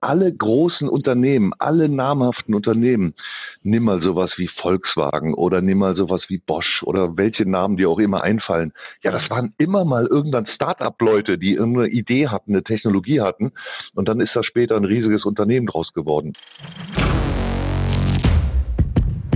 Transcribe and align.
alle 0.00 0.32
großen 0.32 0.88
Unternehmen, 0.88 1.52
alle 1.58 1.88
namhaften 1.88 2.54
Unternehmen, 2.54 3.14
nimm 3.62 3.84
mal 3.84 4.00
sowas 4.00 4.30
wie 4.36 4.48
Volkswagen 4.60 5.34
oder 5.34 5.60
nimm 5.60 5.78
mal 5.78 5.96
sowas 5.96 6.22
wie 6.28 6.38
Bosch 6.38 6.82
oder 6.84 7.16
welche 7.16 7.48
Namen 7.48 7.76
dir 7.76 7.90
auch 7.90 7.98
immer 7.98 8.22
einfallen. 8.22 8.72
Ja, 9.02 9.10
das 9.10 9.28
waren 9.28 9.54
immer 9.58 9.84
mal 9.84 10.06
irgendwann 10.06 10.46
Start-up-Leute, 10.46 11.38
die 11.38 11.54
irgendeine 11.54 11.88
Idee 11.88 12.28
hatten, 12.28 12.52
eine 12.52 12.62
Technologie 12.62 13.20
hatten 13.20 13.52
und 13.94 14.08
dann 14.08 14.20
ist 14.20 14.34
da 14.34 14.42
später 14.44 14.76
ein 14.76 14.84
riesiges 14.84 15.24
Unternehmen 15.24 15.66
draus 15.66 15.92
geworden. 15.92 16.32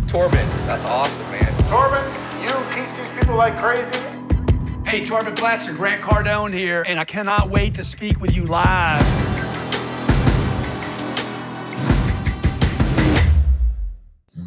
Torben, 0.09 0.39
that's 0.69 0.89
awesome, 0.89 1.17
man. 1.31 1.49
Torben, 1.69 2.05
you 2.43 2.53
teach 2.71 2.95
these 2.97 3.09
people 3.19 3.35
like 3.37 3.57
crazy. 3.57 3.99
Hey, 4.85 5.01
Torben 5.01 5.35
Platzer, 5.35 5.73
Grant 5.73 6.03
Cardone 6.03 6.53
here, 6.53 6.85
and 6.87 7.01
I 7.01 7.05
cannot 7.05 7.51
wait 7.51 7.75
to 7.77 7.83
speak 7.83 8.21
with 8.21 8.37
you 8.37 8.45
live. 8.45 9.32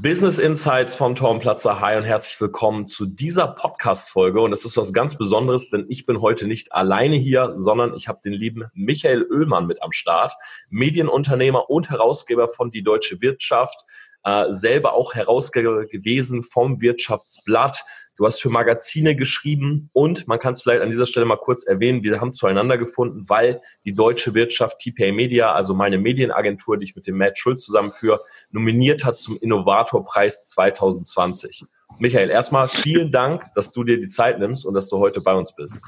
Business 0.05 0.37
Insights 0.37 0.95
von 0.95 1.15
Tom. 1.15 1.41
Hi 1.43 1.97
und 1.97 2.03
herzlich 2.03 2.39
willkommen 2.39 2.87
zu 2.87 3.07
dieser 3.07 3.47
Podcast-Folge. 3.47 4.39
Und 4.39 4.53
es 4.53 4.63
ist 4.63 4.77
was 4.77 4.93
ganz 4.93 5.17
Besonderes, 5.17 5.71
denn 5.71 5.87
ich 5.89 6.05
bin 6.05 6.21
heute 6.21 6.45
nicht 6.45 6.71
alleine 6.73 7.15
hier, 7.15 7.53
sondern 7.55 7.95
ich 7.95 8.07
habe 8.07 8.19
den 8.23 8.33
lieben 8.33 8.65
Michael 8.75 9.25
Oehlmann 9.31 9.65
mit 9.65 9.81
am 9.81 9.91
Start, 9.91 10.35
Medienunternehmer 10.69 11.71
und 11.71 11.89
Herausgeber 11.89 12.49
von 12.49 12.69
Die 12.69 12.83
Deutsche 12.83 13.19
Wirtschaft, 13.19 13.83
äh, 14.23 14.45
selber 14.49 14.93
auch 14.93 15.15
Herausgeber 15.15 15.87
gewesen 15.87 16.43
vom 16.43 16.81
Wirtschaftsblatt. 16.81 17.83
Du 18.17 18.25
hast 18.25 18.41
für 18.41 18.49
Magazine 18.49 19.15
geschrieben 19.15 19.89
und 19.91 20.27
man 20.27 20.39
kann 20.39 20.53
es 20.53 20.61
vielleicht 20.61 20.81
an 20.81 20.89
dieser 20.89 21.05
Stelle 21.05 21.25
mal 21.25 21.35
kurz 21.35 21.65
erwähnen, 21.65 22.01
wir 22.03 22.21
haben 22.21 22.33
zueinander 22.33 22.77
gefunden, 22.77 23.27
weil 23.27 23.61
die 23.83 23.93
deutsche 23.93 24.33
Wirtschaft 24.33 24.79
TPA 24.79 25.11
Media, 25.11 25.51
also 25.51 25.73
meine 25.73 25.97
Medienagentur, 25.97 26.77
die 26.77 26.85
ich 26.85 26.95
mit 26.95 27.07
dem 27.07 27.17
Matt 27.17 27.37
Schulz 27.37 27.65
zusammenführe, 27.65 28.21
nominiert 28.51 29.03
hat 29.03 29.19
zum 29.19 29.37
Innovatorpreis 29.37 30.45
2020. 30.45 31.65
Michael, 31.99 32.29
erstmal 32.29 32.69
vielen 32.69 33.11
Dank, 33.11 33.45
dass 33.53 33.71
du 33.71 33.83
dir 33.83 33.99
die 33.99 34.07
Zeit 34.07 34.39
nimmst 34.39 34.65
und 34.65 34.73
dass 34.73 34.89
du 34.89 34.97
heute 34.97 35.21
bei 35.21 35.33
uns 35.33 35.53
bist. 35.53 35.85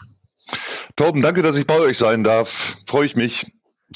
Torben, 0.97 1.21
danke, 1.21 1.41
dass 1.43 1.55
ich 1.55 1.65
bei 1.65 1.79
euch 1.79 1.97
sein 1.99 2.23
darf. 2.23 2.47
Freue 2.89 3.05
ich 3.05 3.15
mich. 3.15 3.31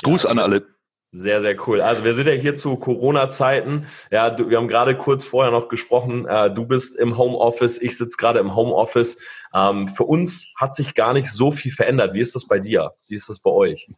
Gruß 0.04 0.24
ja, 0.24 0.30
an 0.30 0.40
alle. 0.40 0.66
Sehr, 1.14 1.42
sehr 1.42 1.58
cool. 1.67 1.81
Also 1.81 2.06
wir 2.06 2.14
sind 2.14 2.28
ja 2.28 2.34
hier 2.34 2.56
zu 2.56 2.78
Corona-Zeiten. 2.78 3.86
Ja, 4.12 4.30
du, 4.30 4.50
wir 4.50 4.58
haben 4.58 4.70
gerade 4.70 4.95
kurz 4.95 5.26
vorher 5.26 5.52
noch 5.52 5.68
gesprochen. 5.68 6.26
Äh, 6.26 6.53
du 6.53 6.66
bist 6.66 6.98
im 6.98 7.18
Homeoffice, 7.18 7.81
ich 7.81 7.98
sitze 7.98 8.16
gerade 8.18 8.40
im 8.40 8.56
Homeoffice. 8.56 9.22
Ähm, 9.53 9.90
für 9.90 10.06
uns 10.06 10.53
hat 10.56 10.73
sich 10.73 10.94
gar 10.94 11.12
nicht 11.12 11.30
so 11.30 11.52
viel 11.52 11.73
verändert. 11.73 12.14
Wie 12.14 12.22
ist 12.22 12.34
das 12.34 12.48
bei 12.48 12.59
dir? 12.59 12.94
Wie 13.08 13.16
ist 13.16 13.28
das 13.28 13.40
bei 13.40 13.52
euch? 13.52 13.90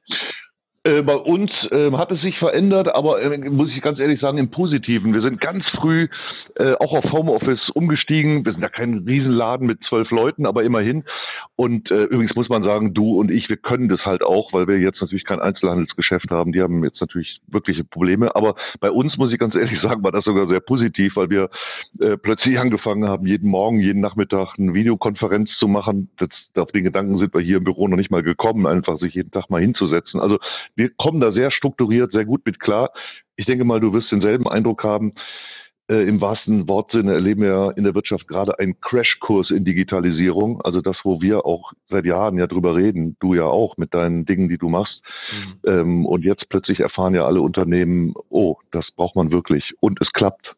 Äh, 0.86 1.02
bei 1.02 1.16
uns 1.16 1.50
äh, 1.72 1.92
hat 1.94 2.12
es 2.12 2.22
sich 2.22 2.38
verändert, 2.40 2.94
aber 2.94 3.22
äh, 3.22 3.38
muss 3.50 3.70
ich 3.70 3.82
ganz 3.82 4.00
ehrlich 4.00 4.20
sagen, 4.20 4.38
im 4.38 4.52
Positiven. 4.52 5.14
Wir 5.14 5.22
sind 5.22 5.40
ganz 5.40 5.64
früh 5.80 6.10
äh, 6.56 6.74
auch 6.74 6.92
auf 6.92 7.10
Homeoffice 7.10 7.70
umgestiegen. 7.70 8.44
Wir 8.44 8.52
sind 8.52 8.62
ja 8.62 8.68
kein 8.68 9.06
Riesenladen 9.08 9.66
mit 9.66 9.80
zwölf 9.88 10.12
Leuten, 10.12 10.46
aber 10.46 10.64
immerhin. 10.64 11.06
Und 11.56 11.90
äh, 11.90 12.04
übrigens 12.04 12.36
muss 12.36 12.50
man 12.50 12.64
sagen, 12.64 12.94
du 12.94 13.18
und 13.18 13.32
ich, 13.32 13.48
wir 13.48 13.56
können 13.56 13.88
das 13.88 14.06
halt 14.06 14.24
auch, 14.24 14.52
weil 14.52 14.68
wir 14.68 14.78
jetzt 14.78 15.00
natürlich 15.00 15.24
kein 15.24 15.40
Einzelhandelsgeschäft 15.40 16.30
haben. 16.32 16.52
Die 16.52 16.62
haben 16.62 16.84
jetzt 16.84 17.00
natürlich 17.00 17.40
wirkliche 17.48 17.86
Probleme. 17.86 18.36
Aber 18.36 18.56
bei 18.82 18.92
uns 18.92 19.18
muss 19.18 19.32
ich 19.32 19.40
ganz 19.40 19.56
ehrlich 19.56 19.80
sagen, 19.82 20.04
war 20.04 20.12
das 20.12 20.26
sogar 20.26 20.50
sehr 20.50 20.60
positiv, 20.60 21.16
weil 21.16 21.30
wir 21.30 21.50
äh, 22.02 22.18
plötzlich 22.18 22.60
angefangen 22.60 23.08
haben, 23.08 23.26
jeden 23.26 23.50
Morgen, 23.50 23.80
jeden 23.80 24.02
Nachmittag 24.02 24.56
eine 24.60 24.74
Videokonferenz 24.74 25.50
zu 25.60 25.70
machen. 25.70 26.10
Das, 26.18 26.30
auf 26.58 26.74
den 26.74 26.84
Gedanken 26.84 27.20
sind 27.20 27.34
wir 27.34 27.42
hier 27.42 27.58
im 27.58 27.64
Büro 27.64 27.88
noch 27.88 27.96
nicht 27.96 28.12
mal 28.12 28.24
gekommen, 28.24 28.68
einfach 28.68 29.00
sich 29.00 29.14
jeden 29.14 29.32
Tag 29.32 29.50
mal 29.50 29.62
hinzusetzen. 29.62 30.20
Also 30.20 30.40
wir 30.76 30.90
kommen 30.98 31.20
da 31.20 31.32
sehr 31.32 31.52
strukturiert, 31.52 32.12
sehr 32.12 32.26
gut 32.26 32.46
mit 32.46 32.60
klar. 32.60 32.92
Ich 33.36 33.46
denke 33.46 33.66
mal, 33.66 33.80
du 33.80 33.94
wirst 33.94 34.12
denselben 34.12 34.48
Eindruck 34.48 34.84
haben. 34.84 35.14
Äh, 35.90 36.08
Im 36.08 36.22
wahrsten 36.22 36.68
Wortsinne 36.68 37.14
erleben 37.14 37.42
wir 37.42 37.74
in 37.76 37.84
der 37.84 37.94
Wirtschaft 37.94 38.28
gerade 38.28 38.58
einen 38.58 38.80
Crashkurs 38.80 39.52
in 39.52 39.66
Digitalisierung. 39.66 40.62
Also 40.62 40.82
das, 40.82 40.96
wo 41.04 41.20
wir 41.20 41.46
auch 41.46 41.74
seit 41.90 42.06
Jahren 42.06 42.38
ja 42.38 42.48
drüber 42.48 42.76
reden, 42.76 43.18
du 43.20 43.34
ja 43.34 43.46
auch 43.46 43.76
mit 43.78 43.94
deinen 43.94 44.26
Dingen, 44.26 44.48
die 44.48 44.58
du 44.58 44.70
machst. 44.70 45.02
Mhm. 45.32 45.60
Ähm, 45.66 46.06
und 46.06 46.24
jetzt 46.24 46.48
plötzlich 46.50 46.80
erfahren 46.80 47.16
ja 47.16 47.26
alle 47.26 47.42
Unternehmen, 47.42 48.14
oh, 48.30 48.56
das 48.72 48.90
braucht 48.96 49.16
man 49.16 49.32
wirklich. 49.32 49.74
Und 49.82 50.00
es 50.02 50.12
klappt. 50.14 50.56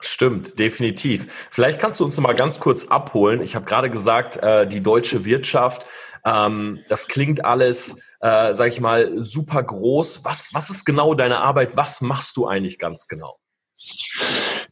Stimmt, 0.00 0.58
definitiv. 0.58 1.48
Vielleicht 1.50 1.80
kannst 1.80 2.00
du 2.00 2.04
uns 2.04 2.16
noch 2.16 2.24
mal 2.24 2.34
ganz 2.34 2.60
kurz 2.60 2.88
abholen. 2.88 3.40
Ich 3.40 3.54
habe 3.54 3.64
gerade 3.64 3.88
gesagt, 3.88 4.36
äh, 4.38 4.66
die 4.66 4.82
deutsche 4.82 5.24
Wirtschaft, 5.24 5.86
ähm, 6.24 6.80
das 6.88 7.08
klingt 7.08 7.44
alles 7.44 8.05
äh, 8.20 8.52
sag 8.52 8.68
ich 8.68 8.80
mal, 8.80 9.18
super 9.22 9.62
groß. 9.62 10.24
Was, 10.24 10.50
was 10.52 10.70
ist 10.70 10.84
genau 10.84 11.14
deine 11.14 11.38
Arbeit? 11.38 11.76
Was 11.76 12.00
machst 12.00 12.36
du 12.36 12.46
eigentlich 12.46 12.78
ganz 12.78 13.08
genau? 13.08 13.38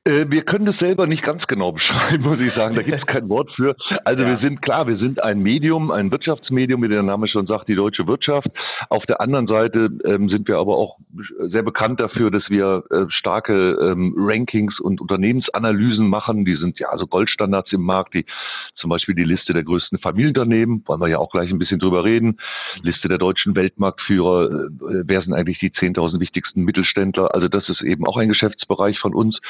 Äh, 0.06 0.26
wir 0.28 0.42
können 0.42 0.66
das 0.66 0.76
selber 0.76 1.06
nicht 1.06 1.22
ganz 1.22 1.46
genau 1.46 1.72
beschreiben, 1.72 2.22
muss 2.24 2.38
ich 2.38 2.52
sagen. 2.52 2.74
Da 2.74 2.82
gibt 2.82 2.98
es 2.98 3.06
kein 3.06 3.28
Wort 3.30 3.50
für. 3.52 3.74
Also 4.04 4.22
ja. 4.22 4.32
wir 4.32 4.46
sind 4.46 4.60
klar, 4.60 4.86
wir 4.86 4.98
sind 4.98 5.22
ein 5.22 5.40
Medium, 5.40 5.90
ein 5.90 6.10
Wirtschaftsmedium, 6.10 6.82
wie 6.82 6.88
der 6.88 7.02
Name 7.02 7.26
schon 7.26 7.46
sagt, 7.46 7.68
die 7.68 7.74
deutsche 7.74 8.06
Wirtschaft. 8.06 8.48
Auf 8.90 9.06
der 9.06 9.22
anderen 9.22 9.46
Seite 9.46 9.88
ähm, 10.04 10.28
sind 10.28 10.46
wir 10.46 10.58
aber 10.58 10.76
auch 10.76 10.98
sehr 11.38 11.62
bekannt 11.62 12.00
dafür, 12.00 12.30
dass 12.30 12.50
wir 12.50 12.84
äh, 12.90 13.06
starke 13.08 13.78
ähm, 13.80 14.14
Rankings 14.16 14.78
und 14.78 15.00
Unternehmensanalysen 15.00 16.06
machen. 16.06 16.44
Die 16.44 16.56
sind 16.56 16.78
ja 16.78 16.88
also 16.88 17.06
Goldstandards 17.06 17.72
im 17.72 17.82
Markt, 17.82 18.12
die 18.12 18.26
zum 18.74 18.90
Beispiel 18.90 19.14
die 19.14 19.24
Liste 19.24 19.54
der 19.54 19.64
größten 19.64 19.98
Familienunternehmen, 19.98 20.82
wollen 20.86 21.00
wir 21.00 21.08
ja 21.08 21.18
auch 21.18 21.30
gleich 21.30 21.50
ein 21.50 21.58
bisschen 21.58 21.78
drüber 21.78 22.04
reden. 22.04 22.38
Liste 22.82 23.08
der 23.08 23.18
deutschen 23.18 23.54
Weltmarktführer, 23.54 24.50
äh, 24.50 24.68
wer 25.06 25.22
sind 25.22 25.32
eigentlich 25.32 25.60
die 25.60 25.70
10.000 25.70 26.20
wichtigsten 26.20 26.62
Mittelständler? 26.62 27.34
Also 27.34 27.48
das 27.48 27.68
ist 27.70 27.80
eben 27.80 28.06
auch 28.06 28.18
ein 28.18 28.28
Geschäftsbereich 28.28 28.98
von 28.98 29.14
uns. 29.14 29.40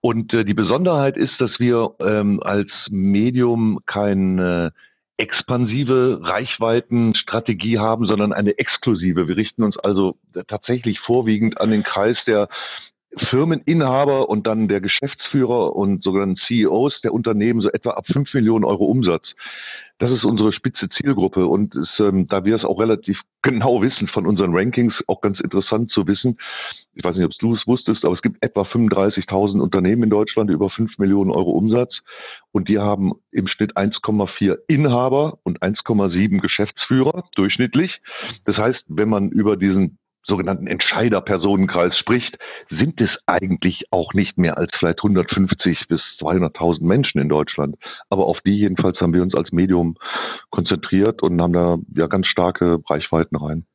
Und 0.00 0.32
äh, 0.32 0.44
die 0.44 0.54
Besonderheit 0.54 1.16
ist, 1.16 1.40
dass 1.40 1.50
wir 1.58 1.94
ähm, 2.00 2.40
als 2.42 2.70
Medium 2.90 3.80
keine 3.86 4.72
expansive 5.16 6.20
Reichweitenstrategie 6.22 7.78
haben, 7.78 8.06
sondern 8.06 8.32
eine 8.32 8.58
exklusive. 8.58 9.28
Wir 9.28 9.36
richten 9.36 9.62
uns 9.62 9.78
also 9.78 10.16
tatsächlich 10.46 11.00
vorwiegend 11.00 11.58
an 11.60 11.70
den 11.70 11.82
Kreis 11.82 12.18
der 12.26 12.48
Firmeninhaber 13.30 14.28
und 14.28 14.46
dann 14.46 14.68
der 14.68 14.80
Geschäftsführer 14.80 15.74
und 15.74 16.02
sogenannten 16.02 16.36
CEOs 16.46 17.00
der 17.02 17.14
Unternehmen 17.14 17.60
so 17.60 17.70
etwa 17.70 17.92
ab 17.92 18.06
5 18.12 18.34
Millionen 18.34 18.64
Euro 18.64 18.84
Umsatz. 18.84 19.26
Das 19.98 20.10
ist 20.10 20.24
unsere 20.24 20.52
spitze 20.52 20.90
Zielgruppe 20.90 21.46
und 21.46 21.74
ist, 21.74 21.98
ähm, 22.00 22.26
da 22.28 22.44
wir 22.44 22.54
es 22.56 22.64
auch 22.64 22.78
relativ 22.78 23.18
genau 23.42 23.80
wissen 23.80 24.08
von 24.08 24.26
unseren 24.26 24.54
Rankings, 24.54 24.94
auch 25.06 25.22
ganz 25.22 25.40
interessant 25.40 25.90
zu 25.90 26.06
wissen. 26.06 26.38
Ich 26.94 27.02
weiß 27.02 27.16
nicht, 27.16 27.24
ob 27.24 27.32
du 27.38 27.54
es 27.54 27.66
wusstest, 27.66 28.04
aber 28.04 28.14
es 28.14 28.20
gibt 28.20 28.42
etwa 28.42 28.62
35.000 28.62 29.58
Unternehmen 29.60 30.04
in 30.04 30.10
Deutschland 30.10 30.50
über 30.50 30.68
5 30.68 30.98
Millionen 30.98 31.30
Euro 31.30 31.52
Umsatz 31.52 32.00
und 32.52 32.68
die 32.68 32.78
haben 32.78 33.12
im 33.30 33.46
Schnitt 33.46 33.76
1,4 33.76 34.58
Inhaber 34.68 35.38
und 35.44 35.62
1,7 35.62 36.40
Geschäftsführer 36.40 37.24
durchschnittlich. 37.34 37.98
Das 38.44 38.58
heißt, 38.58 38.84
wenn 38.88 39.08
man 39.08 39.30
über 39.30 39.56
diesen 39.56 39.98
sogenannten 40.26 40.66
Entscheiderpersonenkreis 40.66 41.96
spricht, 41.98 42.38
sind 42.70 43.00
es 43.00 43.10
eigentlich 43.26 43.84
auch 43.90 44.12
nicht 44.14 44.38
mehr 44.38 44.58
als 44.58 44.72
vielleicht 44.78 44.98
150 44.98 45.86
bis 45.88 46.00
200.000 46.20 46.84
Menschen 46.84 47.20
in 47.20 47.28
Deutschland. 47.28 47.76
Aber 48.10 48.26
auf 48.26 48.38
die 48.44 48.56
jedenfalls 48.56 49.00
haben 49.00 49.12
wir 49.12 49.22
uns 49.22 49.34
als 49.34 49.52
Medium 49.52 49.96
konzentriert 50.50 51.22
und 51.22 51.40
haben 51.40 51.52
da 51.52 51.78
ja 51.94 52.06
ganz 52.06 52.26
starke 52.26 52.78
Reichweiten 52.88 53.36
rein. 53.36 53.66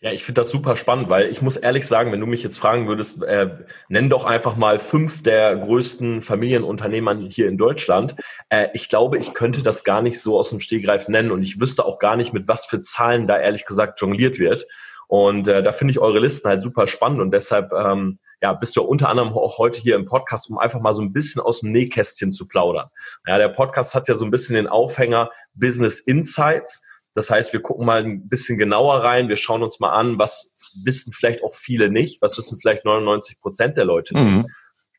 Ja, 0.00 0.12
ich 0.12 0.22
finde 0.22 0.40
das 0.40 0.50
super 0.50 0.76
spannend, 0.76 1.10
weil 1.10 1.28
ich 1.28 1.42
muss 1.42 1.56
ehrlich 1.56 1.84
sagen, 1.84 2.12
wenn 2.12 2.20
du 2.20 2.26
mich 2.26 2.44
jetzt 2.44 2.56
fragen 2.56 2.86
würdest, 2.86 3.20
äh, 3.24 3.50
nenn 3.88 4.08
doch 4.08 4.26
einfach 4.26 4.54
mal 4.54 4.78
fünf 4.78 5.24
der 5.24 5.56
größten 5.56 6.22
Familienunternehmer 6.22 7.16
hier 7.28 7.48
in 7.48 7.58
Deutschland. 7.58 8.14
Äh, 8.48 8.68
ich 8.74 8.88
glaube, 8.88 9.18
ich 9.18 9.34
könnte 9.34 9.64
das 9.64 9.82
gar 9.82 10.00
nicht 10.00 10.20
so 10.20 10.38
aus 10.38 10.50
dem 10.50 10.60
Stehgreif 10.60 11.08
nennen 11.08 11.32
und 11.32 11.42
ich 11.42 11.60
wüsste 11.60 11.84
auch 11.84 11.98
gar 11.98 12.14
nicht, 12.14 12.32
mit 12.32 12.46
was 12.46 12.64
für 12.66 12.80
Zahlen 12.80 13.26
da 13.26 13.40
ehrlich 13.40 13.64
gesagt 13.66 14.00
jongliert 14.00 14.38
wird. 14.38 14.66
Und 15.08 15.48
äh, 15.48 15.62
da 15.62 15.72
finde 15.72 15.92
ich 15.92 15.98
eure 15.98 16.20
Listen 16.20 16.48
halt 16.48 16.62
super 16.62 16.86
spannend 16.86 17.20
und 17.20 17.30
deshalb 17.32 17.72
ähm, 17.72 18.18
ja, 18.40 18.52
bist 18.52 18.76
du 18.76 18.82
unter 18.82 19.08
anderem 19.08 19.32
auch 19.32 19.58
heute 19.58 19.80
hier 19.80 19.96
im 19.96 20.04
Podcast, 20.04 20.48
um 20.50 20.58
einfach 20.58 20.80
mal 20.80 20.94
so 20.94 21.02
ein 21.02 21.12
bisschen 21.12 21.42
aus 21.42 21.60
dem 21.60 21.72
Nähkästchen 21.72 22.30
zu 22.30 22.46
plaudern. 22.46 22.88
Ja, 23.26 23.38
der 23.38 23.48
Podcast 23.48 23.94
hat 23.94 24.06
ja 24.06 24.14
so 24.14 24.24
ein 24.24 24.30
bisschen 24.30 24.54
den 24.54 24.68
Aufhänger 24.68 25.30
Business 25.54 25.98
Insights. 25.98 26.84
Das 27.14 27.30
heißt, 27.30 27.52
wir 27.52 27.60
gucken 27.60 27.86
mal 27.86 28.04
ein 28.04 28.28
bisschen 28.28 28.58
genauer 28.58 29.02
rein, 29.02 29.28
wir 29.28 29.36
schauen 29.36 29.62
uns 29.62 29.80
mal 29.80 29.90
an, 29.90 30.18
was 30.18 30.52
wissen 30.84 31.12
vielleicht 31.12 31.42
auch 31.42 31.54
viele 31.54 31.90
nicht, 31.90 32.22
was 32.22 32.36
wissen 32.38 32.58
vielleicht 32.58 32.84
99 32.84 33.40
Prozent 33.40 33.76
der 33.76 33.86
Leute 33.86 34.14
nicht. 34.14 34.44
Mhm. 34.44 34.46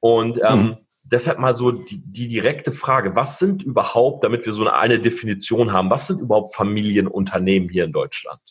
Und 0.01 0.41
ähm, 0.43 0.59
mhm. 0.59 0.77
deshalb 1.03 1.39
mal 1.39 1.53
so 1.53 1.71
die, 1.71 2.01
die 2.03 2.27
direkte 2.27 2.71
Frage, 2.71 3.15
was 3.15 3.39
sind 3.39 3.63
überhaupt, 3.63 4.23
damit 4.23 4.45
wir 4.45 4.53
so 4.53 4.63
eine, 4.63 4.73
eine 4.73 4.99
Definition 4.99 5.71
haben, 5.71 5.89
was 5.89 6.07
sind 6.07 6.19
überhaupt 6.19 6.55
Familienunternehmen 6.55 7.69
hier 7.69 7.85
in 7.85 7.93
Deutschland? 7.93 8.41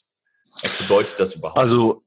Was 0.63 0.77
bedeutet 0.77 1.19
das 1.19 1.35
überhaupt? 1.35 1.59
Also 1.59 2.03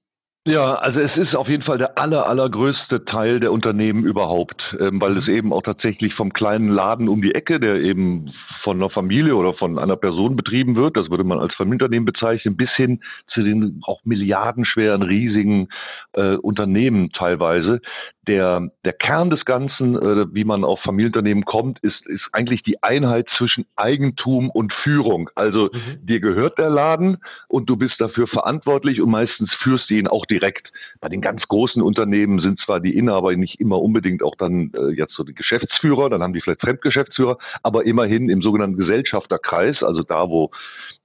Ja, 0.48 0.74
also 0.74 1.00
es 1.00 1.16
ist 1.18 1.36
auf 1.36 1.48
jeden 1.48 1.62
Fall 1.62 1.78
der 1.78 2.00
aller, 2.00 2.26
allergrößte 2.26 3.06
Teil 3.06 3.40
der 3.40 3.52
Unternehmen 3.52 4.04
überhaupt, 4.04 4.60
ähm, 4.80 5.00
weil 5.00 5.16
es 5.18 5.28
eben 5.28 5.54
auch 5.54 5.62
tatsächlich 5.62 6.16
vom 6.16 6.34
kleinen 6.34 6.70
Laden 6.70 7.10
um 7.10 7.22
die 7.22 7.36
Ecke, 7.36 7.60
der 7.60 7.76
eben 7.76 8.34
von 8.64 8.78
einer 8.78 8.90
Familie 8.90 9.36
oder 9.36 9.54
von 9.54 9.78
einer 9.78 9.98
Person 9.98 10.36
betrieben 10.36 10.76
wird, 10.76 10.98
das 10.98 11.12
würde 11.12 11.24
man 11.24 11.40
als 11.40 11.54
Familienunternehmen 11.54 12.06
bezeichnen, 12.06 12.58
bis 12.58 12.72
hin 12.72 13.02
zu 13.28 13.44
den 13.44 13.82
auch 13.86 14.02
milliardenschweren, 14.04 15.04
riesigen 15.04 15.70
äh, 16.14 16.38
Unternehmen 16.38 17.12
teilweise. 17.12 17.80
Der, 18.28 18.70
der 18.86 18.94
Kern 18.94 19.30
des 19.30 19.46
Ganzen, 19.46 19.96
äh, 19.96 20.26
wie 20.34 20.44
man 20.44 20.64
auf 20.64 20.80
Familienunternehmen 20.82 21.46
kommt, 21.46 21.80
ist, 21.80 22.06
ist 22.08 22.28
eigentlich 22.32 22.64
die 22.64 22.82
Einheit 22.82 23.28
zwischen 23.38 23.66
Eigentum 23.76 24.50
und 24.50 24.74
Führung. 24.74 25.30
Also 25.36 25.70
mhm. 25.74 26.06
dir 26.06 26.20
gehört 26.20 26.58
der 26.58 26.70
Laden 26.70 27.18
und 27.48 27.70
du 27.70 27.78
bist 27.78 27.96
dafür 28.00 28.28
verantwortlich 28.28 29.02
und 29.02 29.10
meistens 29.10 29.52
führst 29.62 29.90
du 29.90 29.96
ihn 29.96 30.08
auch 30.08 30.26
direkt. 30.32 30.72
Bei 31.00 31.10
den 31.10 31.22
ganz 31.22 31.44
großen 31.48 31.82
Unternehmen 31.82 32.40
sind 32.40 32.60
zwar 32.62 32.80
die 32.80 32.98
Inhaber 32.98 33.36
nicht 33.36 33.60
immer 33.60 33.82
unbedingt 33.82 34.24
auch 34.24 34.36
dann 34.36 34.72
äh, 34.74 34.90
jetzt 34.94 35.14
so 35.14 35.24
die 35.24 35.36
Geschäftsführer, 35.36 36.10
dann 36.10 36.24
haben 36.24 36.34
die 36.34 36.42
vielleicht 36.42 36.62
Fremdgeschäftsführer, 36.62 37.38
aber 37.62 37.86
immerhin 37.86 38.30
im 38.30 38.42
sogenannten 38.42 38.78
Gesellschafterkreis, 38.78 39.84
also 39.84 40.04
da, 40.04 40.30
wo 40.30 40.52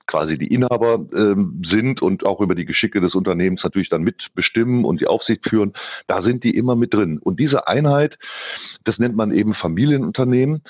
quasi 0.06 0.38
die 0.38 0.52
Inhaber 0.52 1.04
ähm, 1.14 1.62
sind 1.68 2.00
und 2.00 2.24
auch 2.24 2.40
über 2.40 2.54
die 2.54 2.64
Geschicke 2.64 3.00
des 3.00 3.14
Unternehmens 3.14 3.62
natürlich 3.64 3.88
dann 3.88 4.02
mitbestimmen 4.02 4.84
und 4.84 5.00
die 5.00 5.06
Aufsicht 5.06 5.48
führen, 5.48 5.72
da 6.06 6.22
sind 6.22 6.44
die 6.44 6.56
immer 6.56 6.76
mit 6.76 6.94
drin. 6.94 7.18
Und 7.18 7.40
diese 7.40 7.66
Einheit, 7.66 8.16
das 8.84 8.98
nennt 8.98 9.16
man 9.16 9.32
eben 9.32 9.54
Familienunternehmen. 9.54 10.62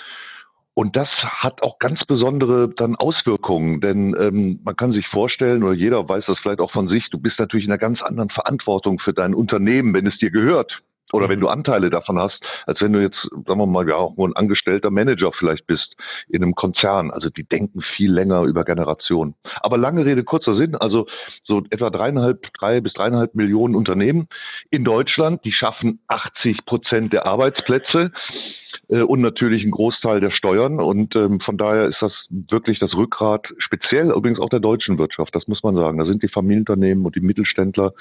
Und 0.78 0.94
das 0.94 1.08
hat 1.08 1.62
auch 1.62 1.78
ganz 1.78 2.05
besondere 2.05 2.69
dann 2.69 2.96
Auswirkungen, 2.96 3.81
denn 3.81 4.14
ähm, 4.20 4.61
man 4.62 4.76
kann 4.76 4.93
sich 4.93 5.08
vorstellen, 5.08 5.62
oder 5.62 5.73
jeder 5.73 6.06
weiß 6.06 6.25
das 6.26 6.38
vielleicht 6.38 6.61
auch 6.61 6.70
von 6.70 6.88
sich, 6.88 7.08
du 7.08 7.19
bist 7.19 7.38
natürlich 7.38 7.64
in 7.64 7.73
einer 7.73 7.78
ganz 7.78 8.02
anderen 8.02 8.28
Verantwortung 8.28 8.99
für 8.99 9.14
dein 9.14 9.34
Unternehmen, 9.34 9.94
wenn 9.94 10.06
es 10.06 10.19
dir 10.19 10.31
gehört. 10.31 10.82
Oder 11.12 11.28
wenn 11.31 11.40
du 11.40 11.49
Anteile 11.49 11.88
davon 11.88 12.19
hast, 12.19 12.38
als 12.67 12.81
wenn 12.81 12.93
du 12.93 13.00
jetzt, 13.00 13.17
sagen 13.46 13.61
wir 13.61 13.67
mal, 13.67 13.88
ja, 13.88 13.94
auch 13.94 14.17
nur 14.17 14.28
ein 14.28 14.37
angestellter 14.37 14.90
Manager 14.90 15.31
vielleicht 15.38 15.67
bist 15.67 15.96
in 16.28 16.43
einem 16.43 16.55
Konzern. 16.55 17.11
Also 17.11 17.31
die 17.31 17.44
denken 17.44 17.81
viel 17.96 18.12
länger 18.12 18.43
über 18.43 18.64
Generationen. 18.64 19.34
Aber 19.61 19.78
lange 19.78 20.05
Rede, 20.05 20.25
kurzer 20.25 20.56
Sinn. 20.56 20.75
Also 20.75 21.06
so 21.44 21.62
etwa 21.70 21.90
dreieinhalb, 21.90 22.52
drei 22.58 22.81
bis 22.81 22.93
dreieinhalb 22.93 23.34
Millionen 23.37 23.76
Unternehmen 23.76 24.28
in 24.70 24.84
Deutschland, 24.84 25.44
die 25.44 25.52
schaffen 25.52 26.00
80 26.08 26.67
Prozent 26.67 27.12
der 27.12 27.25
Arbeitsplätze 27.25 28.11
äh, 28.88 29.02
und 29.02 29.20
natürlich 29.20 29.64
ein 29.64 29.70
Großteil 29.70 30.20
der 30.20 30.30
Steuern. 30.30 30.80
Und 30.80 31.14
ähm, 31.16 31.40
von 31.40 31.56
daher 31.56 31.86
ist 31.86 31.98
das 32.00 32.12
wirklich 32.28 32.78
das 32.78 32.94
Rückgrat, 32.94 33.46
speziell 33.58 34.10
übrigens 34.10 34.40
auch 34.40 34.50
der 34.50 34.60
deutschen 34.60 34.98
Wirtschaft, 34.98 35.34
das 35.34 35.46
muss 35.46 35.62
man 35.62 35.74
sagen. 35.74 35.98
Da 35.98 36.06
sind 36.06 36.22
die 36.22 36.28
Familienunternehmen 36.28 37.04
und 37.04 37.16
die 37.16 37.20
Mittelständler 37.20 37.92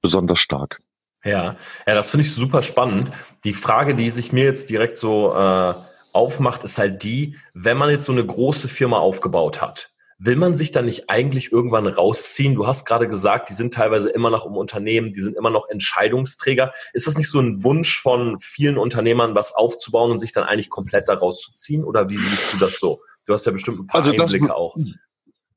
besonders 0.00 0.38
stark. 0.38 0.80
Ja, 1.24 1.56
ja, 1.86 1.94
das 1.94 2.10
finde 2.10 2.26
ich 2.26 2.34
super 2.34 2.62
spannend. 2.62 3.12
Die 3.44 3.54
Frage, 3.54 3.94
die 3.94 4.10
sich 4.10 4.32
mir 4.32 4.44
jetzt 4.44 4.70
direkt 4.70 4.98
so 4.98 5.32
äh, 5.34 5.74
aufmacht, 6.12 6.64
ist 6.64 6.78
halt 6.78 7.02
die, 7.04 7.36
wenn 7.54 7.78
man 7.78 7.90
jetzt 7.90 8.06
so 8.06 8.12
eine 8.12 8.26
große 8.26 8.68
Firma 8.68 8.98
aufgebaut 8.98 9.62
hat, 9.62 9.91
will 10.24 10.36
man 10.36 10.54
sich 10.54 10.70
dann 10.70 10.84
nicht 10.84 11.10
eigentlich 11.10 11.50
irgendwann 11.50 11.86
rausziehen? 11.86 12.54
Du 12.54 12.66
hast 12.66 12.86
gerade 12.86 13.08
gesagt, 13.08 13.48
die 13.48 13.54
sind 13.54 13.74
teilweise 13.74 14.08
immer 14.08 14.30
noch 14.30 14.46
im 14.46 14.56
Unternehmen, 14.56 15.12
die 15.12 15.20
sind 15.20 15.36
immer 15.36 15.50
noch 15.50 15.68
Entscheidungsträger. 15.68 16.72
Ist 16.92 17.08
das 17.08 17.18
nicht 17.18 17.28
so 17.28 17.40
ein 17.40 17.64
Wunsch 17.64 18.00
von 18.00 18.38
vielen 18.40 18.78
Unternehmern, 18.78 19.34
was 19.34 19.54
aufzubauen 19.54 20.12
und 20.12 20.20
sich 20.20 20.32
dann 20.32 20.44
eigentlich 20.44 20.70
komplett 20.70 21.08
daraus 21.08 21.40
zu 21.42 21.52
ziehen? 21.54 21.82
Oder 21.82 22.08
wie 22.08 22.16
siehst 22.16 22.52
du 22.52 22.58
das 22.58 22.78
so? 22.78 23.02
Du 23.26 23.32
hast 23.32 23.46
ja 23.46 23.52
bestimmt 23.52 23.80
ein 23.80 23.86
paar 23.88 24.04
also 24.04 24.22
Einblicke 24.22 24.54
auch. 24.54 24.76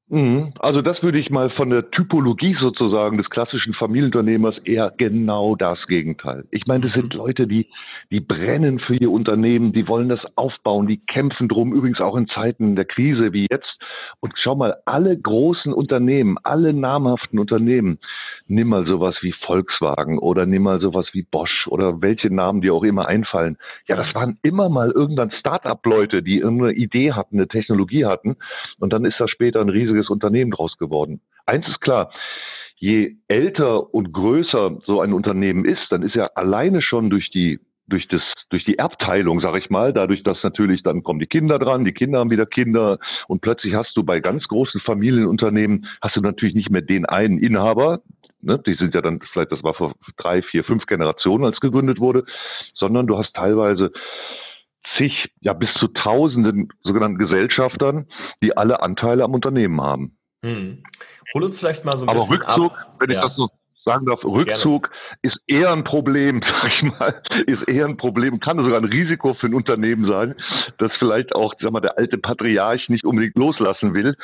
Mhm. 0.08 0.54
Also 0.60 0.84
das 0.84 1.02
würde 1.02 1.18
ich 1.18 1.32
mal 1.32 1.50
von 1.50 1.72
der 1.72 1.90
Typologie 1.90 2.56
sozusagen 2.60 3.18
des 3.18 3.30
klassischen 3.32 3.74
Familienunternehmers 3.74 4.60
eher 4.60 4.94
genau 4.98 5.56
das 5.56 5.80
Gegenteil. 5.88 6.46
Ich 6.52 6.68
meine, 6.68 6.86
das 6.86 6.94
sind 6.94 7.14
mhm. 7.14 7.20
Leute, 7.20 7.48
die, 7.48 7.68
die 8.12 8.20
brennen 8.20 8.78
für 8.78 8.96
ihr 8.96 9.10
Unternehmen, 9.10 9.74
die 9.74 9.88
wollen 9.88 10.08
das 10.08 10.20
aufbauen, 10.36 10.86
die 10.86 11.04
kämpfen 11.04 11.48
drum, 11.48 11.74
übrigens 11.74 12.02
auch 12.02 12.16
in 12.16 12.28
Zeiten 12.28 12.76
der 12.76 12.86
Krise 12.86 13.34
wie 13.34 13.48
jetzt. 13.50 13.80
Und 14.20 14.34
schau 14.38 14.54
mal, 14.54 14.76
alle 14.86 15.18
großen 15.18 15.74
Unternehmen, 15.74 16.38
alle 16.44 16.74
namhaften 16.74 17.40
Unternehmen, 17.40 17.98
nimm 18.48 18.68
mal 18.68 18.86
sowas 18.86 19.16
wie 19.22 19.34
Volkswagen 19.46 20.20
oder 20.20 20.46
nimm 20.46 20.64
mal 20.64 20.80
sowas 20.82 21.08
wie 21.14 21.24
Bosch 21.24 21.68
oder 21.68 22.02
welche 22.02 22.32
Namen 22.32 22.62
dir 22.62 22.76
auch 22.76 22.84
immer 22.84 23.08
einfallen. 23.08 23.58
Ja, 23.88 23.96
das 23.96 24.14
waren 24.14 24.38
immer 24.44 24.70
mal 24.70 24.92
irgendwann 24.92 25.32
Start-up-Leute, 25.32 26.22
die 26.22 26.38
irgendeine 26.38 26.74
Idee 26.74 27.14
hatten, 27.14 27.38
eine 27.38 27.48
Technologie 27.48 28.06
hatten. 28.06 28.36
Und 28.80 28.94
dann 28.94 29.06
ist 29.06 29.20
da 29.20 29.28
später 29.28 29.62
ein 29.62 29.70
riesiges 29.70 29.95
riesiges 29.96 30.10
Unternehmen 30.10 30.52
draus 30.52 30.78
geworden. 30.78 31.22
Eins 31.46 31.68
ist 31.68 31.82
klar, 31.82 32.12
je 32.78 33.16
älter 33.28 33.94
und 33.94 34.12
größer 34.12 34.78
so 34.86 35.02
ein 35.02 35.14
Unternehmen 35.14 35.66
ist, 35.66 35.88
dann 35.90 36.04
ist 36.04 36.16
ja 36.16 36.30
alleine 36.36 36.82
schon 36.82 37.10
durch 37.10 37.30
die 37.32 37.60
durch 37.88 38.08
das 38.08 38.22
durch 38.50 38.66
die 38.66 38.80
Erbteilung, 38.80 39.42
sage 39.42 39.60
ich 39.60 39.70
mal, 39.70 39.94
dadurch, 39.94 40.24
dass 40.24 40.42
natürlich 40.44 40.82
dann 40.82 41.04
kommen 41.04 41.20
die 41.20 41.28
Kinder 41.28 41.60
dran, 41.60 41.86
die 41.86 41.94
Kinder 41.94 42.20
haben 42.20 42.32
wieder 42.32 42.48
Kinder 42.48 42.98
und 43.28 43.42
plötzlich 43.42 43.76
hast 43.76 43.96
du 43.96 44.04
bei 44.04 44.22
ganz 44.22 44.44
großen 44.48 44.82
Familienunternehmen 44.82 45.86
hast 46.02 46.16
du 46.16 46.22
natürlich 46.22 46.56
nicht 46.56 46.72
mehr 46.72 46.82
den 46.82 47.06
einen 47.06 47.38
Inhaber, 47.38 48.02
ne, 48.42 48.60
die 48.66 48.74
sind 48.74 48.96
ja 48.96 49.02
dann 49.02 49.20
vielleicht, 49.32 49.52
das 49.52 49.64
war 49.64 49.76
vor 49.76 49.94
drei, 50.18 50.42
vier, 50.42 50.64
fünf 50.64 50.88
Generationen, 50.88 51.46
als 51.46 51.60
gegründet 51.60 52.00
wurde, 52.00 52.26
sondern 52.74 53.06
du 53.06 53.20
hast 53.20 53.36
teilweise 53.36 53.92
zig, 54.98 55.12
ja 55.42 55.54
bis 55.54 55.70
zu 55.80 55.88
tausenden 55.88 56.70
sogenannten 56.84 57.18
Gesellschaftern, 57.18 58.08
die 58.42 58.56
alle 58.56 58.82
Anteile 58.82 59.24
am 59.24 59.34
Unternehmen 59.34 59.82
haben. 59.82 60.18
Hm. 60.44 60.84
Hol 61.34 61.44
uns 61.44 61.60
vielleicht 61.60 61.86
mal 61.86 61.98
so 61.98 62.06
ein 62.06 62.10
Aber 62.10 62.20
bisschen 62.20 62.38
Rückzug, 62.38 62.72
ab. 62.72 62.96
wenn 63.00 63.12
ja. 63.12 63.20
ich 63.20 63.28
das 63.28 63.36
so 63.36 63.50
sagen 63.86 64.06
darf, 64.08 64.24
Rückzug 64.24 64.90
Gerne. 64.90 65.20
ist 65.22 65.38
eher 65.48 65.72
ein 65.72 65.84
Problem, 65.84 66.42
sag 66.62 66.72
ich 66.74 66.84
mal, 66.84 67.22
ist 67.46 67.68
eher 67.68 67.86
ein 67.86 67.98
Problem, 67.98 68.40
kann 68.40 68.58
sogar 68.58 68.78
ein 68.80 68.86
Risiko 68.86 69.36
für 69.36 69.48
ein 69.48 69.54
Unternehmen 69.54 70.08
sein, 70.08 70.36
das 70.80 70.92
vielleicht 70.98 71.36
auch, 71.36 71.54
sag 71.60 71.72
mal, 71.72 71.82
der 71.82 71.98
alte 71.98 72.18
Patriarch 72.18 72.90
nicht 72.90 73.06
unbedingt 73.06 73.36
loslassen 73.36 73.94
will 73.94 74.16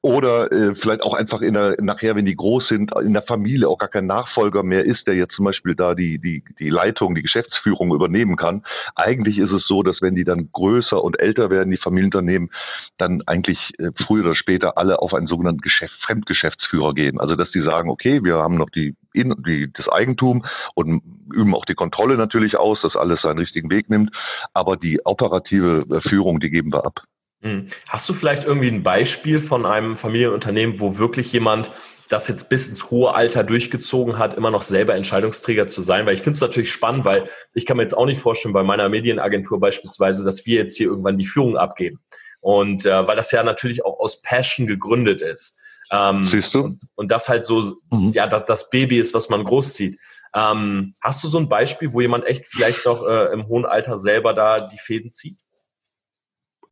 oder 0.00 0.50
äh, 0.50 0.74
vielleicht 0.76 1.02
auch 1.02 1.14
einfach 1.14 1.42
in 1.42 1.54
der, 1.54 1.76
nachher, 1.80 2.16
wenn 2.16 2.24
die 2.24 2.34
groß 2.34 2.68
sind, 2.68 2.92
in 3.02 3.12
der 3.12 3.22
Familie 3.22 3.68
auch 3.68 3.78
gar 3.78 3.88
kein 3.88 4.06
Nachfolger 4.06 4.62
mehr 4.62 4.84
ist, 4.84 5.06
der 5.06 5.14
jetzt 5.14 5.34
zum 5.34 5.44
Beispiel 5.44 5.74
da 5.74 5.94
die, 5.94 6.18
die, 6.18 6.42
die 6.58 6.70
Leitung, 6.70 7.14
die 7.14 7.22
Geschäftsführung 7.22 7.94
übernehmen 7.94 8.36
kann. 8.36 8.64
Eigentlich 8.96 9.38
ist 9.38 9.52
es 9.52 9.66
so, 9.66 9.82
dass 9.82 10.00
wenn 10.00 10.14
die 10.14 10.24
dann 10.24 10.48
größer 10.52 11.02
und 11.02 11.20
älter 11.20 11.50
werden, 11.50 11.70
die 11.70 11.76
Familienunternehmen, 11.76 12.50
dann 12.98 13.22
eigentlich 13.26 13.58
äh, 13.78 13.90
früher 14.06 14.24
oder 14.24 14.34
später 14.34 14.78
alle 14.78 15.00
auf 15.00 15.12
einen 15.14 15.26
sogenannten 15.26 15.60
Geschäft, 15.60 15.94
Fremdgeschäftsführer 16.04 16.94
gehen. 16.94 17.20
Also 17.20 17.36
dass 17.36 17.50
die 17.50 17.62
sagen, 17.62 17.90
okay, 17.90 18.24
wir 18.24 18.36
haben 18.36 18.56
noch 18.56 18.70
die 18.70 18.96
in, 19.12 19.34
die, 19.46 19.70
das 19.72 19.88
Eigentum 19.88 20.44
und 20.74 21.02
üben 21.32 21.54
auch 21.54 21.64
die 21.64 21.74
Kontrolle 21.74 22.16
natürlich 22.16 22.56
aus, 22.56 22.78
dass 22.82 22.96
alles 22.96 23.22
seinen 23.22 23.38
richtigen 23.38 23.70
Weg 23.70 23.90
nimmt. 23.90 24.10
Aber 24.54 24.76
die 24.76 25.04
operative 25.04 25.84
äh, 25.90 26.08
Führung, 26.08 26.40
die 26.40 26.50
geben 26.50 26.72
wir 26.72 26.84
ab. 26.84 27.02
Hm. 27.42 27.66
Hast 27.88 28.08
du 28.08 28.14
vielleicht 28.14 28.44
irgendwie 28.44 28.68
ein 28.68 28.82
Beispiel 28.82 29.40
von 29.40 29.66
einem 29.66 29.96
Familienunternehmen, 29.96 30.80
wo 30.80 30.98
wirklich 30.98 31.32
jemand 31.32 31.70
das 32.08 32.28
jetzt 32.28 32.48
bis 32.50 32.68
ins 32.68 32.90
hohe 32.90 33.14
Alter 33.14 33.42
durchgezogen 33.42 34.18
hat, 34.18 34.34
immer 34.34 34.50
noch 34.50 34.62
selber 34.62 34.94
Entscheidungsträger 34.94 35.66
zu 35.66 35.82
sein? 35.82 36.06
Weil 36.06 36.14
ich 36.14 36.22
finde 36.22 36.36
es 36.36 36.40
natürlich 36.40 36.72
spannend, 36.72 37.04
weil 37.04 37.28
ich 37.54 37.66
kann 37.66 37.76
mir 37.76 37.82
jetzt 37.82 37.96
auch 37.96 38.06
nicht 38.06 38.20
vorstellen, 38.20 38.54
bei 38.54 38.62
meiner 38.62 38.88
Medienagentur 38.88 39.58
beispielsweise, 39.58 40.24
dass 40.24 40.46
wir 40.46 40.58
jetzt 40.58 40.76
hier 40.76 40.86
irgendwann 40.86 41.16
die 41.16 41.26
Führung 41.26 41.56
abgeben. 41.56 42.00
Und 42.40 42.86
äh, 42.86 43.06
weil 43.06 43.16
das 43.16 43.32
ja 43.32 43.42
natürlich 43.42 43.84
auch 43.84 43.98
aus 43.98 44.22
Passion 44.22 44.66
gegründet 44.66 45.22
ist. 45.22 45.60
Ähm, 45.92 46.30
Siehst 46.32 46.54
du? 46.54 46.60
Und, 46.60 46.80
und, 46.94 47.10
das 47.10 47.28
halt 47.28 47.44
so, 47.44 47.62
mhm. 47.90 48.08
ja, 48.10 48.26
das, 48.26 48.46
das, 48.46 48.70
Baby 48.70 48.98
ist, 48.98 49.14
was 49.14 49.28
man 49.28 49.44
großzieht. 49.44 49.98
Ähm, 50.34 50.94
hast 51.02 51.22
du 51.22 51.28
so 51.28 51.38
ein 51.38 51.48
Beispiel, 51.50 51.92
wo 51.92 52.00
jemand 52.00 52.24
echt 52.24 52.46
vielleicht 52.46 52.86
noch 52.86 53.06
äh, 53.06 53.32
im 53.32 53.46
hohen 53.46 53.66
Alter 53.66 53.98
selber 53.98 54.32
da 54.32 54.66
die 54.66 54.78
Fäden 54.78 55.12
zieht? 55.12 55.38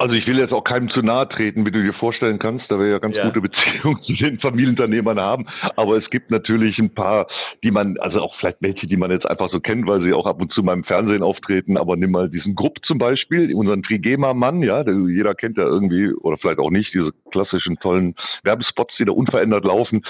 Also 0.01 0.15
ich 0.15 0.27
will 0.27 0.39
jetzt 0.39 0.55
auch 0.55 0.65
keinem 0.65 0.89
zu 0.89 1.03
nahe 1.03 1.29
treten, 1.29 1.67
wie 1.67 1.71
du 1.71 1.83
dir 1.83 1.93
vorstellen 1.93 2.39
kannst, 2.39 2.65
da 2.71 2.79
wir 2.79 2.87
ja 2.87 2.99
ganz 2.99 3.17
ja. 3.17 3.23
gute 3.23 3.43
Beziehungen 3.43 4.03
zu 4.07 4.15
den 4.15 4.39
Familienunternehmern 4.39 5.21
haben. 5.21 5.45
Aber 5.77 5.99
es 5.99 6.09
gibt 6.09 6.31
natürlich 6.31 6.79
ein 6.79 6.95
paar, 6.95 7.27
die 7.63 7.71
man, 7.71 7.99
also 7.99 8.21
auch 8.23 8.35
vielleicht 8.41 8.63
welche, 8.63 8.87
die 8.87 8.97
man 8.97 9.11
jetzt 9.11 9.27
einfach 9.27 9.51
so 9.51 9.61
kennt, 9.61 9.87
weil 9.87 10.01
sie 10.01 10.15
auch 10.15 10.25
ab 10.25 10.41
und 10.41 10.55
zu 10.55 10.63
mal 10.63 10.73
im 10.73 10.85
Fernsehen 10.85 11.23
auftreten. 11.23 11.77
Aber 11.77 11.97
nimm 11.97 12.13
mal 12.13 12.31
diesen 12.31 12.55
Grupp 12.55 12.79
zum 12.87 12.97
Beispiel, 12.97 13.55
unseren 13.55 13.83
Trigema-Mann, 13.83 14.63
ja, 14.63 14.85
der, 14.85 14.95
jeder 14.95 15.35
kennt 15.35 15.59
ja 15.59 15.65
irgendwie, 15.65 16.15
oder 16.15 16.39
vielleicht 16.39 16.61
auch 16.61 16.71
nicht, 16.71 16.95
diese 16.95 17.13
klassischen 17.31 17.77
tollen 17.77 18.15
Werbespots, 18.43 18.95
die 18.99 19.05
da 19.05 19.13
unverändert 19.13 19.67
laufen. 19.67 20.07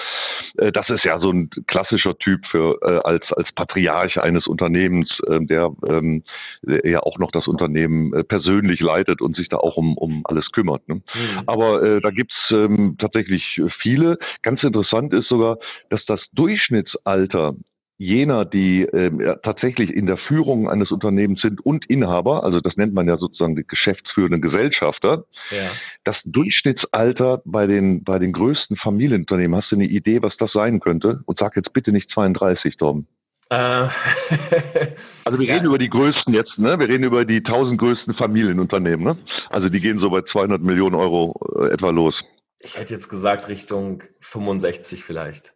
Äh, 0.56 0.70
das 0.70 0.88
ist 0.88 1.02
ja 1.02 1.18
so 1.18 1.32
ein 1.32 1.50
klassischer 1.66 2.16
Typ 2.16 2.46
für 2.46 2.78
äh, 2.82 3.00
als 3.02 3.24
als 3.32 3.48
Patriarch 3.56 4.20
eines 4.20 4.46
Unternehmens, 4.46 5.18
äh, 5.26 5.40
der, 5.40 5.72
ähm, 5.84 6.22
der 6.62 6.88
ja 6.88 7.00
auch 7.00 7.18
noch 7.18 7.32
das 7.32 7.48
Unternehmen 7.48 8.12
persönlich 8.28 8.78
leitet 8.78 9.20
und 9.20 9.34
sich 9.34 9.48
da 9.48 9.56
auch 9.56 9.79
um, 9.80 9.96
um 9.96 10.22
alles 10.24 10.50
kümmert. 10.52 10.86
Ne? 10.88 10.96
Mhm. 10.96 11.42
Aber 11.46 11.82
äh, 11.82 12.00
da 12.00 12.10
gibt's 12.10 12.36
ähm, 12.50 12.96
tatsächlich 12.98 13.42
viele. 13.80 14.18
Ganz 14.42 14.62
interessant 14.62 15.12
ist 15.14 15.28
sogar, 15.28 15.56
dass 15.88 16.04
das 16.06 16.20
Durchschnittsalter 16.32 17.54
jener, 17.98 18.46
die 18.46 18.88
ja, 18.90 19.34
tatsächlich 19.42 19.90
in 19.90 20.06
der 20.06 20.16
Führung 20.16 20.70
eines 20.70 20.90
Unternehmens 20.90 21.42
sind 21.42 21.60
und 21.60 21.84
Inhaber, 21.90 22.44
also 22.44 22.60
das 22.60 22.78
nennt 22.78 22.94
man 22.94 23.06
ja 23.06 23.18
sozusagen 23.18 23.56
die 23.56 23.66
geschäftsführenden 23.66 24.40
Gesellschafter, 24.40 25.24
Ja. 25.50 25.72
das 26.04 26.16
Durchschnittsalter 26.24 27.42
bei 27.44 27.66
den, 27.66 28.02
bei 28.02 28.18
den 28.18 28.32
größten 28.32 28.78
Familienunternehmen, 28.78 29.54
hast 29.54 29.70
du 29.70 29.76
eine 29.76 29.84
Idee, 29.84 30.22
was 30.22 30.34
das 30.38 30.50
sein 30.52 30.80
könnte? 30.80 31.20
Und 31.26 31.38
sag 31.38 31.56
jetzt 31.56 31.74
bitte 31.74 31.92
nicht 31.92 32.10
32, 32.10 32.78
Tom. 32.78 33.06
Äh, 33.50 33.88
Also 35.24 35.38
wir 35.38 35.46
Ja. 35.46 35.54
reden 35.54 35.66
über 35.66 35.78
die 35.78 35.88
größten 35.90 36.34
jetzt, 36.34 36.56
ne? 36.58 36.78
Wir 36.78 36.88
reden 36.88 37.04
über 37.04 37.24
die 37.24 37.38
1000 37.44 37.78
größten 37.78 38.14
Familienunternehmen, 38.14 39.04
ne? 39.04 39.18
Also 39.50 39.68
die 39.68 39.80
gehen 39.80 39.98
so 40.00 40.10
bei 40.10 40.22
200 40.22 40.60
Millionen 40.62 40.94
Euro 40.94 41.34
äh, 41.60 41.72
etwa 41.72 41.90
los. 41.90 42.14
ich 42.58 42.78
hätte 42.78 42.94
jetzt 42.94 43.08
gesagt 43.08 43.48
Richtung 43.48 44.02
65 44.20 45.04
vielleicht. 45.04 45.54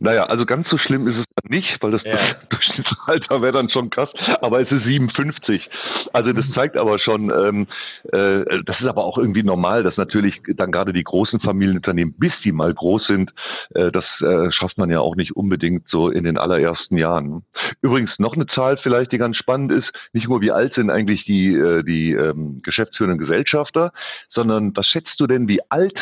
Naja, 0.00 0.24
also 0.24 0.44
ganz 0.44 0.68
so 0.68 0.76
schlimm 0.76 1.08
ist 1.08 1.16
es 1.16 1.24
dann 1.34 1.50
nicht, 1.50 1.78
weil 1.82 1.92
das 1.92 2.02
Ja. 2.04 2.12
Durchschnittsalter 2.50 3.40
wäre 3.40 3.52
dann 3.52 3.70
schon 3.70 3.88
krass, 3.88 4.10
aber 4.42 4.60
es 4.60 4.70
ist 4.70 4.84
57. 4.84 5.66
Also 6.12 6.30
das 6.32 6.46
Mhm. 6.46 6.52
zeigt 6.54 6.76
aber 6.76 6.98
schon, 6.98 7.30
ähm, 7.30 7.66
äh, 8.12 8.62
das 8.64 8.78
ist 8.80 8.86
aber 8.86 9.04
auch 9.04 9.16
irgendwie 9.16 9.42
normal, 9.42 9.82
dass 9.82 9.96
natürlich 9.96 10.40
dann 10.56 10.72
gerade 10.72 10.92
die 10.92 11.02
großen 11.04 11.40
Familienunternehmen, 11.40 12.14
bis 12.18 12.32
die 12.44 12.52
mal 12.52 12.72
groß 12.74 13.06
sind, 13.06 13.32
äh, 13.74 13.90
das 13.90 14.04
äh, 14.20 14.50
schafft 14.52 14.76
man 14.76 14.90
ja 14.90 15.00
auch 15.00 15.16
nicht 15.16 15.34
unbedingt 15.36 15.88
so 15.88 16.10
in 16.10 16.24
den 16.24 16.36
allerersten 16.36 16.98
Jahren. 16.98 17.42
Übrigens 17.80 18.10
noch 18.18 18.34
eine 18.34 18.46
Zahl 18.48 18.76
vielleicht, 18.82 19.10
die 19.12 19.18
ganz 19.18 19.36
spannend 19.38 19.72
ist, 19.72 19.90
nicht 20.12 20.28
nur 20.28 20.42
wie 20.42 20.52
alt 20.52 20.74
sind 20.74 20.90
eigentlich 20.90 21.24
die, 21.24 21.54
äh, 21.54 21.82
die 21.82 22.12
ähm, 22.12 22.60
geschäftsführenden 22.62 23.18
Gesellschafter, 23.18 23.92
sondern 24.30 24.76
was 24.76 24.86
schätzt 24.86 25.18
du 25.18 25.26
denn, 25.26 25.48
wie 25.48 25.60
alt 25.70 25.96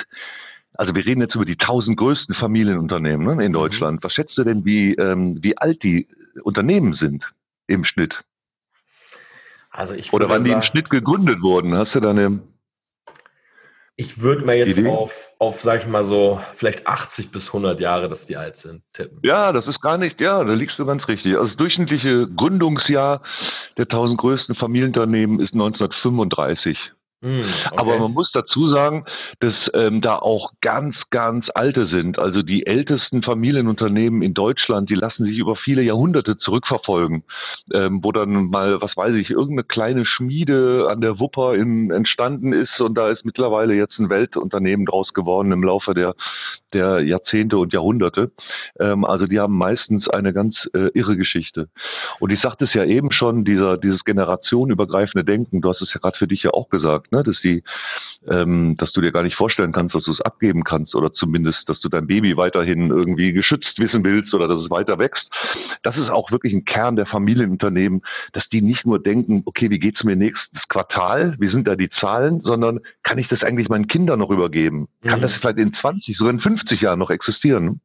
also 0.81 0.95
wir 0.95 1.05
reden 1.05 1.21
jetzt 1.21 1.35
über 1.35 1.45
die 1.45 1.59
tausend 1.59 1.99
größten 1.99 2.35
Familienunternehmen 2.37 3.27
ne, 3.27 3.35
Mhm. 3.35 3.41
in 3.41 3.53
Deutschland. 3.53 4.03
Was 4.03 4.15
schätzt 4.15 4.39
du 4.39 4.45
denn, 4.45 4.65
wie, 4.65 4.95
ähm, 4.95 5.37
wie 5.43 5.59
alt 5.59 5.83
die 5.83 6.09
Unternehmen 6.43 6.95
sind 6.95 7.23
im 7.67 7.85
Schnitt? 7.85 8.15
Also 9.71 9.93
ich 9.93 10.11
Oder 10.15 10.31
wann 10.31 10.43
die 10.43 10.53
im 10.53 10.61
sagen, 10.61 10.71
Schnitt 10.71 10.89
gegründet 10.89 11.43
wurden? 11.43 11.75
Hast 11.77 11.95
du 11.95 12.01
da 12.01 12.09
eine... 12.09 12.41
ich 13.95 14.23
würde 14.23 14.47
mir 14.47 14.57
jetzt 14.57 14.79
Idee? 14.79 14.89
auf, 14.89 15.35
auf, 15.39 15.61
sag 15.61 15.81
ich 15.81 15.87
mal 15.87 16.03
so, 16.03 16.41
vielleicht 16.55 16.87
80 16.87 17.31
bis 17.31 17.49
100 17.49 17.79
Jahre, 17.79 18.09
dass 18.09 18.25
die 18.25 18.39
alt 18.39 18.57
sind, 18.57 18.83
tippen. 18.95 19.19
Ja, 19.23 19.53
das 19.53 19.67
ist 19.67 19.83
gar 19.83 19.99
nicht, 19.99 20.19
ja, 20.19 20.43
da 20.43 20.55
liegst 20.55 20.79
du 20.79 20.87
ganz 20.87 21.07
richtig. 21.09 21.35
Also 21.37 21.49
das 21.49 21.57
durchschnittliche 21.59 22.27
Gründungsjahr 22.35 23.23
der 23.77 23.87
tausend 23.87 24.19
größten 24.19 24.55
Familienunternehmen 24.55 25.41
ist 25.41 25.53
1935. 25.53 26.79
Hm, 27.23 27.53
okay. 27.67 27.77
Aber 27.77 27.99
man 27.99 28.13
muss 28.13 28.31
dazu 28.33 28.71
sagen, 28.71 29.05
dass 29.41 29.55
ähm, 29.75 30.01
da 30.01 30.17
auch 30.17 30.53
ganz, 30.63 30.97
ganz 31.11 31.49
alte 31.55 31.87
sind. 31.87 32.19
Also 32.19 32.41
die 32.41 32.65
ältesten 32.67 33.23
Familienunternehmen 33.23 34.23
in 34.23 34.33
Deutschland, 34.33 34.89
die 34.89 34.95
lassen 34.95 35.27
sich 35.27 35.37
über 35.37 35.55
viele 35.57 35.83
Jahrhunderte 35.83 36.39
zurückverfolgen, 36.39 37.25
ähm, 37.75 38.03
wo 38.03 38.11
dann 38.13 38.47
mal, 38.47 38.81
was 38.81 38.97
weiß 38.97 39.15
ich, 39.17 39.29
irgendeine 39.29 39.65
kleine 39.65 40.07
Schmiede 40.07 40.89
an 40.89 41.03
der 41.03 41.19
Wupper 41.19 41.57
in, 41.57 41.91
entstanden 41.91 42.55
ist 42.55 42.81
und 42.81 42.97
da 42.97 43.11
ist 43.11 43.27
mittlerweile 43.27 43.75
jetzt 43.75 43.99
ein 43.99 44.09
Weltunternehmen 44.09 44.87
draus 44.87 45.13
geworden 45.13 45.53
im 45.53 45.63
Laufe 45.63 45.93
der, 45.93 46.15
der 46.73 47.01
Jahrzehnte 47.01 47.59
und 47.59 47.75
Jahrhunderte. 47.75 48.31
Ähm, 48.79 49.05
also 49.05 49.27
die 49.27 49.39
haben 49.39 49.59
meistens 49.59 50.09
eine 50.09 50.33
ganz 50.33 50.57
äh, 50.73 50.89
irre 50.95 51.19
Geschichte. 51.19 51.69
Und 52.19 52.31
ich 52.31 52.41
sagte 52.41 52.65
es 52.65 52.73
ja 52.73 52.85
eben 52.85 53.13
schon, 53.13 53.45
dieser, 53.45 53.77
dieses 53.77 54.05
generationenübergreifende 54.05 55.23
Denken, 55.23 55.61
du 55.61 55.69
hast 55.69 55.83
es 55.83 55.93
ja 55.93 56.01
gerade 56.01 56.17
für 56.17 56.27
dich 56.27 56.45
ja 56.45 56.53
auch 56.53 56.71
gesagt, 56.71 57.10
ne, 57.11 57.23
dass 57.23 57.41
die, 57.41 57.63
ähm, 58.29 58.77
dass 58.77 58.93
du 58.93 59.01
dir 59.01 59.13
gar 59.13 59.23
nicht 59.23 59.37
vorstellen 59.37 59.73
kannst, 59.73 59.95
dass 59.95 60.05
du 60.05 60.13
es 60.13 60.21
abgeben 60.21 60.63
kannst 60.65 60.95
oder 60.95 61.13
zumindest, 61.13 61.69
dass 61.69 61.81
du 61.81 61.89
dein 61.89 62.07
Baby 62.07 62.37
weiterhin 62.37 62.91
irgendwie 62.91 63.33
geschützt 63.33 63.79
wissen 63.79 64.05
willst 64.05 64.35
oder 64.35 64.47
dass 64.49 64.63
es 64.63 64.71
weiter 64.71 64.99
wächst. 64.99 65.29
Das 65.83 65.97
ist 65.97 66.11
auch 66.11 66.31
wirklich 66.31 66.53
ein 66.53 66.65
Kern 66.65 66.97
der 66.97 67.07
Familienunternehmen, 67.07 68.03
dass 68.33 68.49
die 68.51 68.61
nicht 68.63 68.85
nur 68.85 69.03
denken, 69.03 69.43
okay, 69.47 69.71
wie 69.71 69.79
geht's 69.79 70.05
mir 70.05 70.17
nächstes 70.17 70.69
Quartal, 70.69 71.35
wie 71.39 71.49
sind 71.51 71.67
da 71.67 71.77
die 71.77 71.91
Zahlen, 71.91 72.41
sondern 72.43 72.81
kann 73.03 73.19
ich 73.19 73.29
das 73.29 73.43
eigentlich 73.43 73.69
meinen 73.69 73.89
Kindern 73.89 74.19
noch 74.19 74.31
übergeben? 74.31 74.89
Kann 75.03 75.21
Mhm. 75.21 75.23
das 75.23 75.33
vielleicht 75.41 75.59
in 75.59 75.73
20, 75.75 76.17
sogar 76.17 76.33
in 76.33 76.41
50 76.41 76.81
Jahren 76.81 76.99
noch 76.99 77.11
existieren? 77.11 77.81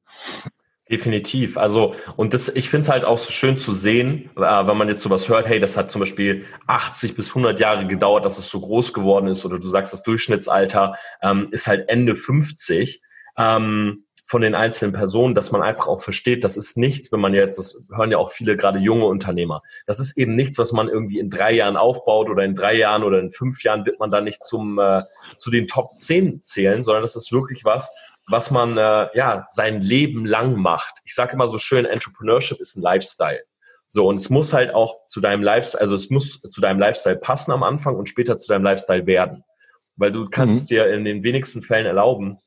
Definitiv. 0.90 1.58
Also, 1.58 1.96
und 2.16 2.36
das, 2.36 2.48
ich 2.50 2.70
finde 2.70 2.86
es 2.86 2.90
halt 2.90 3.06
auch 3.06 3.18
so 3.18 3.32
schön 3.32 3.58
zu 3.58 3.72
sehen, 3.72 4.30
äh, 4.38 4.42
wenn 4.42 4.78
man 4.78 4.88
jetzt 4.88 5.02
sowas 5.02 5.28
hört, 5.30 5.48
hey, 5.48 5.60
das 5.60 5.78
hat 5.78 5.90
zum 5.90 6.00
Beispiel 6.00 6.46
80 6.68 7.16
bis 7.16 7.30
100 7.30 7.60
Jahre 7.60 7.88
gedauert, 7.88 8.24
dass 8.24 8.38
es 8.38 8.50
so 8.50 8.60
groß 8.62 8.94
geworden 8.94 9.28
ist, 9.28 9.44
oder 9.46 9.58
du 9.58 9.68
sagst, 9.68 9.94
das 9.94 10.04
Durchschnittsalter 10.04 10.94
ähm, 11.24 11.48
ist 11.50 11.66
halt 11.66 11.90
Ende 11.90 12.16
50 12.16 13.02
ähm, 13.36 14.06
von 14.28 14.42
den 14.42 14.54
einzelnen 14.54 14.94
Personen, 14.94 15.34
dass 15.34 15.52
man 15.52 15.64
einfach 15.64 15.88
auch 15.88 16.02
versteht, 16.02 16.44
das 16.44 16.58
ist 16.58 16.78
nichts, 16.78 17.12
wenn 17.12 17.20
man 17.20 17.34
jetzt, 17.34 17.58
das 17.58 17.84
hören 17.96 18.12
ja 18.12 18.18
auch 18.18 18.32
viele 18.32 18.58
gerade 18.58 18.80
junge 18.80 19.06
Unternehmer, 19.06 19.62
das 19.86 20.00
ist 20.00 20.18
eben 20.18 20.36
nichts, 20.36 20.58
was 20.58 20.72
man 20.72 20.90
irgendwie 20.90 21.20
in 21.20 21.30
drei 21.30 21.54
Jahren 21.54 21.78
aufbaut 21.78 22.30
oder 22.30 22.44
in 22.44 22.56
drei 22.56 22.76
Jahren 22.76 23.04
oder 23.04 23.20
in 23.20 23.32
fünf 23.32 23.64
Jahren 23.64 23.86
wird 23.86 24.00
man 24.00 24.12
da 24.12 24.22
nicht 24.22 24.44
zum, 24.44 24.80
äh, 24.80 25.04
zu 25.38 25.52
den 25.52 25.68
Top 25.68 25.98
10 25.98 26.44
zählen, 26.44 26.84
sondern 26.84 27.04
das 27.04 27.16
ist 27.16 27.32
wirklich 27.32 27.66
was, 27.66 27.96
was 28.28 28.52
man 28.52 28.78
äh, 28.78 29.08
ja 29.16 29.46
sein 29.48 29.82
Leben 29.82 30.26
lang 30.26 30.56
macht. 30.56 30.96
Ich 31.06 31.14
sage 31.16 31.34
immer 31.34 31.48
so 31.48 31.58
schön, 31.58 31.86
Entrepreneurship 31.86 32.60
ist 32.60 32.76
ein 32.76 32.82
Lifestyle. 32.82 33.42
So 33.90 34.08
und 34.08 34.18
es 34.18 34.30
muss 34.30 34.52
halt 34.52 34.74
auch 34.74 35.08
zu 35.10 35.22
deinem 35.22 35.44
Lifestyle, 35.44 35.82
also 35.82 35.96
es 35.96 36.10
muss 36.10 36.42
zu 36.42 36.60
deinem 36.62 36.80
Lifestyle 36.80 37.16
passen 37.18 37.52
am 37.52 37.64
Anfang 37.64 37.96
und 37.96 38.10
später 38.10 38.38
zu 38.38 38.48
deinem 38.48 38.64
Lifestyle 38.64 39.06
werden, 39.06 39.44
weil 39.96 40.12
du 40.12 40.26
kannst 40.26 40.56
Mhm. 40.56 40.60
es 40.62 40.66
dir 40.68 40.94
in 40.94 41.06
den 41.06 41.24
wenigsten 41.24 41.62
Fällen 41.62 41.86
erlauben, 41.86 42.40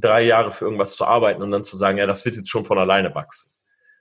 drei 0.00 0.22
Jahre 0.22 0.52
für 0.52 0.64
irgendwas 0.64 0.94
zu 0.96 1.04
arbeiten 1.04 1.42
und 1.42 1.50
dann 1.50 1.64
zu 1.64 1.76
sagen, 1.76 1.98
ja, 1.98 2.06
das 2.06 2.24
wird 2.24 2.36
jetzt 2.36 2.48
schon 2.48 2.64
von 2.64 2.78
alleine 2.78 3.14
wachsen, 3.14 3.52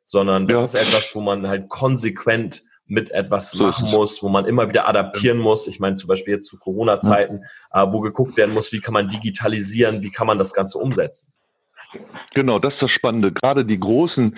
sondern 0.05 0.47
das 0.47 0.59
Ja. 0.59 0.65
ist 0.65 0.87
etwas, 0.87 1.13
wo 1.15 1.21
man 1.21 1.47
halt 1.47 1.67
konsequent 1.67 2.63
mit 2.87 3.11
etwas 3.11 3.53
machen 3.55 3.89
muss, 3.89 4.23
wo 4.23 4.29
man 4.29 4.45
immer 4.45 4.69
wieder 4.69 4.87
adaptieren 4.87 5.37
muss. 5.37 5.67
Ich 5.67 5.79
meine 5.79 5.95
zum 5.95 6.07
Beispiel 6.07 6.35
jetzt 6.35 6.47
zu 6.47 6.57
Corona-Zeiten, 6.57 7.43
äh, 7.71 7.85
wo 7.91 7.99
geguckt 7.99 8.37
werden 8.37 8.53
muss, 8.53 8.71
wie 8.71 8.79
kann 8.79 8.93
man 8.93 9.09
digitalisieren, 9.09 10.01
wie 10.01 10.11
kann 10.11 10.27
man 10.27 10.37
das 10.37 10.53
Ganze 10.53 10.77
umsetzen. 10.77 11.33
Genau, 12.33 12.59
das 12.59 12.73
ist 12.73 12.81
das 12.81 12.91
Spannende. 12.91 13.31
Gerade 13.31 13.65
die 13.65 13.79
großen, 13.79 14.37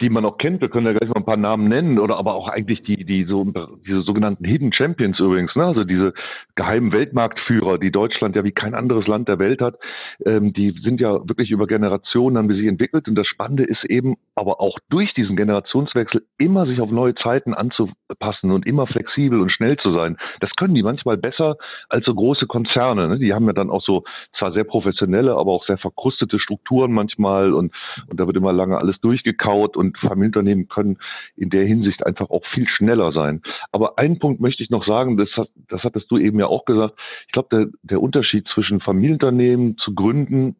die 0.00 0.08
man 0.08 0.24
auch 0.24 0.38
kennt, 0.38 0.60
wir 0.60 0.68
können 0.68 0.86
ja 0.86 0.92
gleich 0.92 1.08
mal 1.08 1.16
ein 1.16 1.24
paar 1.24 1.36
Namen 1.36 1.68
nennen, 1.68 1.98
oder 1.98 2.16
aber 2.16 2.34
auch 2.34 2.48
eigentlich 2.48 2.82
die, 2.82 3.04
die 3.04 3.24
so, 3.24 3.44
diese 3.86 4.02
sogenannten 4.02 4.44
Hidden 4.44 4.72
Champions 4.72 5.18
übrigens, 5.18 5.54
ne? 5.56 5.64
also 5.64 5.84
diese 5.84 6.14
geheimen 6.54 6.92
Weltmarktführer, 6.92 7.78
die 7.78 7.90
Deutschland 7.90 8.36
ja 8.36 8.44
wie 8.44 8.52
kein 8.52 8.74
anderes 8.74 9.06
Land 9.06 9.28
der 9.28 9.38
Welt 9.38 9.60
hat, 9.60 9.76
ähm, 10.24 10.52
die 10.52 10.74
sind 10.82 11.00
ja 11.00 11.12
wirklich 11.28 11.50
über 11.50 11.66
Generationen 11.66 12.38
haben 12.38 12.54
sich 12.54 12.66
entwickelt. 12.66 13.08
Und 13.08 13.14
das 13.14 13.26
Spannende 13.26 13.64
ist 13.64 13.84
eben, 13.84 14.16
aber 14.34 14.60
auch 14.60 14.78
durch 14.88 15.12
diesen 15.14 15.36
Generationswechsel 15.36 16.24
immer 16.38 16.66
sich 16.66 16.80
auf 16.80 16.90
neue 16.90 17.14
Zeiten 17.14 17.54
anzupassen 17.54 18.50
und 18.50 18.66
immer 18.66 18.86
flexibel 18.86 19.40
und 19.40 19.50
schnell 19.50 19.76
zu 19.76 19.92
sein. 19.92 20.16
Das 20.40 20.50
können 20.56 20.74
die 20.74 20.82
manchmal 20.82 21.16
besser 21.16 21.56
als 21.88 22.04
so 22.04 22.14
große 22.14 22.46
Konzerne. 22.46 23.08
Ne? 23.08 23.18
Die 23.18 23.34
haben 23.34 23.46
ja 23.46 23.52
dann 23.52 23.70
auch 23.70 23.82
so 23.82 24.04
zwar 24.38 24.52
sehr 24.52 24.64
professionelle, 24.64 25.32
aber 25.32 25.52
auch 25.52 25.64
sehr 25.64 25.78
verkrustete 25.78 26.38
Strukturen 26.38 26.89
manchmal 26.92 27.52
und, 27.52 27.72
und 28.08 28.20
da 28.20 28.26
wird 28.26 28.36
immer 28.36 28.52
lange 28.52 28.78
alles 28.78 29.00
durchgekaut 29.00 29.76
und 29.76 29.98
Familienunternehmen 29.98 30.68
können 30.68 30.98
in 31.36 31.50
der 31.50 31.64
Hinsicht 31.64 32.04
einfach 32.04 32.30
auch 32.30 32.44
viel 32.52 32.66
schneller 32.68 33.12
sein. 33.12 33.42
Aber 33.72 33.98
einen 33.98 34.18
Punkt 34.18 34.40
möchte 34.40 34.62
ich 34.62 34.70
noch 34.70 34.86
sagen, 34.86 35.16
das, 35.16 35.30
hat, 35.36 35.48
das 35.68 35.82
hattest 35.82 36.10
du 36.10 36.18
eben 36.18 36.38
ja 36.38 36.46
auch 36.46 36.64
gesagt. 36.64 36.94
Ich 37.26 37.32
glaube, 37.32 37.48
der, 37.52 37.66
der 37.82 38.02
Unterschied 38.02 38.46
zwischen 38.48 38.80
Familienunternehmen 38.80 39.76
zu 39.78 39.94
gründen 39.94 40.56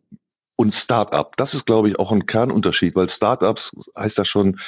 und 0.56 0.75
Start-up, 0.75 1.37
das 1.38 1.54
ist, 1.54 1.64
glaube 1.64 1.88
ich, 1.88 1.99
auch 1.99 2.12
ein 2.12 2.26
Kernunterschied, 2.26 2.94
weil 2.94 3.08
Start-ups 3.10 3.62
heißt 3.96 4.18
ja 4.18 4.25
schon 4.26 4.60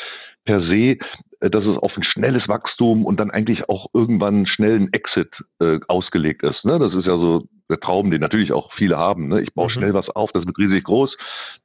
per 0.45 0.63
se, 0.63 0.97
äh, 1.41 1.51
dass 1.51 1.65
es 1.65 1.77
auf 1.77 1.97
ein 1.97 2.03
schnelles 2.03 2.49
Wachstum 2.49 3.05
und 3.05 3.21
dann 3.21 3.31
eigentlich 3.31 3.69
auch 3.69 3.89
irgendwann 3.93 4.35
einen 4.37 4.47
schnellen 4.47 4.93
Exit 4.93 5.31
äh, 5.61 5.81
ausgelegt 5.89 6.43
ist. 6.43 6.65
Ne? 6.65 6.79
Das 6.79 6.95
ist 6.95 7.07
ja 7.07 7.17
so 7.17 7.47
der 7.73 7.81
Traum, 7.81 8.11
den 8.11 8.21
natürlich 8.21 8.53
auch 8.53 8.73
viele 8.75 8.97
haben. 8.97 9.29
Ne? 9.29 9.41
Ich 9.43 9.55
baue 9.55 9.67
Mhm. 9.67 9.71
schnell 9.71 9.95
was 9.95 10.09
auf, 10.11 10.31
das 10.33 10.47
wird 10.47 10.59
riesig 10.59 10.85
groß, 10.85 11.17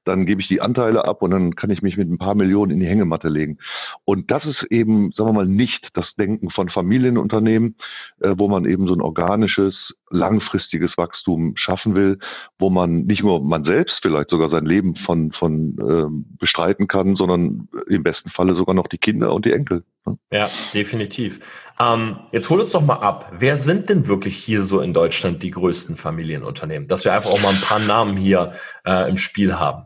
dann 0.05 0.25
gebe 0.25 0.41
ich 0.41 0.47
die 0.47 0.61
Anteile 0.61 1.05
ab 1.05 1.21
und 1.21 1.31
dann 1.31 1.55
kann 1.55 1.69
ich 1.69 1.81
mich 1.81 1.97
mit 1.97 2.09
ein 2.09 2.17
paar 2.17 2.35
Millionen 2.35 2.71
in 2.71 2.79
die 2.79 2.87
Hängematte 2.87 3.27
legen. 3.29 3.57
Und 4.05 4.31
das 4.31 4.45
ist 4.45 4.63
eben, 4.69 5.11
sagen 5.11 5.29
wir 5.29 5.33
mal, 5.33 5.45
nicht 5.45 5.89
das 5.93 6.05
Denken 6.15 6.49
von 6.49 6.69
Familienunternehmen, 6.69 7.75
äh, 8.21 8.33
wo 8.37 8.47
man 8.47 8.65
eben 8.65 8.87
so 8.87 8.93
ein 8.93 9.01
organisches, 9.01 9.75
langfristiges 10.09 10.97
Wachstum 10.97 11.53
schaffen 11.57 11.93
will, 11.93 12.19
wo 12.57 12.69
man 12.69 13.05
nicht 13.05 13.21
nur 13.21 13.43
man 13.43 13.65
selbst 13.65 13.99
vielleicht 14.01 14.29
sogar 14.29 14.49
sein 14.49 14.65
Leben 14.65 14.95
von, 15.05 15.33
von 15.33 15.75
ähm, 15.81 16.25
bestreiten 16.39 16.87
kann, 16.87 17.15
sondern 17.15 17.67
im 17.87 18.03
besten 18.03 18.29
Falle 18.29 18.55
sogar 18.55 18.73
noch 18.73 18.87
die 18.87 18.97
Kinder 18.97 19.33
und 19.33 19.45
die 19.45 19.51
Enkel. 19.51 19.83
Ja, 20.31 20.49
definitiv. 20.73 21.39
Ähm, 21.79 22.19
jetzt 22.31 22.49
hol 22.49 22.59
uns 22.59 22.71
doch 22.71 22.81
mal 22.81 22.95
ab. 22.95 23.31
Wer 23.37 23.57
sind 23.57 23.89
denn 23.89 24.07
wirklich 24.07 24.35
hier 24.35 24.63
so 24.63 24.81
in 24.81 24.93
Deutschland 24.93 25.43
die 25.43 25.51
größten 25.51 25.97
Familienunternehmen? 25.97 26.87
Dass 26.87 27.05
wir 27.05 27.13
einfach 27.13 27.29
auch 27.29 27.39
mal 27.39 27.55
ein 27.55 27.61
paar 27.61 27.79
Namen 27.79 28.17
hier 28.17 28.53
äh, 28.85 29.09
im 29.09 29.17
Spiel 29.17 29.59
haben. 29.59 29.85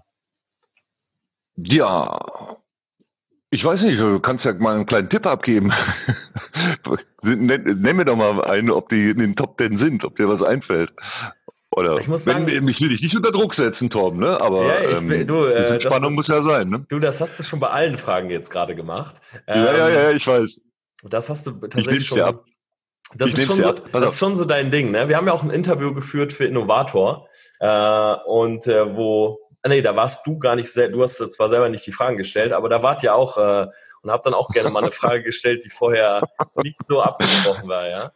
Ja, 1.58 2.20
ich 3.50 3.64
weiß 3.64 3.82
nicht, 3.82 4.00
du 4.00 4.20
kannst 4.22 4.46
ja 4.46 4.54
mal 4.54 4.76
einen 4.76 4.86
kleinen 4.86 5.10
Tipp 5.10 5.26
abgeben. 5.26 5.74
nenn, 7.22 7.82
nenn 7.82 7.98
mir 7.98 8.06
doch 8.06 8.16
mal 8.16 8.44
einen, 8.46 8.72
ob 8.72 8.88
die 8.90 9.10
in 9.10 9.20
den 9.20 9.36
Top 9.36 9.58
Ten 9.58 9.84
sind, 9.84 10.06
ob 10.06 10.16
dir 10.16 10.30
was 10.30 10.42
einfällt. 10.42 10.92
Oder 11.74 11.98
Ich 11.98 12.08
muss 12.08 12.28
wenn, 12.28 12.46
sagen- 12.46 12.68
ich 12.68 12.82
will 12.82 12.90
dich 12.90 13.02
nicht 13.02 13.16
unter 13.16 13.32
Druck 13.32 13.56
setzen, 13.56 13.90
Tom, 13.90 14.18
ne? 14.20 14.40
Aber 14.42 14.66
Ja, 14.66 14.90
ich 14.92 15.08
will- 15.08 15.26
du, 15.26 15.46
äh, 15.46 15.54
bisschen 15.54 15.80
das- 15.80 15.94
Spannung 15.94 16.14
muss 16.16 16.28
ja 16.28 16.44
sein, 16.44 16.70
ne? 16.70 16.86
Du, 16.90 17.00
das 17.00 17.22
hast 17.22 17.40
du 17.40 17.44
schon 17.44 17.60
bei 17.62 17.70
allen 17.70 17.98
Fragen 17.98 18.30
jetzt 18.30 18.50
gerade 18.50 18.76
gemacht. 18.76 19.22
ja, 19.48 19.56
ja, 19.56 19.88
Ähm, 19.88 19.94
ja, 19.94 20.12
ich 20.12 20.28
weiß. 20.28 20.50
Das 21.06 21.30
hast 21.30 21.48
du 21.48 21.52
Ich 21.52 21.70
tatsächlich 21.70 22.06
schon. 22.06 22.20
ab. 22.20 22.44
Das 23.16 23.30
Ich 23.30 23.36
ist, 23.40 23.46
schon 23.46 23.62
so, 23.62 23.72
das 23.74 24.14
ist 24.14 24.20
schon 24.20 24.36
so 24.36 24.46
dein 24.46 24.70
Ding, 24.72 24.92
ne? 24.92 25.08
Wir 25.10 25.18
haben 25.18 25.28
ja 25.28 25.34
auch 25.34 25.44
ein 25.44 25.50
Interview 25.50 25.94
geführt 25.94 26.32
für 26.34 26.46
Innovator 26.46 27.28
äh, 27.60 28.16
und 28.26 28.68
äh, 28.68 28.96
wo, 28.96 29.40
ah, 29.64 29.70
nee, 29.70 29.82
da 29.82 29.96
warst 29.96 30.26
du 30.28 30.40
gar 30.40 30.56
nicht, 30.56 30.74
du 30.76 31.02
hast 31.02 31.18
zwar 31.18 31.50
selber 31.50 31.68
nicht 31.70 31.86
die 31.88 31.92
Fragen 31.92 32.18
gestellt, 32.18 32.52
aber 32.54 32.70
da 32.70 32.84
wart 32.84 33.04
ihr 33.04 33.14
auch 33.16 33.38
äh, 33.38 33.68
und 34.04 34.12
habt 34.12 34.26
dann 34.26 34.34
auch 34.34 34.50
gerne 34.50 34.70
mal 34.70 34.82
eine 34.84 34.92
Frage 34.92 35.24
gestellt, 35.24 35.64
die 35.66 35.70
vorher 35.70 36.22
nicht 36.64 36.78
so 36.88 37.02
abgesprochen 37.02 37.68
war, 37.70 37.88
ja? 37.90 38.12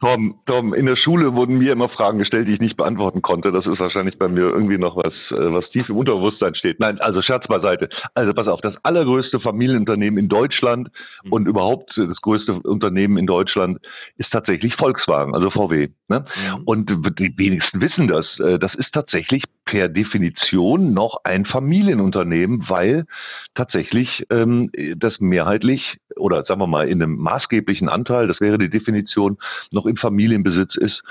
Tom, 0.00 0.40
Tom, 0.44 0.74
in 0.74 0.84
der 0.84 0.96
Schule 0.96 1.34
wurden 1.34 1.56
mir 1.56 1.72
immer 1.72 1.88
Fragen 1.88 2.18
gestellt, 2.18 2.48
die 2.48 2.52
ich 2.52 2.60
nicht 2.60 2.76
beantworten 2.76 3.22
konnte. 3.22 3.50
Das 3.50 3.66
ist 3.66 3.80
wahrscheinlich 3.80 4.18
bei 4.18 4.28
mir 4.28 4.42
irgendwie 4.42 4.76
noch 4.76 4.94
was, 4.96 5.14
äh, 5.30 5.52
was 5.52 5.70
tief 5.70 5.88
im 5.88 5.96
Unterbewusstsein 5.96 6.54
steht. 6.54 6.80
Nein, 6.80 7.00
also 7.00 7.22
Scherz 7.22 7.46
beiseite. 7.48 7.88
Also 8.12 8.34
pass 8.34 8.46
auf, 8.46 8.60
das 8.60 8.74
allergrößte 8.82 9.40
Familienunternehmen 9.40 10.18
in 10.18 10.28
Deutschland 10.28 10.90
Mhm. 11.24 11.32
und 11.32 11.48
überhaupt 11.48 11.96
das 11.96 12.20
größte 12.20 12.52
Unternehmen 12.60 13.16
in 13.16 13.26
Deutschland 13.26 13.78
ist 14.18 14.30
tatsächlich 14.32 14.74
Volkswagen, 14.76 15.34
also 15.34 15.48
VW. 15.48 15.88
Ne? 16.08 16.26
Mhm. 16.36 16.62
Und 16.66 16.90
die 17.18 17.32
wenigsten 17.38 17.80
wissen 17.80 18.06
das. 18.06 18.26
Äh, 18.40 18.58
Das 18.58 18.74
ist 18.74 18.92
tatsächlich 18.92 19.44
per 19.64 19.88
Definition 19.88 20.92
noch 20.92 21.20
ein 21.24 21.46
Familienunternehmen, 21.46 22.66
weil 22.68 23.06
tatsächlich 23.54 24.24
ähm, 24.30 24.70
das 24.96 25.18
mehrheitlich 25.20 25.96
oder 26.16 26.44
sagen 26.44 26.60
wir 26.60 26.66
mal 26.66 26.86
in 26.88 27.02
einem 27.02 27.16
maßgeblichen 27.16 27.88
Anteil, 27.88 28.28
das 28.28 28.40
wäre 28.40 28.58
die 28.58 28.68
Definition, 28.70 29.38
noch 29.70 29.85
im 29.86 29.96
Familienbesitz 29.96 30.76
ist. 30.76 31.02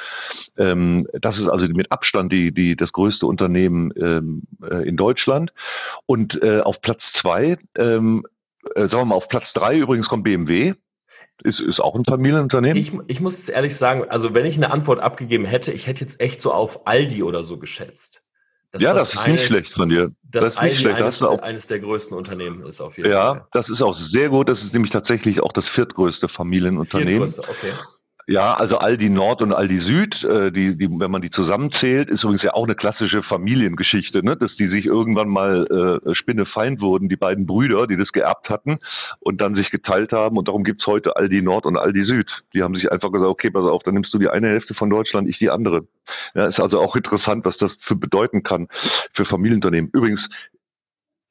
Ähm, 0.57 1.07
das 1.21 1.37
ist 1.37 1.47
also 1.47 1.65
mit 1.67 1.91
Abstand 1.91 2.31
die, 2.31 2.51
die, 2.51 2.75
das 2.75 2.91
größte 2.91 3.25
Unternehmen 3.25 3.91
ähm, 3.97 4.43
äh, 4.63 4.87
in 4.87 4.97
Deutschland. 4.97 5.51
Und 6.05 6.41
äh, 6.41 6.61
auf 6.61 6.81
Platz 6.81 7.01
zwei, 7.21 7.57
ähm, 7.75 8.25
äh, 8.75 8.81
sagen 8.81 8.97
wir 8.97 9.05
mal, 9.05 9.15
auf 9.15 9.27
Platz 9.27 9.45
drei 9.53 9.77
übrigens 9.77 10.07
kommt 10.07 10.23
BMW. 10.23 10.73
Ist, 11.43 11.59
ist 11.59 11.81
auch 11.81 11.95
ein 11.95 12.05
Familienunternehmen. 12.05 12.77
Ich, 12.77 12.93
ich 13.07 13.19
muss 13.19 13.37
jetzt 13.37 13.49
ehrlich 13.49 13.75
sagen, 13.75 14.05
also 14.07 14.33
wenn 14.33 14.45
ich 14.45 14.55
eine 14.55 14.71
Antwort 14.71 14.99
abgegeben 14.99 15.43
hätte, 15.43 15.73
ich 15.73 15.85
hätte 15.85 16.01
jetzt 16.01 16.21
echt 16.21 16.39
so 16.39 16.53
auf 16.53 16.87
Aldi 16.87 17.23
oder 17.23 17.43
so 17.43 17.57
geschätzt. 17.57 18.23
Dass 18.71 18.81
ja, 18.81 18.93
das, 18.93 19.13
ist 19.13 19.27
nicht 19.27 19.49
schlecht 19.49 19.73
von 19.73 19.89
dir. 19.89 20.11
Das 20.23 20.47
ist 20.47 20.61
nicht 20.61 20.85
Aldi 20.85 21.01
eines, 21.01 21.23
auch 21.23 21.41
eines 21.41 21.67
der 21.67 21.79
größten 21.79 22.17
Unternehmen 22.17 22.65
ist 22.65 22.81
auf 22.81 22.97
jeden 22.97 23.11
Ja, 23.11 23.35
Fall. 23.35 23.47
das 23.53 23.69
ist 23.69 23.81
auch 23.81 23.97
sehr 24.13 24.29
gut. 24.29 24.49
Das 24.49 24.59
ist 24.59 24.73
nämlich 24.73 24.91
tatsächlich 24.91 25.41
auch 25.41 25.53
das 25.53 25.63
viertgrößte 25.75 26.27
Familienunternehmen. 26.29 27.27
Viertgrößte, 27.27 27.43
okay. 27.49 27.73
Ja, 28.27 28.53
also 28.53 28.79
Aldi 28.79 29.09
Nord 29.09 29.43
und 29.43 29.53
Aldi 29.53 29.81
Süd, 29.81 30.23
äh, 30.23 30.51
die, 30.51 30.75
die, 30.75 30.89
wenn 30.89 31.11
man 31.11 31.21
die 31.21 31.29
zusammenzählt, 31.29 32.09
ist 32.09 32.23
übrigens 32.23 32.41
ja 32.41 32.55
auch 32.55 32.63
eine 32.63 32.73
klassische 32.73 33.21
Familiengeschichte, 33.21 34.25
ne? 34.25 34.35
dass 34.35 34.55
die 34.55 34.67
sich 34.67 34.87
irgendwann 34.87 35.29
mal 35.29 36.01
äh, 36.03 36.15
Spinnefeind 36.15 36.81
wurden, 36.81 37.07
die 37.07 37.17
beiden 37.17 37.45
Brüder, 37.45 37.85
die 37.85 37.97
das 37.97 38.11
geerbt 38.11 38.49
hatten 38.49 38.79
und 39.19 39.41
dann 39.41 39.53
sich 39.53 39.69
geteilt 39.69 40.11
haben. 40.11 40.37
Und 40.37 40.47
darum 40.47 40.63
gibt's 40.63 40.87
heute 40.87 41.15
Aldi 41.15 41.43
Nord 41.43 41.67
und 41.67 41.77
Aldi 41.77 42.03
Süd. 42.05 42.27
Die 42.55 42.63
haben 42.63 42.73
sich 42.73 42.91
einfach 42.91 43.11
gesagt, 43.11 43.29
okay, 43.29 43.51
pass 43.51 43.63
auf, 43.63 43.83
dann 43.83 43.93
nimmst 43.93 44.11
du 44.11 44.17
die 44.17 44.29
eine 44.29 44.47
Hälfte 44.47 44.73
von 44.73 44.89
Deutschland, 44.89 45.29
ich 45.29 45.37
die 45.37 45.51
andere. 45.51 45.87
Ja, 46.33 46.47
ist 46.47 46.59
also 46.59 46.79
auch 46.79 46.95
interessant, 46.95 47.45
was 47.45 47.57
das 47.57 47.71
für 47.85 47.95
bedeuten 47.95 48.41
kann 48.41 48.69
für 49.13 49.25
Familienunternehmen. 49.25 49.91
Übrigens, 49.93 50.21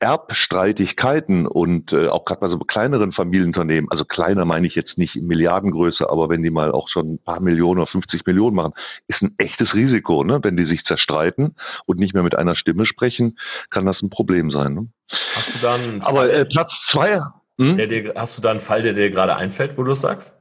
Erbstreitigkeiten 0.00 1.46
und 1.46 1.92
äh, 1.92 2.08
auch 2.08 2.24
gerade 2.24 2.40
bei 2.40 2.48
so 2.48 2.58
kleineren 2.58 3.12
Familienunternehmen, 3.12 3.90
also 3.90 4.04
kleiner 4.04 4.44
meine 4.44 4.66
ich 4.66 4.74
jetzt 4.74 4.98
nicht 4.98 5.16
in 5.16 5.26
Milliardengröße, 5.26 6.08
aber 6.10 6.28
wenn 6.28 6.42
die 6.42 6.50
mal 6.50 6.72
auch 6.72 6.88
schon 6.88 7.14
ein 7.14 7.18
paar 7.18 7.40
Millionen 7.40 7.80
oder 7.80 7.90
50 7.90 8.26
Millionen 8.26 8.56
machen, 8.56 8.72
ist 9.08 9.22
ein 9.22 9.34
echtes 9.38 9.72
Risiko, 9.72 10.24
ne? 10.24 10.40
Wenn 10.42 10.56
die 10.56 10.66
sich 10.66 10.84
zerstreiten 10.84 11.56
und 11.86 11.98
nicht 11.98 12.12
mehr 12.12 12.22
mit 12.22 12.36
einer 12.36 12.56
Stimme 12.56 12.86
sprechen, 12.86 13.38
kann 13.70 13.86
das 13.86 14.00
ein 14.02 14.10
Problem 14.10 14.50
sein. 14.50 14.74
Ne? 14.74 14.88
Hast 15.34 15.54
du 15.54 15.58
da 15.60 15.74
einen 15.74 16.02
Aber 16.02 16.30
äh, 16.30 16.44
Platz 16.44 16.72
zwei, 16.90 17.22
hm? 17.58 17.76
dir, 17.76 18.14
hast 18.16 18.36
du 18.36 18.42
da 18.42 18.50
einen 18.50 18.60
Fall, 18.60 18.82
der 18.82 18.94
dir 18.94 19.10
gerade 19.10 19.36
einfällt, 19.36 19.78
wo 19.78 19.84
du 19.84 19.92
es 19.92 20.00
sagst? 20.00 20.40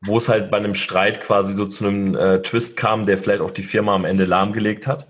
Wo 0.00 0.18
es 0.18 0.28
halt 0.28 0.50
bei 0.50 0.56
einem 0.56 0.74
Streit 0.74 1.20
quasi 1.20 1.54
so 1.54 1.66
zu 1.66 1.86
einem 1.86 2.14
äh, 2.14 2.42
Twist 2.42 2.76
kam, 2.76 3.06
der 3.06 3.18
vielleicht 3.18 3.40
auch 3.40 3.50
die 3.50 3.62
Firma 3.62 3.94
am 3.94 4.04
Ende 4.04 4.24
lahmgelegt 4.24 4.86
hat? 4.86 5.06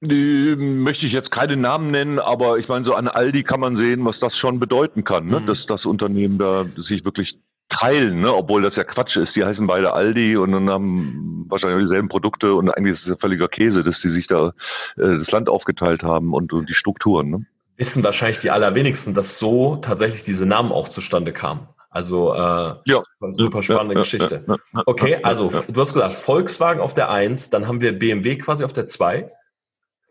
Die 0.00 0.54
möchte 0.56 1.06
ich 1.06 1.12
jetzt 1.12 1.30
keine 1.30 1.56
Namen 1.56 1.90
nennen, 1.90 2.18
aber 2.18 2.58
ich 2.58 2.68
meine, 2.68 2.84
so 2.84 2.94
an 2.94 3.08
Aldi 3.08 3.42
kann 3.44 3.60
man 3.60 3.82
sehen, 3.82 4.04
was 4.04 4.18
das 4.20 4.36
schon 4.36 4.60
bedeuten 4.60 5.04
kann, 5.04 5.26
ne? 5.26 5.40
Mhm. 5.40 5.46
dass 5.46 5.64
das 5.66 5.84
Unternehmen 5.86 6.38
da 6.38 6.64
sich 6.88 7.04
wirklich 7.04 7.34
teilen, 7.70 8.20
ne? 8.20 8.34
obwohl 8.34 8.62
das 8.62 8.76
ja 8.76 8.84
Quatsch 8.84 9.16
ist. 9.16 9.34
Die 9.34 9.44
heißen 9.44 9.66
beide 9.66 9.92
Aldi 9.94 10.36
und 10.36 10.52
dann 10.52 10.68
haben 10.68 11.46
wahrscheinlich 11.48 11.86
dieselben 11.86 12.08
Produkte 12.08 12.54
und 12.54 12.68
eigentlich 12.70 12.94
ist 12.94 13.02
es 13.02 13.08
ja 13.08 13.16
völliger 13.16 13.48
Käse, 13.48 13.82
dass 13.82 13.94
die 14.02 14.10
sich 14.10 14.26
da 14.26 14.48
äh, 14.96 15.18
das 15.18 15.30
Land 15.30 15.48
aufgeteilt 15.48 16.02
haben 16.02 16.34
und, 16.34 16.52
und 16.52 16.68
die 16.68 16.74
Strukturen. 16.74 17.30
Ne? 17.30 17.46
Wissen 17.76 18.04
wahrscheinlich 18.04 18.38
die 18.38 18.50
allerwenigsten, 18.50 19.14
dass 19.14 19.38
so 19.38 19.76
tatsächlich 19.76 20.24
diese 20.24 20.46
Namen 20.46 20.70
auch 20.72 20.88
zustande 20.88 21.32
kamen. 21.32 21.66
Also 21.90 22.34
äh, 22.34 22.74
Ja. 22.84 23.00
super 23.36 23.62
spannende 23.62 23.94
Ja, 23.94 24.00
Geschichte. 24.00 24.44
ja, 24.46 24.56
Okay, 24.86 25.18
also 25.22 25.50
du 25.68 25.80
hast 25.80 25.94
gesagt, 25.94 26.12
Volkswagen 26.12 26.80
auf 26.80 26.92
der 26.92 27.10
1, 27.10 27.50
dann 27.50 27.66
haben 27.66 27.80
wir 27.80 27.98
BMW 27.98 28.36
quasi 28.36 28.64
auf 28.64 28.72
der 28.72 28.86
2. 28.86 29.30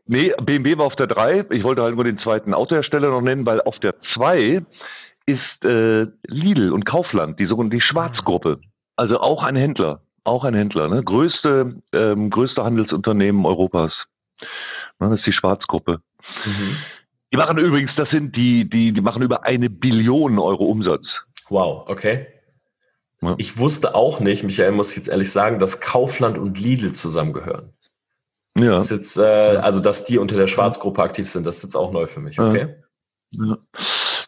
Nee, 0.06 0.34
BMW 0.42 0.78
war 0.78 0.86
auf 0.86 0.96
der 0.96 1.08
3. 1.08 1.46
Ich 1.52 1.64
wollte 1.64 1.84
halt 1.84 1.96
nur 1.96 2.04
den 2.04 2.20
zweiten 2.20 2.54
Autohersteller 2.54 3.10
noch 3.10 3.22
nennen, 3.22 3.46
weil 3.46 3.62
auf 3.62 3.80
der 3.80 3.96
2 4.14 4.64
ist 5.26 5.66
äh, 5.66 6.08
Lidl 6.28 6.72
und 6.72 6.86
Kaufland, 6.86 7.40
die 7.40 7.46
sogenannte 7.46 7.78
die 7.78 7.82
Schwarzgruppe. 7.82 8.60
Also 8.96 9.20
auch 9.20 9.44
ein 9.44 9.56
Händler. 9.56 10.02
Auch 10.26 10.44
ein 10.44 10.54
Händler. 10.54 10.90
Ne? 10.90 11.04
Größte, 11.04 11.82
ähm, 11.94 12.30
größte 12.30 12.64
Handelsunternehmen 12.64 13.46
Europas. 13.46 13.94
Ne, 15.00 15.10
das 15.10 15.20
ist 15.20 15.28
die 15.28 15.34
Schwarzgruppe. 15.34 16.02
Mhm. 16.46 16.78
Die 17.32 17.38
machen 17.38 17.58
übrigens, 17.58 17.92
das 17.96 18.10
sind 18.10 18.36
die, 18.36 18.70
die, 18.70 18.94
die 18.94 19.02
machen 19.02 19.24
über 19.24 19.44
eine 19.44 19.70
Billion 19.70 20.38
Euro 20.38 20.66
Umsatz. 20.66 21.06
Wow, 21.50 21.90
okay. 21.90 22.28
Ja. 23.22 23.36
Ich 23.38 23.58
wusste 23.58 23.96
auch 23.96 24.20
nicht, 24.20 24.44
Michael, 24.44 24.72
muss 24.72 24.92
ich 24.92 24.98
jetzt 24.98 25.08
ehrlich 25.08 25.32
sagen, 25.32 25.58
dass 25.58 25.82
Kaufland 25.82 26.38
und 26.38 26.60
Lidl 26.60 26.94
zusammengehören. 26.94 27.74
Ja. 28.56 28.66
Das 28.66 28.92
ist 28.92 28.92
jetzt, 28.92 29.18
äh, 29.18 29.58
also 29.58 29.80
dass 29.80 30.04
die 30.04 30.18
unter 30.20 30.38
der 30.38 30.48
Schwarzgruppe 30.48 31.02
aktiv 31.02 31.30
sind, 31.30 31.46
das 31.46 31.58
ist 31.58 31.64
jetzt 31.64 31.76
auch 31.76 31.92
neu 31.92 32.08
für 32.08 32.20
mich, 32.20 32.40
okay? 32.40 32.76
ja. 33.32 33.58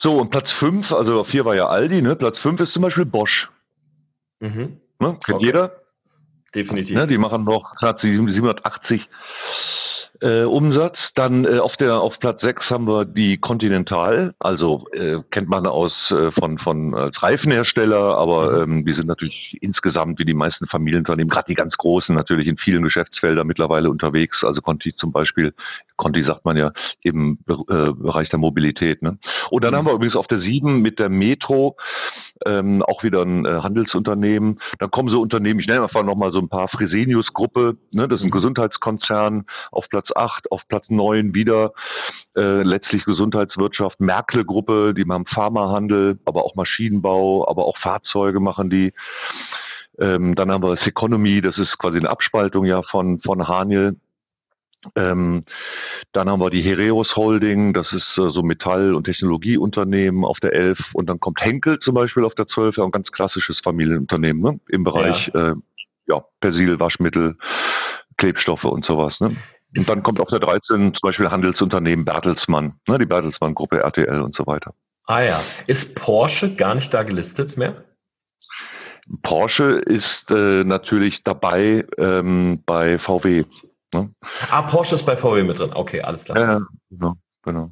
So, 0.02 0.18
und 0.18 0.30
Platz 0.30 0.48
5, 0.60 0.92
also 0.92 1.22
auf 1.22 1.28
4 1.28 1.46
war 1.46 1.56
ja 1.56 1.68
Aldi, 1.68 2.02
ne? 2.02 2.16
Platz 2.16 2.38
5 2.40 2.60
ist 2.60 2.74
zum 2.74 2.82
Beispiel 2.82 3.06
Bosch. 3.06 3.50
Mhm. 4.40 4.80
Ne? 5.00 5.18
Kennt 5.24 5.38
Okay. 5.38 5.46
jeder? 5.46 5.72
Definitiv. 6.54 6.96
Ne, 6.96 7.08
die 7.08 7.18
machen 7.18 7.44
noch 7.44 7.76
gerade 7.76 8.00
780 8.02 9.02
äh, 10.22 10.44
Umsatz. 10.44 10.98
Dann 11.16 11.46
äh, 11.46 11.60
auf 11.60 11.76
der 11.78 12.00
auf 12.02 12.18
Platz 12.20 12.42
6 12.42 12.70
haben 12.70 12.88
wir 12.88 13.06
die 13.06 13.38
Continental, 13.38 14.34
also 14.40 14.86
äh, 14.94 15.20
kennt 15.32 15.50
man 15.50 15.66
aus 15.68 15.94
äh, 16.12 16.32
von 16.32 16.58
von 16.60 16.94
als 16.94 17.22
Reifenhersteller, 17.22 18.18
aber 18.18 18.66
Mhm. 18.66 18.74
ähm, 18.74 18.86
die 18.86 18.94
sind 18.94 19.08
natürlich 19.08 19.58
insgesamt 19.62 20.20
wie 20.20 20.26
die 20.26 20.34
meisten 20.34 20.68
Familienunternehmen, 20.68 21.30
gerade 21.30 21.48
die 21.48 21.56
ganz 21.56 21.76
großen 21.78 22.16
natürlich 22.16 22.48
in 22.48 22.58
vielen 22.58 22.84
Geschäftsfeldern 22.84 23.48
mittlerweile 23.48 23.90
unterwegs. 23.90 24.44
Also 24.44 24.62
Conti 24.62 24.96
zum 24.96 25.12
Beispiel, 25.12 25.54
Conti 25.98 26.24
sagt 26.24 26.46
man 26.46 26.58
ja 26.58 26.72
im 27.02 27.40
äh, 27.48 27.54
Bereich 27.92 28.30
der 28.30 28.40
Mobilität. 28.40 29.02
Ne? 29.02 29.18
Und 29.50 29.64
dann 29.64 29.74
Mhm. 29.74 29.78
haben 29.78 29.86
wir 29.88 29.94
übrigens 29.94 30.16
auf 30.16 30.28
der 30.28 30.40
7 30.40 30.82
mit 30.82 31.00
der 31.00 31.10
Metro 31.10 31.76
ähm, 32.46 32.82
auch 32.84 33.04
wieder 33.04 33.22
ein 33.22 33.46
äh, 33.46 33.62
Handelsunternehmen. 33.62 34.60
Dann 34.80 34.92
kommen 34.92 35.10
so 35.10 35.22
Unternehmen, 35.22 35.60
ich 35.60 35.68
nenne 35.68 35.84
einfach 35.84 36.04
nochmal 36.04 36.32
so 36.32 36.40
ein 36.40 36.50
paar 36.50 36.68
Fresenius-Gruppe, 36.68 37.78
ne, 37.92 38.08
das 38.08 38.20
ist 38.20 38.26
ein 38.26 38.32
Gesundheitskonzern, 38.32 39.46
auf 39.72 39.88
Platz 39.90 40.10
8, 40.16 40.52
auf 40.52 40.62
Platz 40.68 40.86
9 40.90 41.34
wieder 41.34 41.74
äh, 42.36 42.64
letztlich 42.64 43.06
Gesundheitswirtschaft, 43.06 44.00
Merkle-Gruppe, 44.00 44.94
die 44.94 45.06
machen 45.06 45.26
Pharmahandel, 45.26 46.20
aber 46.26 46.44
auch 46.44 46.56
Maschinenbau, 46.56 47.48
aber 47.48 47.66
auch 47.66 47.78
Fahrzeuge 47.78 48.40
machen 48.40 48.70
die. 48.70 48.94
Ähm, 49.98 50.36
dann 50.36 50.52
haben 50.52 50.64
wir 50.64 50.78
Seconomy, 50.84 51.42
das 51.42 51.58
ist 51.58 51.78
quasi 51.78 52.00
eine 52.00 52.10
Abspaltung 52.10 52.66
ja 52.66 52.82
von, 52.84 53.22
von 53.22 53.48
Haniel. 53.48 53.96
Ähm, 54.96 55.46
dann 56.14 56.30
haben 56.30 56.40
wir 56.40 56.50
die 56.50 56.62
Hereus 56.62 57.16
Holding, 57.16 57.74
das 57.74 57.88
ist 57.92 58.18
äh, 58.18 58.30
so 58.32 58.42
Metall- 58.42 58.94
und 58.94 59.06
Technologieunternehmen 59.06 60.24
auf 60.24 60.40
der 60.40 60.54
11. 60.54 60.80
Und 60.94 61.08
dann 61.08 61.20
kommt 61.20 61.42
Henkel 61.42 61.80
zum 61.80 61.96
Beispiel 61.96 62.24
auf 62.24 62.36
der 62.36 62.48
12, 62.48 62.78
ja, 62.78 62.84
ein 62.84 62.92
ganz 62.92 63.12
klassisches 63.12 63.60
Familienunternehmen 63.64 64.42
ne? 64.42 64.60
im 64.70 64.84
Bereich 64.84 65.30
ja. 65.34 65.52
Äh, 65.52 65.56
ja, 66.08 66.24
Persil, 66.40 66.80
Waschmittel, 66.80 67.38
Klebstoffe 68.18 68.64
und 68.64 68.86
sowas. 68.86 69.14
Ne? 69.20 69.28
Und 69.78 69.90
dann 69.90 70.04
kommt 70.04 70.22
auf 70.22 70.30
der 70.30 70.40
13 70.40 70.94
zum 70.94 71.00
Beispiel 71.02 71.30
Handelsunternehmen 71.30 72.06
Bertelsmann, 72.06 72.76
ne? 72.88 72.98
die 73.00 73.06
Bertelsmann-Gruppe 73.06 73.80
RTL 73.80 74.22
und 74.22 74.36
so 74.36 74.46
weiter. 74.48 74.74
Ah 75.06 75.22
ja. 75.22 75.44
Ist 75.68 76.00
Porsche 76.02 76.56
gar 76.56 76.76
nicht 76.76 76.94
da 76.94 77.04
gelistet 77.04 77.58
mehr? 77.58 77.84
Porsche 79.22 79.82
ist 79.86 80.30
äh, 80.30 80.64
natürlich 80.64 81.22
dabei 81.24 81.86
ähm, 81.98 82.64
bei 82.66 82.98
VW. 83.00 83.46
Ne? 83.96 84.14
Ah, 84.50 84.64
Porsche 84.64 84.96
ist 84.96 85.06
bei 85.06 85.16
VW 85.16 85.44
mit 85.44 85.60
drin. 85.60 85.72
Okay, 85.74 86.02
alles 86.02 86.26
klar. 86.26 86.38
Ja, 86.38 86.62
genau, 86.90 87.14
genau. 87.44 87.72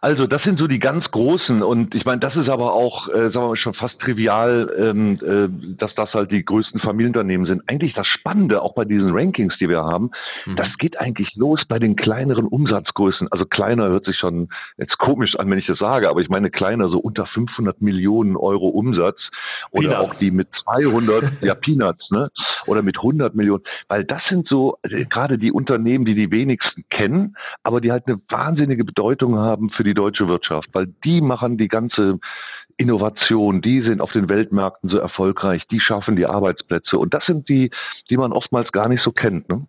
Also 0.00 0.26
das 0.26 0.42
sind 0.42 0.58
so 0.58 0.66
die 0.66 0.78
ganz 0.78 1.04
großen 1.10 1.62
und 1.62 1.94
ich 1.94 2.04
meine, 2.04 2.20
das 2.20 2.36
ist 2.36 2.48
aber 2.48 2.72
auch, 2.72 3.08
äh, 3.08 3.30
sagen 3.30 3.34
wir 3.34 3.48
mal, 3.48 3.56
schon 3.56 3.74
fast 3.74 3.98
trivial, 4.00 4.72
ähm, 4.78 5.18
äh, 5.22 5.76
dass 5.76 5.94
das 5.94 6.12
halt 6.12 6.30
die 6.30 6.44
größten 6.44 6.80
Familienunternehmen 6.80 7.46
sind. 7.46 7.62
Eigentlich 7.66 7.94
das 7.94 8.06
Spannende, 8.06 8.62
auch 8.62 8.74
bei 8.74 8.84
diesen 8.84 9.10
Rankings, 9.12 9.54
die 9.58 9.68
wir 9.68 9.82
haben, 9.82 10.10
mhm. 10.44 10.56
das 10.56 10.68
geht 10.78 11.00
eigentlich 11.00 11.34
los 11.36 11.62
bei 11.68 11.78
den 11.78 11.96
kleineren 11.96 12.46
Umsatzgrößen. 12.46 13.28
Also 13.30 13.44
kleiner 13.46 13.88
hört 13.88 14.04
sich 14.04 14.16
schon 14.18 14.48
jetzt 14.76 14.98
komisch 14.98 15.34
an, 15.36 15.50
wenn 15.50 15.58
ich 15.58 15.66
das 15.66 15.78
sage, 15.78 16.08
aber 16.08 16.20
ich 16.20 16.28
meine 16.28 16.50
kleiner, 16.50 16.88
so 16.88 16.98
unter 16.98 17.26
500 17.26 17.80
Millionen 17.80 18.36
Euro 18.36 18.68
Umsatz 18.68 19.18
oder 19.70 19.90
Peanuts. 19.90 20.14
auch 20.14 20.18
die 20.18 20.30
mit 20.30 20.48
200, 20.52 21.42
ja 21.42 21.54
Peanuts, 21.54 22.10
ne? 22.10 22.30
Oder 22.66 22.82
mit 22.82 22.96
100 22.98 23.34
Millionen, 23.34 23.62
weil 23.88 24.04
das 24.04 24.22
sind 24.28 24.48
so 24.48 24.78
äh, 24.82 25.04
gerade 25.04 25.38
die 25.38 25.52
Unternehmen, 25.52 26.04
die 26.04 26.14
die 26.14 26.30
wenigsten 26.30 26.84
kennen, 26.90 27.36
aber 27.62 27.80
die 27.80 27.92
halt 27.92 28.06
eine 28.06 28.20
wahnsinnige 28.28 28.84
Bedeutung 28.84 29.36
haben 29.36 29.70
für 29.70 29.84
die 29.86 29.94
deutsche 29.94 30.28
Wirtschaft, 30.28 30.68
weil 30.72 30.88
die 31.04 31.20
machen 31.20 31.56
die 31.56 31.68
ganze 31.68 32.18
Innovation, 32.76 33.62
die 33.62 33.80
sind 33.82 34.00
auf 34.02 34.12
den 34.12 34.28
Weltmärkten 34.28 34.90
so 34.90 34.98
erfolgreich, 34.98 35.66
die 35.70 35.80
schaffen 35.80 36.16
die 36.16 36.26
Arbeitsplätze 36.26 36.98
und 36.98 37.14
das 37.14 37.24
sind 37.24 37.48
die, 37.48 37.70
die 38.10 38.18
man 38.18 38.32
oftmals 38.32 38.70
gar 38.72 38.88
nicht 38.88 39.02
so 39.02 39.12
kennt. 39.12 39.48
Ne? 39.48 39.66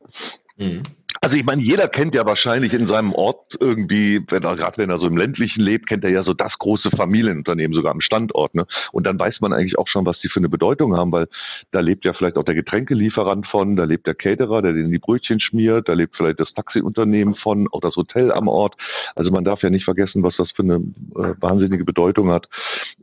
Mhm. 0.58 0.84
Also 1.22 1.36
ich 1.36 1.46
meine, 1.46 1.62
jeder 1.62 1.88
kennt 1.88 2.16
ja 2.16 2.26
wahrscheinlich 2.26 2.74
in 2.74 2.88
seinem 2.88 3.14
Ort 3.14 3.56
irgendwie, 3.60 4.22
wenn 4.30 4.44
er 4.44 4.56
gerade 4.56 4.78
wenn 4.78 4.90
er 4.90 5.00
so 5.00 5.08
im 5.08 5.18
ländlichen 5.18 5.62
lebt, 5.62 5.88
kennt 5.88 6.04
er 6.04 6.12
ja 6.12 6.24
so 6.24 6.34
das 6.34 6.54
große 6.60 6.92
Familienunternehmen 6.92 7.76
sogar 7.76 7.92
am 7.92 8.02
Standort. 8.02 8.54
Ne? 8.56 8.66
Und 8.92 9.08
dann 9.08 9.18
weiß 9.18 9.42
man 9.42 9.54
eigentlich 9.54 9.78
auch 9.78 9.88
schon, 9.88 10.06
was 10.06 10.20
die 10.20 10.30
für 10.30 10.40
eine 10.40 10.50
Bedeutung 10.50 10.96
haben, 10.96 11.12
weil 11.12 11.28
da 11.72 11.80
lebt 11.80 12.06
ja 12.06 12.14
vielleicht 12.14 12.38
auch 12.38 12.44
der 12.44 12.56
Getränkelieferant 12.56 13.48
von, 13.48 13.76
da 13.76 13.84
lebt 13.86 14.08
der 14.08 14.16
Caterer, 14.16 14.62
der 14.62 14.74
den 14.74 14.92
die 14.92 15.00
Brötchen 15.00 15.40
schmiert, 15.40 15.90
da 15.90 15.94
lebt 15.94 16.16
vielleicht 16.16 16.40
das 16.40 16.54
Taxiunternehmen 16.54 17.36
von, 17.36 17.68
auch 17.72 17.82
das 17.82 17.96
Hotel 17.96 18.32
am 18.32 18.48
Ort. 18.48 18.76
Also 19.16 19.32
man 19.32 19.44
darf 19.44 19.62
ja 19.64 19.70
nicht 19.70 19.86
vergessen, 19.86 20.24
was 20.24 20.36
das 20.38 20.52
für 20.52 20.64
eine 20.64 20.76
äh, 20.76 21.34
wahnsinnige 21.40 21.86
Bedeutung 21.86 22.32
hat, 22.32 22.48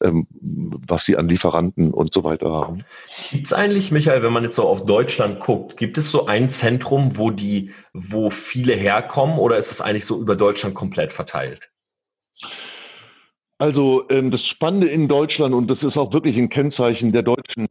ähm, 0.03 0.27
was 0.40 1.03
sie 1.07 1.16
an 1.16 1.29
Lieferanten 1.29 1.92
und 1.92 2.12
so 2.12 2.24
weiter 2.24 2.50
haben. 2.50 2.85
Gibt 3.33 3.46
es 3.46 3.53
eigentlich, 3.53 3.90
Michael, 3.90 4.22
wenn 4.22 4.33
man 4.33 4.44
jetzt 4.44 4.57
so 4.57 4.64
auf 4.64 4.87
Deutschland 4.87 5.40
guckt, 5.40 5.77
gibt 5.77 5.98
es 5.98 6.11
so 6.11 6.27
ein 6.27 6.48
Zentrum, 6.48 7.18
wo 7.18 7.31
die 7.31 7.70
wo 8.10 8.30
viele 8.30 8.74
herkommen 8.74 9.38
oder 9.38 9.56
ist 9.56 9.70
es 9.70 9.80
eigentlich 9.80 10.06
so 10.06 10.20
über 10.20 10.36
Deutschland 10.36 10.74
komplett 10.74 11.12
verteilt? 11.12 11.70
Also 13.58 14.08
ähm, 14.10 14.30
das 14.30 14.44
Spannende 14.46 14.88
in 14.88 15.08
Deutschland 15.08 15.54
und 15.54 15.68
das 15.68 15.82
ist 15.82 15.96
auch 15.96 16.12
wirklich 16.12 16.36
ein 16.36 16.48
Kennzeichen 16.48 17.12
der 17.12 17.22
deutschen 17.22 17.68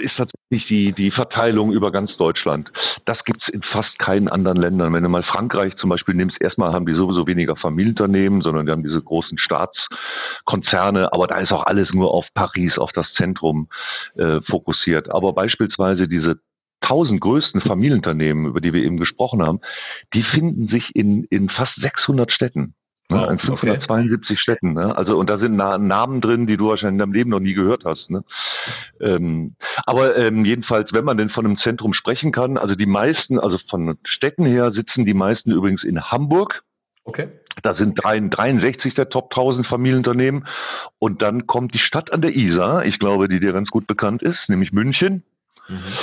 ist 0.00 0.16
tatsächlich 0.16 0.66
die, 0.68 0.92
die 0.92 1.10
Verteilung 1.10 1.72
über 1.72 1.90
ganz 1.90 2.16
Deutschland. 2.16 2.70
Das 3.04 3.22
gibt's 3.24 3.48
in 3.48 3.62
fast 3.62 3.98
keinen 3.98 4.28
anderen 4.28 4.58
Ländern. 4.58 4.92
Wenn 4.92 5.02
du 5.02 5.08
mal 5.08 5.22
Frankreich 5.22 5.74
zum 5.76 5.90
Beispiel 5.90 6.14
nimmst, 6.14 6.40
erstmal 6.40 6.72
haben 6.72 6.86
die 6.86 6.94
sowieso 6.94 7.26
weniger 7.26 7.56
Familienunternehmen, 7.56 8.42
sondern 8.42 8.66
die 8.66 8.72
haben 8.72 8.82
diese 8.82 9.02
großen 9.02 9.38
Staatskonzerne, 9.38 11.12
aber 11.12 11.26
da 11.26 11.38
ist 11.38 11.52
auch 11.52 11.64
alles 11.64 11.92
nur 11.92 12.12
auf 12.12 12.26
Paris, 12.34 12.78
auf 12.78 12.92
das 12.92 13.06
Zentrum 13.14 13.68
äh, 14.16 14.40
fokussiert. 14.42 15.10
Aber 15.10 15.32
beispielsweise 15.32 16.08
diese 16.08 16.38
tausend 16.80 17.20
größten 17.20 17.60
Familienunternehmen, 17.60 18.46
über 18.46 18.60
die 18.60 18.72
wir 18.72 18.82
eben 18.82 18.98
gesprochen 18.98 19.42
haben, 19.42 19.60
die 20.14 20.22
finden 20.22 20.68
sich 20.68 20.94
in, 20.94 21.24
in 21.24 21.48
fast 21.48 21.74
600 21.80 22.30
Städten. 22.30 22.74
Ne, 23.08 23.18
wow, 23.18 23.30
in 23.30 23.38
572 23.38 24.30
okay. 24.30 24.36
Städten. 24.36 24.72
Ne? 24.72 24.96
Also 24.96 25.16
und 25.16 25.30
da 25.30 25.38
sind 25.38 25.54
Na 25.54 25.78
Namen 25.78 26.20
drin, 26.20 26.48
die 26.48 26.56
du 26.56 26.68
wahrscheinlich 26.68 26.94
in 26.94 26.98
deinem 26.98 27.12
Leben 27.12 27.30
noch 27.30 27.40
nie 27.40 27.54
gehört 27.54 27.84
hast. 27.84 28.10
Ne? 28.10 28.24
Ähm, 29.00 29.54
aber 29.84 30.16
ähm, 30.16 30.44
jedenfalls, 30.44 30.92
wenn 30.92 31.04
man 31.04 31.16
denn 31.16 31.30
von 31.30 31.46
einem 31.46 31.58
Zentrum 31.58 31.94
sprechen 31.94 32.32
kann, 32.32 32.56
also 32.58 32.74
die 32.74 32.86
meisten, 32.86 33.38
also 33.38 33.58
von 33.70 33.96
Städten 34.04 34.44
her 34.44 34.72
sitzen 34.72 35.04
die 35.04 35.14
meisten 35.14 35.52
übrigens 35.52 35.84
in 35.84 36.02
Hamburg. 36.02 36.64
Okay. 37.04 37.28
Da 37.62 37.74
sind 37.74 37.96
63 38.02 38.94
der 38.94 39.08
Top 39.08 39.30
1000 39.30 39.68
Familienunternehmen. 39.68 40.48
Und 40.98 41.22
dann 41.22 41.46
kommt 41.46 41.74
die 41.74 41.78
Stadt 41.78 42.12
an 42.12 42.22
der 42.22 42.34
Isar, 42.34 42.84
ich 42.84 42.98
glaube, 42.98 43.28
die 43.28 43.38
dir 43.38 43.52
ganz 43.52 43.70
gut 43.70 43.86
bekannt 43.86 44.22
ist, 44.22 44.48
nämlich 44.48 44.72
München. 44.72 45.22
Mhm 45.68 45.94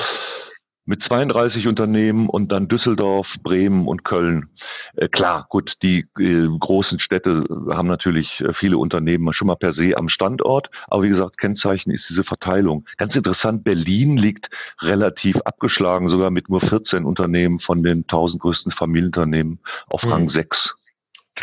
mit 0.85 1.01
32 1.03 1.67
Unternehmen 1.67 2.27
und 2.27 2.51
dann 2.51 2.67
Düsseldorf, 2.67 3.27
Bremen 3.41 3.87
und 3.87 4.03
Köln. 4.03 4.49
Äh, 4.95 5.07
klar, 5.07 5.45
gut, 5.49 5.71
die 5.81 6.05
äh, 6.19 6.47
großen 6.59 6.99
Städte 6.99 7.45
haben 7.69 7.87
natürlich 7.87 8.27
äh, 8.39 8.53
viele 8.59 8.77
Unternehmen 8.77 9.33
schon 9.33 9.47
mal 9.47 9.55
per 9.55 9.73
se 9.73 9.95
am 9.95 10.09
Standort, 10.09 10.69
aber 10.87 11.03
wie 11.03 11.09
gesagt, 11.09 11.37
Kennzeichen 11.37 11.91
ist 11.91 12.03
diese 12.09 12.23
Verteilung. 12.23 12.85
Ganz 12.97 13.15
interessant, 13.15 13.63
Berlin 13.63 14.17
liegt 14.17 14.49
relativ 14.81 15.37
abgeschlagen, 15.45 16.09
sogar 16.09 16.31
mit 16.31 16.49
nur 16.49 16.61
14 16.61 17.05
Unternehmen 17.05 17.59
von 17.59 17.83
den 17.83 18.01
1000 18.03 18.41
größten 18.41 18.71
Familienunternehmen 18.73 19.59
auf 19.87 20.03
Rang 20.03 20.27
hm. 20.27 20.29
6. 20.29 20.57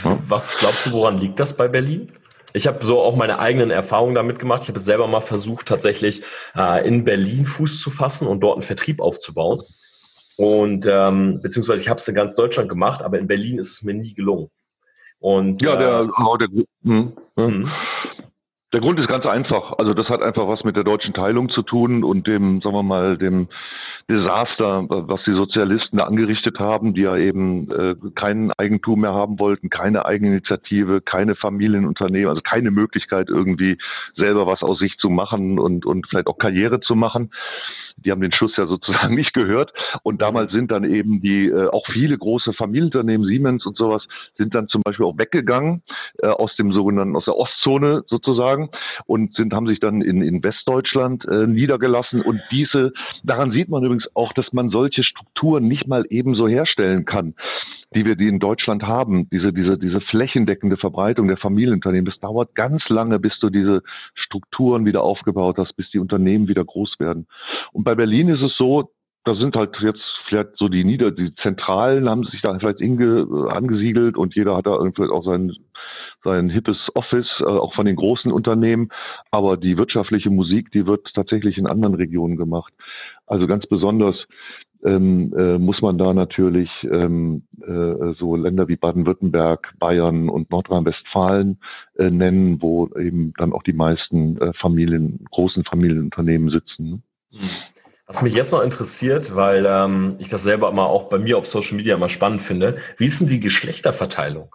Ja? 0.04 0.18
Was 0.28 0.56
glaubst 0.58 0.86
du, 0.86 0.92
woran 0.92 1.16
liegt 1.16 1.40
das 1.40 1.56
bei 1.56 1.68
Berlin? 1.68 2.12
Ich 2.52 2.66
habe 2.66 2.84
so 2.84 3.00
auch 3.00 3.16
meine 3.16 3.38
eigenen 3.38 3.70
Erfahrungen 3.70 4.14
damit 4.14 4.38
gemacht. 4.38 4.62
Ich 4.64 4.68
habe 4.68 4.80
selber 4.80 5.06
mal 5.06 5.20
versucht, 5.20 5.66
tatsächlich 5.66 6.22
äh, 6.56 6.86
in 6.86 7.04
Berlin 7.04 7.46
Fuß 7.46 7.80
zu 7.80 7.90
fassen 7.90 8.26
und 8.26 8.40
dort 8.40 8.56
einen 8.56 8.62
Vertrieb 8.62 9.00
aufzubauen. 9.00 9.62
Und 10.36 10.86
ähm, 10.86 11.40
beziehungsweise 11.42 11.82
ich 11.82 11.88
habe 11.88 11.98
es 11.98 12.08
in 12.08 12.14
ganz 12.14 12.34
Deutschland 12.34 12.68
gemacht, 12.68 13.02
aber 13.02 13.18
in 13.18 13.26
Berlin 13.26 13.58
ist 13.58 13.72
es 13.72 13.82
mir 13.82 13.94
nie 13.94 14.14
gelungen. 14.14 14.48
Und 15.18 15.60
ja, 15.60 15.76
der, 15.76 16.00
äh, 16.00 16.38
der, 16.38 16.48
mh, 16.82 17.12
hm. 17.36 17.52
Hm. 17.64 17.70
der 18.72 18.80
Grund 18.80 18.98
ist 18.98 19.08
ganz 19.08 19.26
einfach. 19.26 19.74
Also 19.78 19.92
das 19.92 20.08
hat 20.08 20.22
einfach 20.22 20.48
was 20.48 20.64
mit 20.64 20.76
der 20.76 20.84
deutschen 20.84 21.12
Teilung 21.12 21.50
zu 21.50 21.62
tun 21.62 22.04
und 22.04 22.26
dem, 22.26 22.62
sagen 22.62 22.74
wir 22.74 22.82
mal, 22.82 23.18
dem 23.18 23.48
Desaster, 24.10 24.86
was 24.88 25.22
die 25.24 25.32
Sozialisten 25.32 25.98
da 25.98 26.04
angerichtet 26.04 26.58
haben, 26.58 26.94
die 26.94 27.02
ja 27.02 27.16
eben 27.16 27.70
äh, 27.70 27.94
kein 28.16 28.50
Eigentum 28.58 29.02
mehr 29.02 29.14
haben 29.14 29.38
wollten, 29.38 29.70
keine 29.70 30.04
Eigeninitiative, 30.04 31.00
keine 31.00 31.36
Familienunternehmen, 31.36 32.28
also 32.28 32.42
keine 32.42 32.72
Möglichkeit 32.72 33.28
irgendwie 33.28 33.78
selber 34.16 34.46
was 34.48 34.62
aus 34.62 34.80
sich 34.80 34.96
zu 34.98 35.10
machen 35.10 35.60
und, 35.60 35.86
und 35.86 36.08
vielleicht 36.08 36.26
auch 36.26 36.38
Karriere 36.38 36.80
zu 36.80 36.96
machen 36.96 37.30
die 38.04 38.10
haben 38.10 38.20
den 38.20 38.32
Schuss 38.32 38.56
ja 38.56 38.66
sozusagen 38.66 39.14
nicht 39.20 39.32
gehört. 39.32 39.72
Und 40.02 40.22
damals 40.22 40.52
sind 40.52 40.70
dann 40.70 40.84
eben 40.84 41.20
die, 41.20 41.46
äh, 41.46 41.68
auch 41.68 41.86
viele 41.92 42.16
große 42.16 42.52
Familienunternehmen, 42.52 43.26
Siemens 43.26 43.66
und 43.66 43.76
sowas, 43.76 44.06
sind 44.36 44.54
dann 44.54 44.68
zum 44.68 44.82
Beispiel 44.82 45.06
auch 45.06 45.18
weggegangen 45.18 45.82
äh, 46.18 46.28
aus 46.28 46.54
dem 46.56 46.72
sogenannten, 46.72 47.16
aus 47.16 47.24
der 47.24 47.36
Ostzone 47.36 48.04
sozusagen 48.06 48.70
und 49.06 49.34
sind, 49.34 49.52
haben 49.52 49.66
sich 49.66 49.80
dann 49.80 50.02
in, 50.02 50.22
in 50.22 50.42
Westdeutschland 50.42 51.24
äh, 51.26 51.46
niedergelassen. 51.46 52.22
Und 52.22 52.40
diese, 52.50 52.92
daran 53.24 53.52
sieht 53.52 53.68
man 53.68 53.84
übrigens 53.84 54.08
auch, 54.14 54.32
dass 54.32 54.52
man 54.52 54.70
solche 54.70 55.04
Strukturen 55.04 55.68
nicht 55.68 55.86
mal 55.86 56.04
ebenso 56.08 56.48
herstellen 56.48 57.04
kann 57.04 57.34
die 57.94 58.04
wir 58.04 58.14
die 58.14 58.28
in 58.28 58.38
Deutschland 58.38 58.84
haben, 58.84 59.28
diese, 59.30 59.52
diese, 59.52 59.76
diese 59.76 60.00
flächendeckende 60.00 60.76
Verbreitung 60.76 61.26
der 61.26 61.36
Familienunternehmen, 61.36 62.04
das 62.04 62.20
dauert 62.20 62.54
ganz 62.54 62.88
lange, 62.88 63.18
bis 63.18 63.38
du 63.40 63.50
diese 63.50 63.82
Strukturen 64.14 64.84
wieder 64.86 65.02
aufgebaut 65.02 65.58
hast, 65.58 65.76
bis 65.76 65.90
die 65.90 65.98
Unternehmen 65.98 66.46
wieder 66.46 66.64
groß 66.64 67.00
werden. 67.00 67.26
Und 67.72 67.84
bei 67.90 67.96
Berlin 67.96 68.28
ist 68.28 68.40
es 68.40 68.56
so, 68.56 68.92
da 69.24 69.34
sind 69.34 69.56
halt 69.56 69.76
jetzt 69.80 70.00
vielleicht 70.28 70.56
so 70.56 70.68
die 70.68 70.84
Nieder, 70.84 71.10
die 71.10 71.34
Zentralen 71.42 72.08
haben 72.08 72.22
sich 72.24 72.40
da 72.40 72.56
vielleicht 72.56 72.80
inge, 72.80 73.26
äh, 73.28 73.50
angesiedelt 73.50 74.16
und 74.16 74.36
jeder 74.36 74.56
hat 74.56 74.66
da 74.66 74.76
irgendwie 74.76 75.10
auch 75.10 75.24
sein, 75.24 75.52
sein 76.22 76.48
hippes 76.50 76.78
Office, 76.94 77.26
äh, 77.40 77.44
auch 77.44 77.74
von 77.74 77.84
den 77.84 77.96
großen 77.96 78.30
Unternehmen. 78.30 78.90
Aber 79.32 79.56
die 79.56 79.76
wirtschaftliche 79.76 80.30
Musik, 80.30 80.70
die 80.70 80.86
wird 80.86 81.12
tatsächlich 81.14 81.58
in 81.58 81.66
anderen 81.66 81.96
Regionen 81.96 82.36
gemacht. 82.36 82.72
Also 83.26 83.48
ganz 83.48 83.66
besonders 83.66 84.16
ähm, 84.84 85.34
äh, 85.36 85.58
muss 85.58 85.82
man 85.82 85.98
da 85.98 86.14
natürlich 86.14 86.70
ähm, 86.84 87.42
äh, 87.60 88.14
so 88.14 88.36
Länder 88.36 88.68
wie 88.68 88.76
Baden-Württemberg, 88.76 89.74
Bayern 89.80 90.28
und 90.28 90.50
Nordrhein-Westfalen 90.50 91.58
äh, 91.98 92.08
nennen, 92.08 92.62
wo 92.62 92.88
eben 92.96 93.34
dann 93.36 93.52
auch 93.52 93.64
die 93.64 93.72
meisten 93.72 94.38
äh, 94.38 94.52
Familien, 94.54 95.26
großen 95.30 95.64
Familienunternehmen 95.64 96.50
sitzen. 96.50 97.02
Mhm. 97.30 97.50
Was 98.06 98.22
mich 98.22 98.34
jetzt 98.34 98.52
noch 98.52 98.62
interessiert, 98.62 99.36
weil 99.36 99.64
ähm, 99.68 100.16
ich 100.18 100.28
das 100.28 100.42
selber 100.42 100.68
immer 100.68 100.86
auch 100.86 101.08
bei 101.08 101.18
mir 101.18 101.38
auf 101.38 101.46
Social 101.46 101.76
Media 101.76 101.94
immer 101.94 102.08
spannend 102.08 102.42
finde, 102.42 102.78
wie 102.96 103.06
ist 103.06 103.20
denn 103.20 103.28
die 103.28 103.38
Geschlechterverteilung? 103.38 104.52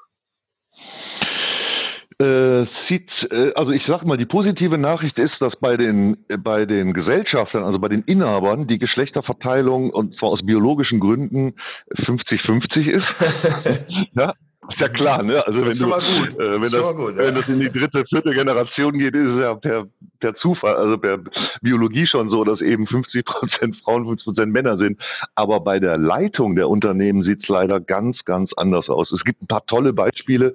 Äh, 2.18 2.66
sieht, 2.88 3.10
äh, 3.30 3.52
also 3.56 3.72
ich 3.72 3.84
sag 3.88 4.06
mal, 4.06 4.18
die 4.18 4.26
positive 4.26 4.78
Nachricht 4.78 5.18
ist, 5.18 5.34
dass 5.40 5.54
bei 5.60 5.76
den 5.76 6.18
äh, 6.30 6.38
bei 6.38 6.66
den 6.66 6.94
Gesellschaftern, 6.94 7.64
also 7.64 7.78
bei 7.78 7.90
den 7.90 8.04
Inhabern, 8.04 8.68
die 8.68 8.78
Geschlechterverteilung 8.78 9.90
und 9.90 10.18
zwar 10.18 10.30
aus 10.30 10.46
biologischen 10.46 11.02
Gründen 11.02 11.56
50-50 11.94 12.90
ist. 12.90 14.10
ja, 14.14 14.34
ist 14.70 14.80
ja 14.80 14.88
klar, 14.88 15.24
ne? 15.24 15.46
Also 15.46 15.60
wenn 15.60 15.78
du, 15.78 16.42
äh, 16.42 16.54
wenn, 16.54 16.62
das, 16.62 16.96
gut, 16.96 17.18
ja. 17.18 17.26
wenn 17.26 17.36
das 17.36 17.50
in 17.50 17.60
die 17.60 17.70
dritte, 17.70 18.04
vierte 18.10 18.32
Generation 18.32 18.98
geht, 18.98 19.16
ist 19.16 19.28
es 19.28 19.46
ja 19.46 19.54
per, 19.56 19.86
per 20.20 20.36
Zufall, 20.36 20.76
also 20.76 20.98
per 20.98 21.20
Biologie 21.62 22.08
schon 22.08 22.30
so, 22.30 22.44
dass 22.44 22.62
eben 22.62 22.88
50 22.88 23.26
Prozent 23.26 23.78
Frauen, 23.84 24.06
50 24.06 24.26
Prozent 24.26 24.54
Männer 24.54 24.78
sind. 24.78 25.00
Aber 25.36 25.60
bei 25.60 25.80
der 25.80 25.98
Leitung 25.98 26.56
der 26.56 26.70
Unternehmen 26.70 27.24
sieht 27.24 27.44
es 27.44 27.50
leider 27.50 27.80
ganz, 27.80 28.24
ganz 28.26 28.52
anders 28.56 28.90
aus. 28.90 29.12
Es 29.12 29.24
gibt 29.24 29.42
ein 29.42 29.48
paar 29.48 29.66
tolle 29.66 29.94
Beispiele 29.94 30.54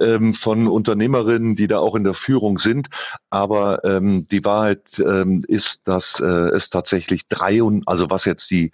ähm, 0.00 0.34
von 0.42 0.68
Unternehmerinnen, 0.68 1.56
die 1.56 1.66
da 1.66 1.78
auch 1.78 1.94
in 1.94 2.04
der 2.04 2.14
Führung 2.14 2.58
sind. 2.58 2.88
Aber 3.30 3.84
ähm, 3.84 4.26
die 4.30 4.44
Wahrheit 4.44 4.82
ähm, 4.98 5.44
ist, 5.48 5.78
dass 5.84 6.04
äh, 6.20 6.24
es 6.56 6.68
tatsächlich 6.70 7.22
drei 7.28 7.62
und 7.62 7.86
also 7.86 8.10
was 8.10 8.24
jetzt 8.24 8.50
die 8.50 8.70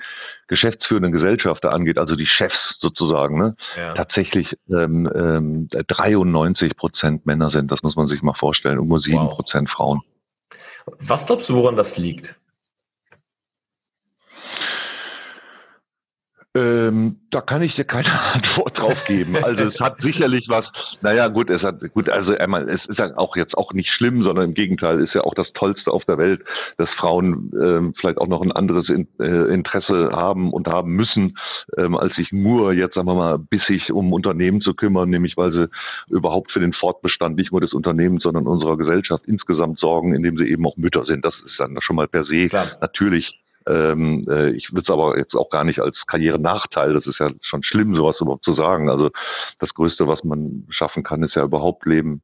geschäftsführenden 0.48 1.12
Gesellschafter 1.12 1.72
angeht, 1.72 1.98
also 1.98 2.16
die 2.16 2.26
Chefs 2.26 2.58
sozusagen, 2.80 3.38
ne, 3.38 3.56
ja. 3.76 3.94
tatsächlich 3.94 4.56
ähm, 4.68 5.10
ähm, 5.14 5.68
93 5.70 6.76
Prozent 6.76 7.26
Männer 7.26 7.50
sind. 7.50 7.70
Das 7.72 7.82
muss 7.82 7.96
man 7.96 8.08
sich 8.08 8.22
mal 8.22 8.34
vorstellen, 8.34 8.86
nur 8.86 9.00
sieben 9.00 9.28
Prozent 9.30 9.68
wow. 9.68 9.76
Frauen. 9.76 10.00
Was 11.00 11.26
glaubst 11.26 11.48
du, 11.48 11.54
woran 11.54 11.76
das 11.76 11.96
liegt? 11.96 12.38
Ähm, 16.56 17.16
da 17.30 17.40
kann 17.40 17.62
ich 17.62 17.74
dir 17.74 17.84
keine 17.84 18.12
Antwort 18.32 18.78
drauf 18.78 19.04
geben. 19.06 19.36
Also 19.42 19.64
es 19.64 19.80
hat 19.80 20.00
sicherlich 20.00 20.46
was, 20.48 20.64
naja 21.00 21.26
gut, 21.26 21.50
es 21.50 21.62
hat 21.62 21.80
gut, 21.92 22.08
also 22.08 22.32
einmal, 22.36 22.68
es 22.68 22.84
ist 22.86 22.98
ja 22.98 23.16
auch 23.16 23.34
jetzt 23.36 23.58
auch 23.58 23.72
nicht 23.72 23.90
schlimm, 23.90 24.22
sondern 24.22 24.44
im 24.44 24.54
Gegenteil 24.54 25.00
ist 25.00 25.14
ja 25.14 25.22
auch 25.22 25.34
das 25.34 25.52
Tollste 25.54 25.90
auf 25.90 26.04
der 26.04 26.16
Welt, 26.16 26.44
dass 26.76 26.88
Frauen 26.90 27.50
ähm, 27.60 27.94
vielleicht 27.98 28.18
auch 28.18 28.28
noch 28.28 28.40
ein 28.40 28.52
anderes 28.52 28.88
in, 28.88 29.08
äh, 29.18 29.52
Interesse 29.52 30.10
haben 30.12 30.52
und 30.52 30.68
haben 30.68 30.92
müssen, 30.92 31.38
ähm, 31.76 31.96
als 31.96 32.14
sich 32.14 32.30
nur 32.30 32.72
jetzt, 32.72 32.94
sagen 32.94 33.08
wir 33.08 33.14
mal, 33.14 33.38
bissig 33.38 33.90
um 33.90 34.12
Unternehmen 34.12 34.60
zu 34.60 34.74
kümmern, 34.74 35.10
nämlich 35.10 35.36
weil 35.36 35.52
sie 35.52 35.68
überhaupt 36.08 36.52
für 36.52 36.60
den 36.60 36.72
Fortbestand 36.72 37.36
nicht 37.36 37.50
nur 37.50 37.62
des 37.62 37.72
Unternehmens, 37.72 38.22
sondern 38.22 38.46
unserer 38.46 38.76
Gesellschaft 38.76 39.24
insgesamt 39.26 39.80
sorgen, 39.80 40.14
indem 40.14 40.36
sie 40.36 40.44
eben 40.44 40.64
auch 40.64 40.76
Mütter 40.76 41.04
sind. 41.04 41.24
Das 41.24 41.34
ist 41.44 41.58
dann 41.58 41.76
schon 41.80 41.96
mal 41.96 42.06
per 42.06 42.24
se 42.24 42.46
Klar. 42.46 42.76
natürlich 42.80 43.43
ähm, 43.66 44.26
äh, 44.28 44.50
ich 44.50 44.70
würde 44.72 44.82
es 44.82 44.90
aber 44.90 45.16
jetzt 45.18 45.34
auch 45.34 45.50
gar 45.50 45.64
nicht 45.64 45.80
als 45.80 45.96
Karrierenachteil, 46.06 46.92
das 46.92 47.06
ist 47.06 47.18
ja 47.18 47.30
schon 47.42 47.62
schlimm, 47.62 47.94
sowas 47.94 48.20
überhaupt 48.20 48.44
zu 48.44 48.54
sagen. 48.54 48.90
Also 48.90 49.10
das 49.58 49.72
Größte, 49.74 50.06
was 50.06 50.22
man 50.24 50.66
schaffen 50.70 51.02
kann, 51.02 51.22
ist 51.22 51.34
ja 51.34 51.44
überhaupt 51.44 51.86
Leben, 51.86 52.22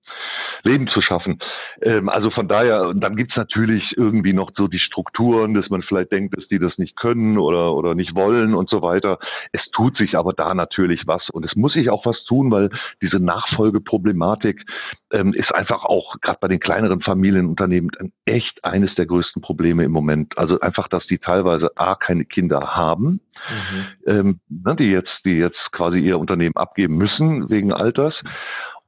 Leben 0.63 0.89
zu 0.89 1.01
schaffen. 1.01 1.39
Ähm, 1.81 2.09
also 2.09 2.31
von 2.31 2.49
daher, 2.49 2.93
dann 2.95 3.17
gibt's 3.17 3.37
natürlich 3.37 3.95
irgendwie 3.97 4.33
noch 4.33 4.51
so 4.55 4.69
die 4.69 4.79
Strukturen, 4.79 5.55
dass 5.55 5.71
man 5.71 5.83
vielleicht 5.83 6.13
denkt, 6.13 6.37
dass 6.37 6.47
die 6.49 6.59
das 6.59 6.77
nicht 6.79 6.97
können 6.97 7.39
oder, 7.39 7.75
oder 7.75 7.95
nicht 7.95 8.15
wollen 8.15 8.55
und 8.55 8.69
so 8.69 8.83
weiter. 8.83 9.19
Es 9.53 9.63
tut 9.73 9.97
sich 9.97 10.17
aber 10.17 10.33
da 10.33 10.55
natürlich 10.55 11.07
was 11.07 11.29
und 11.31 11.45
es 11.45 11.57
muss 11.57 11.73
sich 11.73 11.91
auch 11.91 12.05
was 12.05 12.23
tun, 12.25 12.51
weil 12.51 12.71
diese 13.01 13.19
Nachfolgeproblematik 13.19 14.65
ähm, 15.13 15.33
ist 15.33 15.55
einfach 15.55 15.85
auch 15.85 16.17
gerade 16.21 16.39
bei 16.41 16.49
den 16.49 16.61
kleineren 16.61 17.01
Familienunternehmen 17.01 17.91
echt 18.25 18.65
eines 18.65 18.95
der 18.95 19.07
größten 19.07 19.43
Probleme 19.43 19.85
im 19.85 19.93
Moment. 19.93 20.37
Also 20.37 20.61
einfach, 20.61 20.89
dass 20.89 21.07
die 21.07 21.19
teilweise 21.31 21.71
A, 21.77 21.95
keine 21.95 22.25
Kinder 22.25 22.75
haben, 22.75 23.21
mhm. 23.49 23.87
ähm, 24.07 24.41
ne, 24.49 24.75
die 24.75 24.91
jetzt, 24.91 25.21
die 25.25 25.37
jetzt 25.37 25.71
quasi 25.71 25.99
ihr 25.99 26.19
Unternehmen 26.19 26.57
abgeben 26.57 26.97
müssen 26.97 27.49
wegen 27.49 27.73
Alters. 27.73 28.15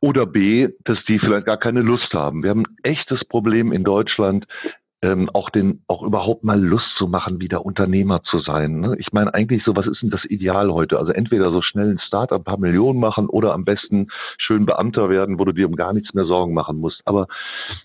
Oder 0.00 0.26
B, 0.26 0.68
dass 0.85 0.98
die 1.05 1.20
vielleicht 1.20 1.46
gar 1.46 1.59
keine 1.59 1.83
Lust 1.83 2.12
haben. 2.12 2.42
Wir 2.42 2.50
haben 2.50 2.64
ein 2.64 2.76
echtes 2.83 3.24
Problem 3.24 3.70
in 3.70 3.85
Deutschland, 3.85 4.48
ähm, 5.00 5.31
auch 5.33 5.50
den, 5.50 5.83
auch 5.87 6.02
überhaupt 6.02 6.42
mal 6.42 6.61
Lust 6.61 6.88
zu 6.96 7.07
machen, 7.07 7.40
wieder 7.40 7.64
Unternehmer 7.64 8.22
zu 8.24 8.40
sein. 8.40 8.81
Ne? 8.81 8.96
Ich 8.98 9.12
meine 9.12 9.33
eigentlich 9.33 9.62
so, 9.62 9.76
was 9.76 9.87
ist 9.87 10.02
denn 10.02 10.11
das 10.11 10.24
Ideal 10.24 10.72
heute? 10.72 10.98
Also 10.98 11.12
entweder 11.12 11.52
so 11.52 11.62
schnell 11.62 11.90
ein 11.90 12.00
Start, 12.00 12.33
ein 12.33 12.42
paar 12.42 12.59
Millionen 12.59 12.98
machen 12.98 13.28
oder 13.28 13.52
am 13.52 13.64
besten 13.64 14.09
schön 14.38 14.66
Beamter 14.66 15.09
werden, 15.09 15.38
wo 15.38 15.44
du 15.44 15.52
dir 15.52 15.68
um 15.68 15.76
gar 15.76 15.92
nichts 15.92 16.14
mehr 16.14 16.24
Sorgen 16.24 16.55
machen 16.55 16.78
musst. 16.78 17.02
Aber 17.05 17.28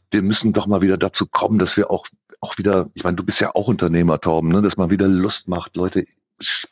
wir 0.09 0.23
müssen 0.23 0.53
doch 0.53 0.65
mal 0.65 0.81
wieder 0.81 0.97
dazu 0.97 1.27
kommen, 1.27 1.59
dass 1.59 1.77
wir 1.77 1.91
auch 1.91 2.07
auch 2.39 2.57
wieder, 2.57 2.89
ich 2.93 3.03
meine, 3.03 3.17
du 3.17 3.23
bist 3.23 3.39
ja 3.39 3.53
auch 3.55 3.67
Unternehmer, 3.67 4.19
Torben, 4.19 4.49
ne, 4.49 4.61
dass 4.61 4.77
man 4.77 4.89
wieder 4.89 5.07
Lust 5.07 5.47
macht, 5.47 5.75
Leute, 5.75 6.05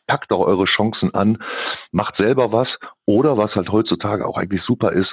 packt 0.06 0.30
doch 0.30 0.40
eure 0.40 0.66
Chancen 0.66 1.12
an, 1.14 1.38
macht 1.90 2.16
selber 2.16 2.52
was 2.52 2.68
oder 3.04 3.36
was 3.36 3.54
halt 3.56 3.70
heutzutage 3.70 4.26
auch 4.26 4.38
eigentlich 4.38 4.62
super 4.62 4.92
ist, 4.92 5.12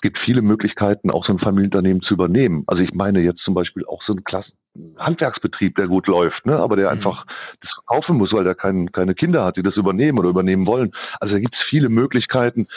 gibt 0.00 0.18
viele 0.18 0.42
Möglichkeiten, 0.42 1.10
auch 1.10 1.24
so 1.24 1.32
ein 1.32 1.38
Familienunternehmen 1.38 2.02
zu 2.02 2.14
übernehmen. 2.14 2.64
Also 2.66 2.82
ich 2.82 2.92
meine 2.92 3.20
jetzt 3.20 3.42
zum 3.44 3.54
Beispiel 3.54 3.84
auch 3.86 4.02
so 4.02 4.12
ein 4.12 4.24
Klassen 4.24 4.54
Handwerksbetrieb, 4.98 5.76
der 5.76 5.86
gut 5.86 6.06
läuft, 6.06 6.46
ne, 6.46 6.56
aber 6.56 6.76
der 6.76 6.86
mhm. 6.86 6.98
einfach 6.98 7.26
das 7.60 7.70
verkaufen 7.74 8.16
muss, 8.16 8.32
weil 8.32 8.44
der 8.44 8.54
kein, 8.54 8.90
keine 8.90 9.14
Kinder 9.14 9.44
hat, 9.44 9.56
die 9.56 9.62
das 9.62 9.76
übernehmen 9.76 10.18
oder 10.18 10.30
übernehmen 10.30 10.66
wollen. 10.66 10.92
Also 11.20 11.34
da 11.34 11.40
gibt 11.40 11.54
es 11.54 11.60
viele 11.68 11.88
Möglichkeiten. 11.88 12.68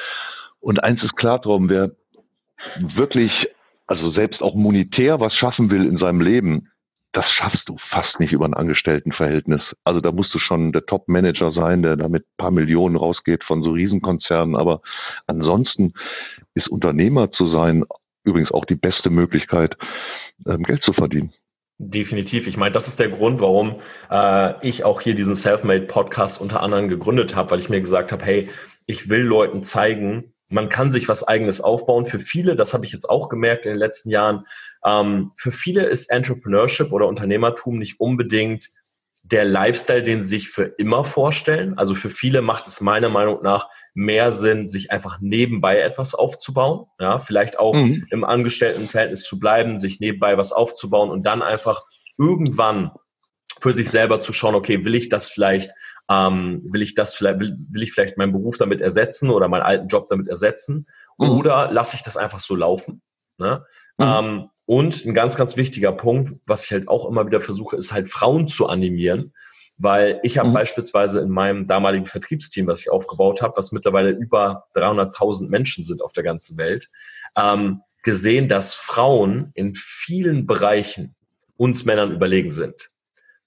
Und 0.60 0.84
eins 0.84 1.04
ist 1.04 1.16
klar, 1.16 1.42
Torben, 1.42 1.70
wer 1.70 1.92
wirklich, 2.96 3.32
also 3.88 4.12
selbst 4.12 4.42
auch 4.42 4.56
monetär 4.56 5.20
was 5.20 5.34
schaffen 5.36 5.70
will 5.70 5.86
in 5.86 5.98
seinem 5.98 6.22
Leben, 6.22 6.70
das 7.16 7.26
schaffst 7.32 7.68
du 7.70 7.78
fast 7.90 8.20
nicht 8.20 8.34
über 8.34 8.46
ein 8.46 8.54
Angestelltenverhältnis. 8.54 9.62
Also 9.86 10.02
da 10.02 10.12
musst 10.12 10.34
du 10.34 10.40
schon 10.40 10.74
der 10.74 10.86
Top-Manager 10.86 11.54
sein, 11.54 11.82
der 11.82 11.96
da 11.96 12.10
mit 12.10 12.26
paar 12.38 12.52
Millionen 12.52 12.98
rausgeht 12.98 13.46
von 13.46 13.64
so 13.64 13.72
Riesenkonzernen. 13.72 14.58
Aber 14.58 14.82
ansonsten 15.26 15.94
ist 16.56 16.68
Unternehmer 16.68 17.32
zu 17.32 17.50
sein 17.50 17.86
übrigens 18.26 18.52
auch 18.52 18.66
die 18.66 18.76
beste 18.76 19.10
Möglichkeit, 19.10 19.78
ähm, 20.46 20.64
Geld 20.64 20.84
zu 20.84 20.92
verdienen. 20.92 21.32
Definitiv. 21.78 22.48
Ich 22.48 22.58
meine, 22.58 22.74
das 22.74 22.88
ist 22.88 23.00
der 23.00 23.10
Grund, 23.10 23.40
warum 23.40 23.76
äh, 24.10 24.68
ich 24.68 24.84
auch 24.84 25.00
hier 25.00 25.16
diesen 25.16 25.36
Selfmade 25.36 25.86
Podcast 25.86 26.42
unter 26.42 26.64
anderem 26.64 26.90
gegründet 26.90 27.36
habe, 27.36 27.52
weil 27.52 27.60
ich 27.60 27.70
mir 27.70 27.80
gesagt 27.80 28.12
habe, 28.12 28.26
hey, 28.26 28.50
ich 28.88 29.10
will 29.10 29.22
Leuten 29.22 29.64
zeigen, 29.64 30.34
man 30.48 30.70
kann 30.70 30.92
sich 30.92 31.10
was 31.10 31.28
eigenes 31.28 31.62
aufbauen. 31.62 32.06
Für 32.06 32.20
viele, 32.20 32.56
das 32.56 32.74
habe 32.74 32.86
ich 32.86 32.92
jetzt 32.92 33.10
auch 33.10 33.30
gemerkt 33.30 33.66
in 33.66 33.72
den 33.72 33.80
letzten 33.80 34.10
Jahren, 34.10 34.46
ähm, 34.86 35.32
für 35.38 35.52
viele 35.52 35.86
ist 35.86 36.12
Entrepreneurship 36.12 36.92
oder 36.92 37.08
Unternehmertum 37.08 37.78
nicht 37.78 38.00
unbedingt 38.00 38.70
der 39.24 39.44
Lifestyle, 39.44 40.04
den 40.04 40.22
sie 40.22 40.30
sich 40.30 40.50
für 40.50 40.66
immer 40.78 41.04
vorstellen. 41.04 41.78
Also 41.78 41.96
für 41.96 42.12
viele 42.12 42.44
macht 42.44 42.68
es 42.68 42.80
meiner 42.80 43.10
Meinung 43.10 43.42
nach 43.42 43.68
mehr 43.96 44.32
Sinn, 44.32 44.68
sich 44.68 44.92
einfach 44.92 45.18
nebenbei 45.20 45.80
etwas 45.80 46.14
aufzubauen. 46.14 46.86
Ja, 47.00 47.18
vielleicht 47.18 47.58
auch 47.58 47.74
mhm. 47.74 48.06
im 48.12 48.24
Angestelltenverhältnis 48.24 49.24
zu 49.24 49.40
bleiben, 49.40 49.80
sich 49.80 50.00
nebenbei 50.00 50.38
was 50.38 50.52
aufzubauen 50.52 51.10
und 51.10 51.26
dann 51.26 51.42
einfach 51.42 51.82
irgendwann 52.20 52.92
für 53.60 53.72
sich 53.72 53.90
selber 53.90 54.20
zu 54.20 54.32
schauen, 54.32 54.54
okay, 54.54 54.86
will 54.86 54.96
ich 54.96 55.10
das 55.10 55.30
vielleicht, 55.30 55.72
ähm, 56.10 56.62
will 56.66 56.82
ich 56.82 56.94
das 56.94 57.16
vielleicht, 57.16 57.40
will, 57.40 57.56
will 57.70 57.84
ich 57.84 57.92
vielleicht 57.92 58.18
meinen 58.18 58.32
Beruf 58.32 58.58
damit 58.58 58.82
ersetzen 58.82 59.30
oder 59.30 59.48
meinen 59.48 59.64
alten 59.64 59.88
Job 59.88 60.08
damit 60.08 60.28
ersetzen? 60.28 60.88
Mhm. 61.18 61.30
Oder 61.30 61.72
lasse 61.72 61.96
ich 61.96 62.04
das 62.04 62.18
einfach 62.18 62.40
so 62.40 62.56
laufen? 62.56 63.02
Ne? 63.38 63.64
Mhm. 63.98 64.06
Ähm, 64.06 64.50
und 64.66 65.06
ein 65.06 65.14
ganz, 65.14 65.36
ganz 65.36 65.58
wichtiger 65.58 65.92
Punkt, 65.92 66.40
was 66.46 66.66
ich 66.66 66.72
halt 66.72 66.88
auch 66.88 67.08
immer 67.08 67.26
wieder 67.26 67.42
versuche, 67.42 67.76
ist 67.76 67.94
halt 67.94 68.10
Frauen 68.10 68.48
zu 68.48 68.68
animieren. 68.68 69.34
Weil 69.78 70.22
ich 70.24 70.38
habe 70.38 70.50
mhm. 70.50 70.54
beispielsweise 70.54 71.20
in 71.20 71.30
meinem 71.30 71.68
damaligen 71.68 72.06
Vertriebsteam, 72.06 72.68
was 72.68 72.82
ich 72.82 72.90
aufgebaut 72.90 73.42
habe, 73.42 73.58
was 73.58 73.72
mittlerweile 73.72 74.12
über 74.12 74.66
300.000 74.76 75.50
Menschen 75.50 75.84
sind 75.84 76.02
auf 76.02 76.14
der 76.14 76.24
ganzen 76.24 76.58
Welt, 76.58 76.90
ähm, 77.36 77.82
gesehen, 78.02 78.48
dass 78.48 78.74
Frauen 78.74 79.52
in 79.54 79.74
vielen 79.76 80.46
Bereichen 80.46 81.16
uns 81.58 81.84
Männern 81.84 82.12
überlegen 82.12 82.52
sind. 82.52 82.90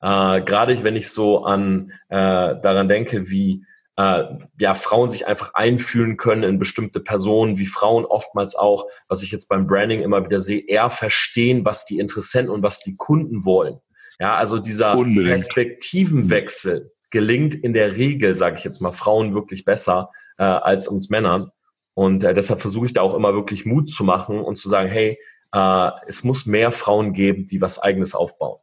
Äh, 0.01 0.43
Gerade 0.43 0.83
wenn 0.83 0.97
ich 0.97 1.11
so 1.11 1.45
an 1.45 1.93
äh, 2.09 2.17
daran 2.17 2.89
denke, 2.89 3.31
wie 3.31 3.65
äh, 3.97 4.25
ja, 4.59 4.75
Frauen 4.75 5.11
sich 5.11 5.27
einfach 5.27 5.55
einfühlen 5.55 6.17
können 6.17 6.45
in 6.45 6.59
bestimmte 6.59 7.01
Personen, 7.01 7.59
wie 7.59 7.67
Frauen 7.67 8.05
oftmals 8.05 8.55
auch, 8.55 8.87
was 9.09 9.25
ich 9.25 9.33
jetzt 9.33 9.49
beim 9.49 9.67
Branding 9.67 10.03
immer 10.03 10.25
wieder 10.25 10.39
sehe, 10.39 10.65
eher 10.67 10.89
verstehen, 10.89 11.65
was 11.65 11.85
die 11.85 11.99
Interessenten 11.99 12.53
und 12.53 12.63
was 12.63 12.79
die 12.79 12.97
Kunden 12.97 13.45
wollen. 13.45 13.79
Ja, 14.21 14.37
also 14.37 14.59
dieser 14.59 14.97
Unbedingt. 14.97 15.29
Perspektivenwechsel 15.29 16.93
gelingt 17.11 17.55
in 17.55 17.73
der 17.73 17.97
Regel, 17.97 18.35
sage 18.35 18.57
ich 18.59 18.65
jetzt 18.65 18.81
mal, 18.81 18.93
Frauen 18.93 19.35
wirklich 19.35 19.65
besser 19.65 20.11
äh, 20.39 20.45
als 20.45 20.87
uns 20.87 21.11
Männern. 21.11 21.51
Und 21.95 22.23
äh, 22.23 22.35
deshalb 22.35 22.61
versuche 22.61 22.87
ich 22.87 22.93
da 22.93 23.03
auch 23.03 23.15
immer 23.15 23.35
wirklich 23.35 23.67
Mut 23.67 23.91
zu 23.91 24.05
machen 24.05 24.41
und 24.41 24.57
zu 24.57 24.69
sagen, 24.69 24.89
hey, 24.89 25.19
äh, 25.53 25.91
es 26.07 26.23
muss 26.23 26.47
mehr 26.47 26.71
Frauen 26.71 27.13
geben, 27.13 27.47
die 27.47 27.61
was 27.61 27.81
Eigenes 27.81 28.15
aufbauen. 28.15 28.61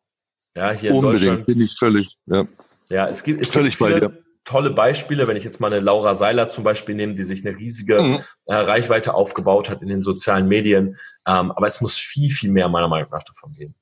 Ja, 0.55 0.71
hier 0.71 0.93
Unbedingt, 0.93 1.21
in 1.21 1.27
Deutschland 1.27 1.45
bin 1.45 1.61
ich 1.61 1.75
völlig. 1.77 2.17
Ja, 2.27 2.47
ja 2.89 3.07
es 3.07 3.23
gibt, 3.23 3.41
es 3.41 3.51
völlig 3.51 3.77
gibt 3.77 3.91
viele, 3.91 4.23
tolle 4.45 4.69
Beispiele, 4.69 5.27
wenn 5.27 5.35
ich 5.35 5.43
jetzt 5.43 5.59
mal 5.59 5.73
eine 5.73 5.83
Laura 5.83 6.13
Seiler 6.13 6.47
zum 6.49 6.63
Beispiel 6.63 6.95
nehme, 6.95 7.15
die 7.15 7.23
sich 7.23 7.45
eine 7.45 7.57
riesige 7.57 8.01
mhm. 8.01 8.19
äh, 8.45 8.55
Reichweite 8.55 9.13
aufgebaut 9.13 9.69
hat 9.69 9.81
in 9.81 9.89
den 9.89 10.03
sozialen 10.03 10.47
Medien. 10.47 10.97
Ähm, 11.27 11.51
aber 11.51 11.67
es 11.67 11.81
muss 11.81 11.97
viel, 11.97 12.31
viel 12.31 12.51
mehr 12.51 12.69
meiner 12.69 12.87
Meinung 12.87 13.09
nach 13.11 13.23
davon 13.23 13.53
geben. 13.53 13.75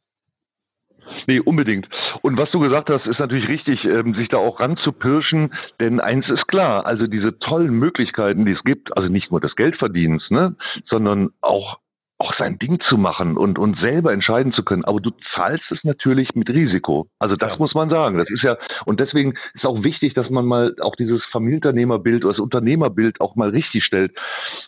Nee, 1.28 1.40
unbedingt. 1.40 1.88
Und 2.22 2.38
was 2.38 2.50
du 2.52 2.60
gesagt 2.60 2.90
hast, 2.90 3.06
ist 3.06 3.20
natürlich 3.20 3.48
richtig, 3.48 3.84
ähm, 3.84 4.16
sich 4.16 4.30
da 4.30 4.38
auch 4.38 4.60
ranzupirschen, 4.60 5.54
denn 5.80 6.00
eins 6.00 6.28
ist 6.30 6.48
klar, 6.48 6.86
also 6.86 7.08
diese 7.08 7.38
tollen 7.40 7.74
Möglichkeiten, 7.74 8.46
die 8.46 8.54
es 8.54 8.64
gibt, 8.64 8.96
also 8.98 9.10
nicht 9.10 9.30
nur 9.30 9.42
des 9.42 9.56
Geldverdienens, 9.56 10.24
ne, 10.30 10.56
sondern 10.88 11.32
auch 11.42 11.78
auch 12.20 12.34
sein 12.38 12.58
Ding 12.60 12.80
zu 12.88 12.98
machen 12.98 13.38
und, 13.38 13.60
und 13.60 13.80
selber 13.80 14.14
entscheiden 14.14 14.54
zu 14.54 14.64
können. 14.64 14.86
Aber 14.86 15.02
du 15.02 15.12
zahlst 15.34 15.70
es 15.72 15.84
natürlich 15.84 16.36
mit 16.36 16.50
Risiko. 16.50 17.08
Also 17.20 17.36
das 17.36 17.52
ja. 17.52 17.58
muss 17.58 17.74
man 17.74 17.90
sagen. 17.90 18.18
Das 18.18 18.30
ist 18.30 18.44
ja, 18.44 18.56
und 18.86 19.00
deswegen 19.00 19.34
ist 19.56 19.66
auch 19.66 19.84
wichtig, 19.84 20.14
dass 20.14 20.30
man 20.30 20.46
mal 20.46 20.76
auch 20.82 20.96
dieses 20.96 21.24
Familienunternehmerbild 21.32 22.24
oder 22.24 22.34
das 22.34 22.40
Unternehmerbild 22.40 23.20
auch 23.20 23.36
mal 23.36 23.50
richtig 23.50 23.84
stellt. 23.84 24.14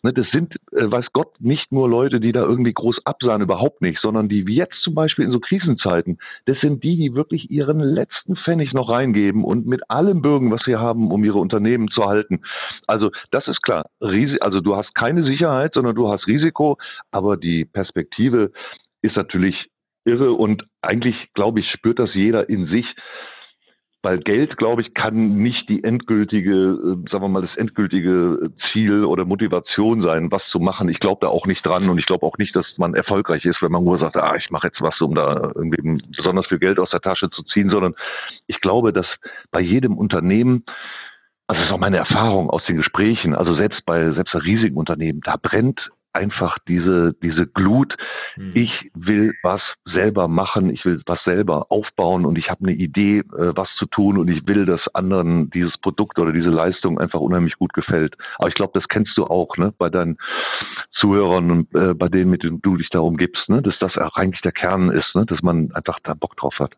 Ne, 0.03 0.11
das 0.11 0.27
sind, 0.31 0.55
äh, 0.71 0.91
weiß 0.91 1.07
Gott, 1.13 1.39
nicht 1.39 1.71
nur 1.71 1.87
Leute, 1.87 2.19
die 2.19 2.31
da 2.31 2.41
irgendwie 2.41 2.73
groß 2.73 3.05
absahen, 3.05 3.41
überhaupt 3.41 3.81
nicht, 3.81 3.99
sondern 4.01 4.27
die 4.27 4.47
wie 4.47 4.55
jetzt 4.55 4.81
zum 4.81 4.95
Beispiel 4.95 5.25
in 5.25 5.31
so 5.31 5.39
Krisenzeiten, 5.39 6.17
das 6.45 6.59
sind 6.59 6.83
die, 6.83 6.97
die 6.97 7.15
wirklich 7.15 7.51
ihren 7.51 7.79
letzten 7.79 8.35
Pfennig 8.35 8.73
noch 8.73 8.89
reingeben 8.89 9.43
und 9.43 9.65
mit 9.65 9.89
allem 9.89 10.21
bürgen, 10.21 10.51
was 10.51 10.61
sie 10.65 10.75
haben, 10.75 11.11
um 11.11 11.23
ihre 11.23 11.39
Unternehmen 11.39 11.87
zu 11.89 12.03
halten. 12.03 12.41
Also 12.87 13.11
das 13.31 13.47
ist 13.47 13.61
klar. 13.61 13.85
Also 13.99 14.61
du 14.61 14.75
hast 14.75 14.93
keine 14.95 15.23
Sicherheit, 15.23 15.73
sondern 15.73 15.95
du 15.95 16.09
hast 16.09 16.27
Risiko, 16.27 16.77
aber 17.11 17.37
die 17.45 17.65
Perspektive 17.65 18.51
ist 19.01 19.15
natürlich 19.15 19.55
irre 20.03 20.33
und 20.33 20.65
eigentlich, 20.81 21.15
glaube 21.33 21.59
ich, 21.59 21.69
spürt 21.71 21.99
das 21.99 22.13
jeder 22.13 22.49
in 22.49 22.67
sich. 22.67 22.85
Weil 24.01 24.19
Geld, 24.19 24.57
glaube 24.57 24.83
ich, 24.83 24.93
kann 24.93 25.37
nicht 25.37 25.67
die 25.67 25.83
endgültige, 25.83 26.51
äh, 26.51 27.09
sagen 27.09 27.23
wir 27.23 27.27
mal, 27.27 27.41
das 27.41 27.57
endgültige 27.57 28.51
Ziel 28.71 29.03
oder 29.03 29.25
Motivation 29.25 30.03
sein, 30.03 30.31
was 30.31 30.43
zu 30.51 30.59
machen. 30.59 30.89
Ich 30.89 30.99
glaube 30.99 31.21
da 31.21 31.27
auch 31.27 31.47
nicht 31.47 31.65
dran 31.65 31.89
und 31.89 31.97
ich 31.97 32.05
glaube 32.05 32.23
auch 32.23 32.37
nicht, 32.37 32.55
dass 32.55 32.67
man 32.77 32.93
erfolgreich 32.93 33.43
ist, 33.45 33.63
wenn 33.63 33.71
man 33.71 33.83
nur 33.83 33.97
sagt, 33.97 34.15
ah, 34.15 34.35
ich 34.35 34.51
mache 34.51 34.67
jetzt 34.67 34.79
was, 34.79 35.01
um 35.01 35.15
da 35.15 35.51
irgendwie 35.55 36.03
besonders 36.15 36.45
viel 36.45 36.59
Geld 36.59 36.77
aus 36.77 36.91
der 36.91 37.01
Tasche 37.01 37.31
zu 37.31 37.41
ziehen, 37.43 37.71
sondern 37.71 37.95
ich 38.45 38.61
glaube, 38.61 38.93
dass 38.93 39.07
bei 39.49 39.59
jedem 39.59 39.97
Unternehmen 39.97 40.65
also 41.47 41.59
das 41.61 41.69
ist 41.69 41.73
auch 41.73 41.79
meine 41.79 41.97
Erfahrung 41.97 42.49
aus 42.49 42.65
den 42.65 42.77
Gesprächen, 42.77 43.35
also 43.35 43.55
selbst 43.55 43.85
bei 43.85 44.11
selbst 44.13 44.33
bei 44.33 44.39
riesigen 44.39 44.77
Unternehmen, 44.77 45.21
da 45.23 45.35
brennt 45.39 45.91
einfach 46.15 46.57
diese, 46.67 47.13
diese 47.21 47.45
Glut. 47.45 47.95
Mhm. 48.37 48.51
Ich 48.55 48.91
will 48.93 49.33
was 49.43 49.61
selber 49.85 50.27
machen, 50.27 50.69
ich 50.69 50.83
will 50.85 51.01
was 51.05 51.23
selber 51.23 51.67
aufbauen 51.69 52.25
und 52.25 52.37
ich 52.37 52.49
habe 52.49 52.63
eine 52.63 52.73
Idee, 52.73 53.19
äh, 53.19 53.51
was 53.55 53.69
zu 53.77 53.85
tun 53.85 54.17
und 54.17 54.27
ich 54.29 54.47
will, 54.47 54.65
dass 54.65 54.81
anderen 54.93 55.49
dieses 55.51 55.77
Produkt 55.77 56.17
oder 56.17 56.31
diese 56.31 56.49
Leistung 56.49 56.99
einfach 56.99 57.19
unheimlich 57.19 57.55
gut 57.55 57.73
gefällt. 57.73 58.15
Aber 58.37 58.47
ich 58.47 58.55
glaube, 58.55 58.71
das 58.73 58.87
kennst 58.87 59.17
du 59.17 59.25
auch, 59.25 59.57
ne, 59.57 59.73
bei 59.77 59.89
deinen 59.89 60.17
Zuhörern 60.93 61.51
und 61.51 61.75
äh, 61.75 61.93
bei 61.93 62.07
denen, 62.07 62.31
mit 62.31 62.43
denen 62.43 62.61
du 62.61 62.77
dich 62.77 62.89
darum 62.89 63.17
gibst, 63.17 63.49
ne, 63.49 63.61
dass 63.61 63.77
das 63.79 63.97
auch 63.97 64.15
eigentlich 64.15 64.41
der 64.41 64.53
Kern 64.53 64.89
ist, 64.89 65.13
ne, 65.15 65.25
dass 65.25 65.41
man 65.41 65.71
einfach 65.73 65.99
da 66.03 66.13
Bock 66.13 66.37
drauf 66.37 66.55
hat. 66.59 66.73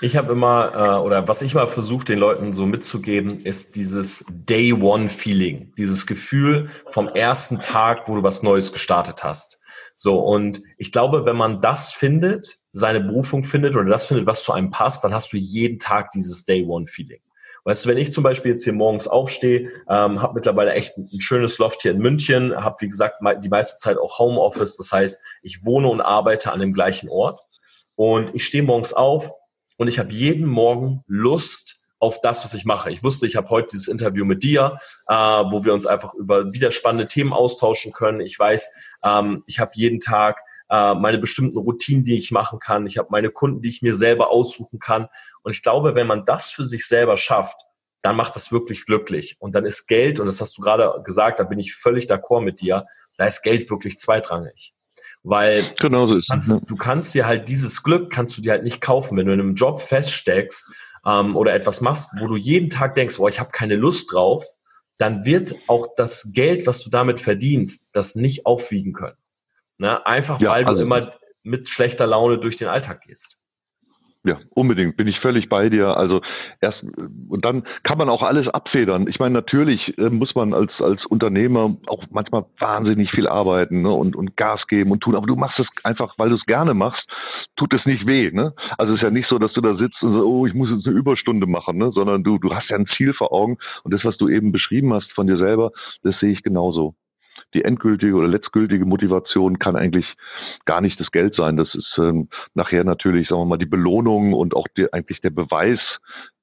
Ich 0.00 0.16
habe 0.16 0.32
immer, 0.32 0.72
äh, 0.74 1.04
oder 1.04 1.26
was 1.26 1.42
ich 1.42 1.54
mal 1.54 1.66
versuche, 1.66 2.04
den 2.04 2.20
Leuten 2.20 2.52
so 2.52 2.66
mitzugeben, 2.66 3.38
ist 3.38 3.74
dieses 3.74 4.24
Day 4.28 4.72
One 4.72 5.08
Feeling, 5.08 5.72
dieses 5.76 6.06
Gefühl 6.06 6.68
vom 6.90 7.08
ersten 7.08 7.60
Tag, 7.60 8.08
wo 8.08 8.14
du 8.14 8.22
was 8.22 8.44
Neues 8.44 8.72
gestartet 8.72 9.24
hast. 9.24 9.58
So, 9.96 10.20
und 10.20 10.60
ich 10.76 10.92
glaube, 10.92 11.24
wenn 11.24 11.36
man 11.36 11.60
das 11.60 11.92
findet, 11.92 12.60
seine 12.72 13.00
Berufung 13.00 13.42
findet 13.42 13.74
oder 13.74 13.90
das 13.90 14.06
findet, 14.06 14.26
was 14.26 14.44
zu 14.44 14.52
einem 14.52 14.70
passt, 14.70 15.02
dann 15.02 15.12
hast 15.12 15.32
du 15.32 15.36
jeden 15.36 15.80
Tag 15.80 16.12
dieses 16.12 16.44
Day 16.44 16.64
One 16.64 16.86
Feeling. 16.86 17.20
Weißt 17.64 17.84
du, 17.84 17.88
wenn 17.88 17.98
ich 17.98 18.12
zum 18.12 18.22
Beispiel 18.22 18.52
jetzt 18.52 18.64
hier 18.64 18.72
morgens 18.72 19.08
aufstehe, 19.08 19.68
ähm, 19.88 20.22
habe 20.22 20.34
mittlerweile 20.34 20.72
echt 20.72 20.96
ein, 20.96 21.08
ein, 21.12 21.20
schönes 21.20 21.58
Loft 21.58 21.82
hier 21.82 21.90
in 21.90 21.98
München, 21.98 22.54
habe 22.56 22.76
wie 22.80 22.88
gesagt 22.88 23.16
die 23.42 23.48
meiste 23.48 23.78
Zeit 23.78 23.98
auch 23.98 24.20
Homeoffice, 24.20 24.76
das 24.76 24.92
heißt, 24.92 25.20
ich 25.42 25.64
wohne 25.64 25.88
und 25.88 26.00
arbeite 26.00 26.52
an 26.52 26.60
dem 26.60 26.72
gleichen 26.72 27.08
Ort 27.08 27.40
und 27.96 28.32
ich 28.34 28.46
stehe 28.46 28.62
morgens 28.62 28.92
auf, 28.92 29.32
und 29.78 29.88
ich 29.88 29.98
habe 29.98 30.12
jeden 30.12 30.46
Morgen 30.46 31.02
Lust 31.06 31.80
auf 32.00 32.20
das, 32.20 32.44
was 32.44 32.54
ich 32.54 32.64
mache. 32.64 32.90
Ich 32.90 33.02
wusste, 33.02 33.26
ich 33.26 33.36
habe 33.36 33.48
heute 33.50 33.68
dieses 33.72 33.88
Interview 33.88 34.24
mit 34.24 34.42
dir, 34.42 34.78
äh, 35.08 35.14
wo 35.14 35.64
wir 35.64 35.72
uns 35.72 35.86
einfach 35.86 36.14
über 36.14 36.52
wieder 36.52 36.70
spannende 36.70 37.06
Themen 37.06 37.32
austauschen 37.32 37.92
können. 37.92 38.20
Ich 38.20 38.38
weiß, 38.38 38.74
ähm, 39.02 39.42
ich 39.46 39.58
habe 39.58 39.72
jeden 39.74 40.00
Tag 40.00 40.40
äh, 40.68 40.94
meine 40.94 41.18
bestimmten 41.18 41.58
Routinen, 41.58 42.04
die 42.04 42.16
ich 42.16 42.30
machen 42.30 42.58
kann. 42.58 42.86
Ich 42.86 42.98
habe 42.98 43.08
meine 43.10 43.30
Kunden, 43.30 43.62
die 43.62 43.68
ich 43.68 43.82
mir 43.82 43.94
selber 43.94 44.30
aussuchen 44.30 44.78
kann. 44.78 45.08
Und 45.42 45.52
ich 45.52 45.62
glaube, 45.62 45.94
wenn 45.94 46.06
man 46.06 46.24
das 46.24 46.50
für 46.50 46.64
sich 46.64 46.86
selber 46.86 47.16
schafft, 47.16 47.56
dann 48.02 48.16
macht 48.16 48.36
das 48.36 48.52
wirklich 48.52 48.84
glücklich. 48.84 49.36
Und 49.40 49.54
dann 49.54 49.64
ist 49.64 49.86
Geld, 49.86 50.20
und 50.20 50.26
das 50.26 50.40
hast 50.40 50.56
du 50.58 50.62
gerade 50.62 51.02
gesagt, 51.02 51.40
da 51.40 51.44
bin 51.44 51.58
ich 51.58 51.74
völlig 51.74 52.06
d'accord 52.06 52.42
mit 52.42 52.60
dir, 52.60 52.86
da 53.16 53.26
ist 53.26 53.42
Geld 53.42 53.68
wirklich 53.70 53.98
zweitrangig. 53.98 54.72
Weil 55.28 55.74
genau 55.78 56.06
so 56.06 56.14
du, 56.14 56.22
kannst, 56.26 56.48
ne? 56.48 56.60
du 56.66 56.76
kannst 56.76 57.14
dir 57.14 57.26
halt 57.26 57.48
dieses 57.48 57.82
Glück, 57.82 58.10
kannst 58.10 58.38
du 58.38 58.40
dir 58.40 58.52
halt 58.52 58.62
nicht 58.62 58.80
kaufen. 58.80 59.18
Wenn 59.18 59.26
du 59.26 59.34
in 59.34 59.40
einem 59.40 59.54
Job 59.56 59.78
feststeckst 59.78 60.72
ähm, 61.04 61.36
oder 61.36 61.52
etwas 61.52 61.82
machst, 61.82 62.08
wo 62.18 62.28
du 62.28 62.36
jeden 62.36 62.70
Tag 62.70 62.94
denkst, 62.94 63.18
oh, 63.18 63.28
ich 63.28 63.38
habe 63.38 63.50
keine 63.50 63.76
Lust 63.76 64.10
drauf, 64.10 64.46
dann 64.96 65.26
wird 65.26 65.54
auch 65.66 65.88
das 65.98 66.32
Geld, 66.32 66.66
was 66.66 66.82
du 66.82 66.88
damit 66.88 67.20
verdienst, 67.20 67.94
das 67.94 68.14
nicht 68.14 68.46
aufwiegen 68.46 68.94
können. 68.94 69.18
Ne? 69.76 70.04
Einfach 70.06 70.40
ja, 70.40 70.52
weil 70.52 70.64
du 70.64 70.70
also, 70.70 70.82
immer 70.82 71.12
mit 71.42 71.68
schlechter 71.68 72.06
Laune 72.06 72.38
durch 72.38 72.56
den 72.56 72.68
Alltag 72.68 73.02
gehst. 73.02 73.36
Ja, 74.24 74.38
unbedingt, 74.50 74.96
bin 74.96 75.06
ich 75.06 75.20
völlig 75.20 75.48
bei 75.48 75.68
dir. 75.68 75.96
Also 75.96 76.20
erst 76.60 76.82
und 77.28 77.44
dann 77.44 77.62
kann 77.84 77.98
man 77.98 78.08
auch 78.08 78.22
alles 78.22 78.48
abfedern. 78.48 79.06
Ich 79.08 79.20
meine, 79.20 79.32
natürlich 79.32 79.96
äh, 79.96 80.10
muss 80.10 80.34
man 80.34 80.52
als 80.52 80.72
als 80.80 81.06
Unternehmer 81.06 81.76
auch 81.86 82.02
manchmal 82.10 82.44
wahnsinnig 82.58 83.12
viel 83.12 83.28
arbeiten 83.28 83.82
ne, 83.82 83.92
und 83.92 84.16
und 84.16 84.36
Gas 84.36 84.66
geben 84.66 84.90
und 84.90 85.00
tun. 85.00 85.14
Aber 85.14 85.26
du 85.26 85.36
machst 85.36 85.60
es 85.60 85.68
einfach, 85.84 86.14
weil 86.18 86.30
du 86.30 86.34
es 86.34 86.44
gerne 86.46 86.74
machst, 86.74 87.06
tut 87.56 87.72
es 87.74 87.86
nicht 87.86 88.10
weh. 88.10 88.32
Ne? 88.32 88.54
Also 88.76 88.94
es 88.94 89.00
ist 89.00 89.06
ja 89.06 89.12
nicht 89.12 89.28
so, 89.28 89.38
dass 89.38 89.52
du 89.52 89.60
da 89.60 89.76
sitzt 89.76 90.02
und 90.02 90.12
so, 90.12 90.24
oh, 90.24 90.46
ich 90.46 90.54
muss 90.54 90.70
jetzt 90.70 90.86
eine 90.86 90.96
Überstunde 90.96 91.46
machen, 91.46 91.78
ne? 91.78 91.92
sondern 91.92 92.24
du 92.24 92.38
du 92.38 92.52
hast 92.52 92.68
ja 92.70 92.76
ein 92.76 92.88
Ziel 92.96 93.14
vor 93.14 93.32
Augen 93.32 93.58
und 93.84 93.94
das, 93.94 94.04
was 94.04 94.16
du 94.16 94.28
eben 94.28 94.50
beschrieben 94.50 94.92
hast 94.92 95.12
von 95.12 95.28
dir 95.28 95.38
selber, 95.38 95.70
das 96.02 96.18
sehe 96.18 96.32
ich 96.32 96.42
genauso 96.42 96.94
die 97.54 97.64
endgültige 97.64 98.14
oder 98.14 98.28
letztgültige 98.28 98.84
Motivation 98.84 99.58
kann 99.58 99.76
eigentlich 99.76 100.06
gar 100.66 100.80
nicht 100.80 101.00
das 101.00 101.10
Geld 101.10 101.34
sein. 101.34 101.56
Das 101.56 101.74
ist 101.74 101.96
ähm, 101.98 102.28
nachher 102.54 102.84
natürlich, 102.84 103.28
sagen 103.28 103.40
wir 103.42 103.46
mal, 103.46 103.58
die 103.58 103.66
Belohnung 103.66 104.34
und 104.34 104.54
auch 104.54 104.66
die, 104.76 104.92
eigentlich 104.92 105.20
der 105.20 105.30
Beweis 105.30 105.80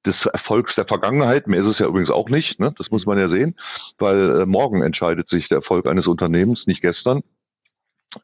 des 0.04 0.16
Erfolgs 0.32 0.74
der 0.74 0.86
Vergangenheit. 0.86 1.46
Mehr 1.46 1.62
ist 1.62 1.74
es 1.74 1.78
ja 1.78 1.86
übrigens 1.86 2.10
auch 2.10 2.28
nicht. 2.28 2.58
Ne? 2.58 2.74
Das 2.78 2.90
muss 2.90 3.06
man 3.06 3.18
ja 3.18 3.28
sehen, 3.28 3.56
weil 3.98 4.42
äh, 4.42 4.46
morgen 4.46 4.82
entscheidet 4.82 5.28
sich 5.28 5.48
der 5.48 5.58
Erfolg 5.58 5.86
eines 5.86 6.06
Unternehmens, 6.06 6.66
nicht 6.66 6.82
gestern. 6.82 7.22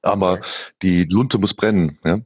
Aber 0.01 0.41
die 0.83 1.05
Lunte 1.05 1.39
muss 1.39 1.55
brennen. 1.55 1.99
Ja? 2.05 2.21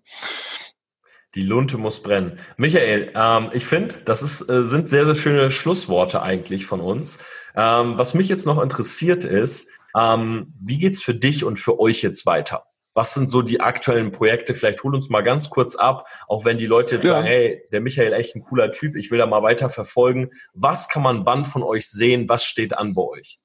Die 1.34 1.42
Lunte 1.42 1.76
muss 1.76 2.02
brennen. 2.02 2.38
Michael, 2.56 3.12
ähm, 3.14 3.50
ich 3.52 3.66
finde, 3.66 3.96
das 4.04 4.22
ist, 4.22 4.48
äh, 4.48 4.62
sind 4.62 4.88
sehr, 4.88 5.04
sehr 5.04 5.14
schöne 5.14 5.50
Schlussworte 5.50 6.22
eigentlich 6.22 6.64
von 6.64 6.80
uns. 6.80 7.18
Ähm, 7.54 7.98
was 7.98 8.14
mich 8.14 8.28
jetzt 8.28 8.46
noch 8.46 8.62
interessiert 8.62 9.24
ist, 9.24 9.78
ähm, 9.96 10.54
wie 10.61 10.78
geht's 10.78 11.02
für 11.02 11.14
dich 11.14 11.44
und 11.44 11.59
für 11.59 11.80
euch 11.80 12.02
jetzt 12.02 12.26
weiter? 12.26 12.64
Was 12.94 13.12
sind 13.12 13.28
so 13.28 13.42
die 13.42 13.61
aktuellen 13.61 14.11
Projekte? 14.11 14.54
Vielleicht 14.54 14.82
hol 14.82 14.94
uns 14.94 15.11
mal 15.11 15.22
ganz 15.22 15.50
kurz 15.50 15.76
ab, 15.76 16.06
auch 16.28 16.46
wenn 16.46 16.56
die 16.56 16.66
Leute 16.66 16.96
jetzt 16.96 17.04
ja. 17.04 17.12
sagen, 17.12 17.26
hey, 17.26 17.62
der 17.70 17.82
Michael 17.82 18.14
echt 18.14 18.35
ein 18.35 18.42
cooler 18.42 18.72
Typ, 18.72 18.96
ich 18.96 19.11
will 19.11 19.18
da 19.18 19.26
mal 19.26 19.42
weiter 19.42 19.68
verfolgen. 19.68 20.30
Was 20.54 20.88
kann 20.88 21.02
man 21.02 21.26
wann 21.26 21.44
von 21.44 21.62
euch 21.62 21.90
sehen? 21.90 22.28
Was 22.28 22.44
steht 22.44 22.76
an 22.76 22.94
bei 22.94 23.02
euch? 23.02 23.38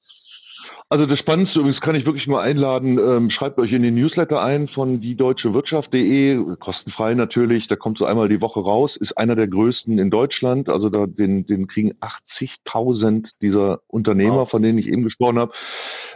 Also 0.92 1.06
das 1.06 1.18
Spannendste 1.20 1.58
übrigens 1.58 1.80
kann 1.80 1.94
ich 1.94 2.04
wirklich 2.04 2.26
nur 2.26 2.42
einladen, 2.42 2.98
ähm, 2.98 3.30
schreibt 3.30 3.58
euch 3.58 3.72
in 3.72 3.82
den 3.82 3.94
Newsletter 3.94 4.42
ein 4.42 4.68
von 4.68 5.00
diedeutschewirtschaft.de, 5.00 6.56
kostenfrei 6.56 7.14
natürlich, 7.14 7.66
da 7.68 7.76
kommt 7.76 7.96
so 7.96 8.04
einmal 8.04 8.28
die 8.28 8.42
Woche 8.42 8.60
raus, 8.60 8.94
ist 9.00 9.16
einer 9.16 9.34
der 9.34 9.48
größten 9.48 9.98
in 9.98 10.10
Deutschland, 10.10 10.68
also 10.68 10.90
da, 10.90 11.06
den, 11.06 11.46
den 11.46 11.66
kriegen 11.66 11.94
80.000 12.36 13.26
dieser 13.40 13.80
Unternehmer, 13.86 14.40
wow. 14.40 14.50
von 14.50 14.62
denen 14.62 14.76
ich 14.76 14.86
eben 14.86 15.02
gesprochen 15.02 15.38
habe. 15.38 15.54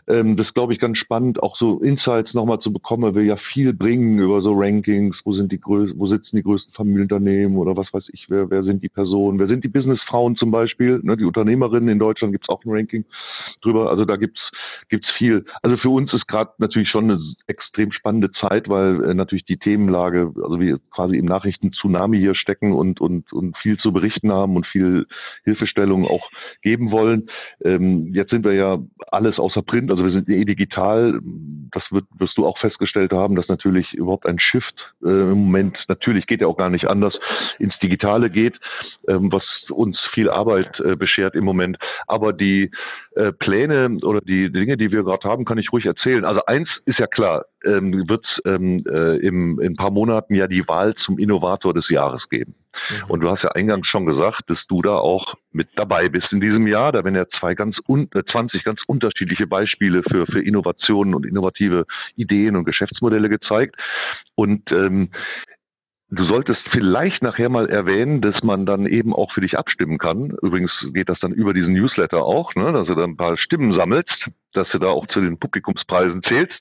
Ähm, 0.08 0.36
das 0.36 0.52
glaube 0.54 0.72
ich 0.72 0.78
ganz 0.78 0.98
spannend, 0.98 1.42
auch 1.42 1.56
so 1.56 1.80
Insights 1.80 2.32
nochmal 2.34 2.60
zu 2.60 2.72
bekommen. 2.72 3.04
Er 3.04 3.14
will 3.14 3.24
ja 3.24 3.36
viel 3.52 3.72
bringen 3.72 4.18
über 4.18 4.40
so 4.40 4.52
Rankings, 4.54 5.16
wo 5.24 5.32
sind 5.34 5.50
die 5.52 5.60
wo 5.66 6.06
sitzen 6.06 6.36
die 6.36 6.42
größten 6.42 6.72
Familienunternehmen 6.74 7.56
oder 7.58 7.76
was 7.76 7.92
weiß 7.92 8.08
ich, 8.12 8.26
wer, 8.28 8.50
wer 8.50 8.62
sind 8.62 8.82
die 8.82 8.88
Personen, 8.88 9.38
wer 9.38 9.48
sind 9.48 9.64
die 9.64 9.68
Businessfrauen 9.68 10.36
zum 10.36 10.50
Beispiel, 10.50 11.00
ne, 11.02 11.16
die 11.16 11.24
Unternehmerinnen 11.24 11.88
in 11.88 11.98
Deutschland 11.98 12.32
gibt's 12.32 12.48
auch 12.48 12.64
ein 12.64 12.70
Ranking 12.70 13.04
drüber. 13.62 13.90
Also 13.90 14.04
da 14.04 14.16
gibt's 14.16 14.40
gibt's 14.88 15.10
viel. 15.18 15.44
Also 15.62 15.76
für 15.76 15.90
uns 15.90 16.12
ist 16.12 16.28
gerade 16.28 16.52
natürlich 16.58 16.88
schon 16.88 17.10
eine 17.10 17.20
extrem 17.46 17.90
spannende 17.92 18.30
Zeit, 18.32 18.68
weil 18.68 19.02
äh, 19.04 19.14
natürlich 19.14 19.44
die 19.44 19.56
Themenlage, 19.56 20.32
also 20.36 20.60
wir 20.60 20.78
quasi 20.90 21.16
im 21.16 21.26
Nachrichten-Tsunami 21.26 22.18
hier 22.18 22.34
stecken 22.34 22.72
und, 22.72 23.00
und, 23.00 23.32
und 23.32 23.56
viel 23.58 23.76
zu 23.78 23.92
berichten 23.92 24.32
haben 24.32 24.56
und 24.56 24.66
viel 24.66 25.06
Hilfestellung 25.44 26.06
auch 26.06 26.30
geben 26.62 26.90
wollen. 26.90 27.28
Ähm, 27.64 28.12
jetzt 28.14 28.30
sind 28.30 28.44
wir 28.44 28.52
ja 28.52 28.78
alles 29.10 29.38
außer 29.38 29.62
Print, 29.62 29.90
also 29.96 30.04
wir 30.04 30.12
sind 30.12 30.28
eh 30.28 30.44
digital. 30.44 31.20
Das 31.72 31.82
wird, 31.90 32.04
wirst 32.18 32.36
du 32.36 32.46
auch 32.46 32.58
festgestellt 32.58 33.12
haben, 33.12 33.34
dass 33.34 33.48
natürlich 33.48 33.94
überhaupt 33.94 34.26
ein 34.26 34.38
Shift 34.38 34.74
äh, 35.02 35.08
im 35.08 35.44
Moment, 35.44 35.78
natürlich 35.88 36.26
geht 36.26 36.42
ja 36.42 36.46
auch 36.46 36.58
gar 36.58 36.68
nicht 36.68 36.86
anders, 36.86 37.18
ins 37.58 37.78
Digitale 37.78 38.28
geht, 38.28 38.58
ähm, 39.08 39.32
was 39.32 39.44
uns 39.70 39.98
viel 40.12 40.28
Arbeit 40.28 40.78
äh, 40.80 40.96
beschert 40.96 41.34
im 41.34 41.44
Moment. 41.44 41.78
Aber 42.06 42.34
die 42.34 42.70
äh, 43.14 43.32
Pläne 43.32 43.98
oder 44.02 44.20
die 44.20 44.52
Dinge, 44.52 44.76
die 44.76 44.90
wir 44.92 45.02
gerade 45.02 45.26
haben, 45.28 45.46
kann 45.46 45.58
ich 45.58 45.72
ruhig 45.72 45.86
erzählen. 45.86 46.26
Also 46.26 46.42
eins 46.46 46.68
ist 46.84 46.98
ja 46.98 47.06
klar, 47.06 47.46
ähm, 47.66 48.08
wird 48.08 48.24
ähm, 48.44 48.84
äh, 48.88 49.16
im, 49.18 49.60
in 49.60 49.72
ein 49.72 49.76
paar 49.76 49.90
Monaten 49.90 50.34
ja 50.34 50.46
die 50.46 50.66
Wahl 50.68 50.94
zum 51.04 51.18
Innovator 51.18 51.74
des 51.74 51.88
Jahres 51.88 52.28
geben. 52.28 52.54
Mhm. 52.90 53.10
Und 53.10 53.20
du 53.20 53.30
hast 53.30 53.42
ja 53.42 53.50
eingangs 53.50 53.86
schon 53.88 54.06
gesagt, 54.06 54.42
dass 54.48 54.58
du 54.68 54.82
da 54.82 54.96
auch 54.96 55.34
mit 55.52 55.68
dabei 55.76 56.08
bist 56.08 56.32
in 56.32 56.40
diesem 56.40 56.66
Jahr. 56.66 56.92
Da 56.92 57.04
werden 57.04 57.16
ja 57.16 57.26
zwei 57.38 57.54
ganz 57.54 57.76
un 57.88 58.08
20 58.10 58.60
äh, 58.60 58.64
ganz 58.64 58.80
unterschiedliche 58.86 59.46
Beispiele 59.46 60.02
für, 60.02 60.26
für 60.26 60.42
Innovationen 60.42 61.14
und 61.14 61.26
innovative 61.26 61.86
Ideen 62.16 62.56
und 62.56 62.64
Geschäftsmodelle 62.64 63.28
gezeigt. 63.28 63.76
Und 64.34 64.70
ähm, 64.70 65.10
Du 66.08 66.24
solltest 66.24 66.60
vielleicht 66.70 67.20
nachher 67.22 67.48
mal 67.48 67.68
erwähnen, 67.68 68.20
dass 68.20 68.40
man 68.44 68.64
dann 68.64 68.86
eben 68.86 69.12
auch 69.12 69.32
für 69.32 69.40
dich 69.40 69.58
abstimmen 69.58 69.98
kann. 69.98 70.36
Übrigens 70.40 70.70
geht 70.92 71.08
das 71.08 71.18
dann 71.18 71.32
über 71.32 71.52
diesen 71.52 71.72
Newsletter 71.72 72.24
auch, 72.24 72.54
ne, 72.54 72.72
dass 72.72 72.86
du 72.86 72.94
dann 72.94 73.10
ein 73.10 73.16
paar 73.16 73.36
Stimmen 73.36 73.76
sammelst, 73.76 74.28
dass 74.52 74.68
du 74.68 74.78
da 74.78 74.90
auch 74.90 75.08
zu 75.08 75.20
den 75.20 75.36
Publikumspreisen 75.38 76.22
zählst. 76.22 76.60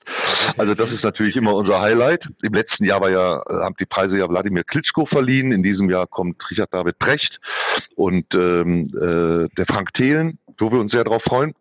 Also 0.58 0.74
das 0.74 0.92
ist 0.92 1.04
natürlich 1.04 1.36
immer 1.36 1.54
unser 1.54 1.80
Highlight. 1.80 2.28
Im 2.42 2.54
letzten 2.54 2.86
Jahr 2.86 3.02
war 3.02 3.12
ja, 3.12 3.44
haben 3.48 3.76
die 3.80 3.86
Preise 3.86 4.18
ja 4.18 4.28
Wladimir 4.28 4.64
Klitschko 4.64 5.06
verliehen. 5.06 5.52
In 5.52 5.62
diesem 5.62 5.92
Jahr 5.92 6.08
kommt 6.08 6.42
Richard 6.50 6.74
David 6.74 6.98
Precht 6.98 7.40
und 7.96 8.26
ähm, 8.34 8.88
äh, 8.96 9.48
der 9.56 9.66
Frank 9.68 9.94
Thelen, 9.94 10.40
wo 10.58 10.72
wir 10.72 10.80
uns 10.80 10.92
sehr 10.92 11.04
darauf 11.04 11.22
freuen. 11.22 11.54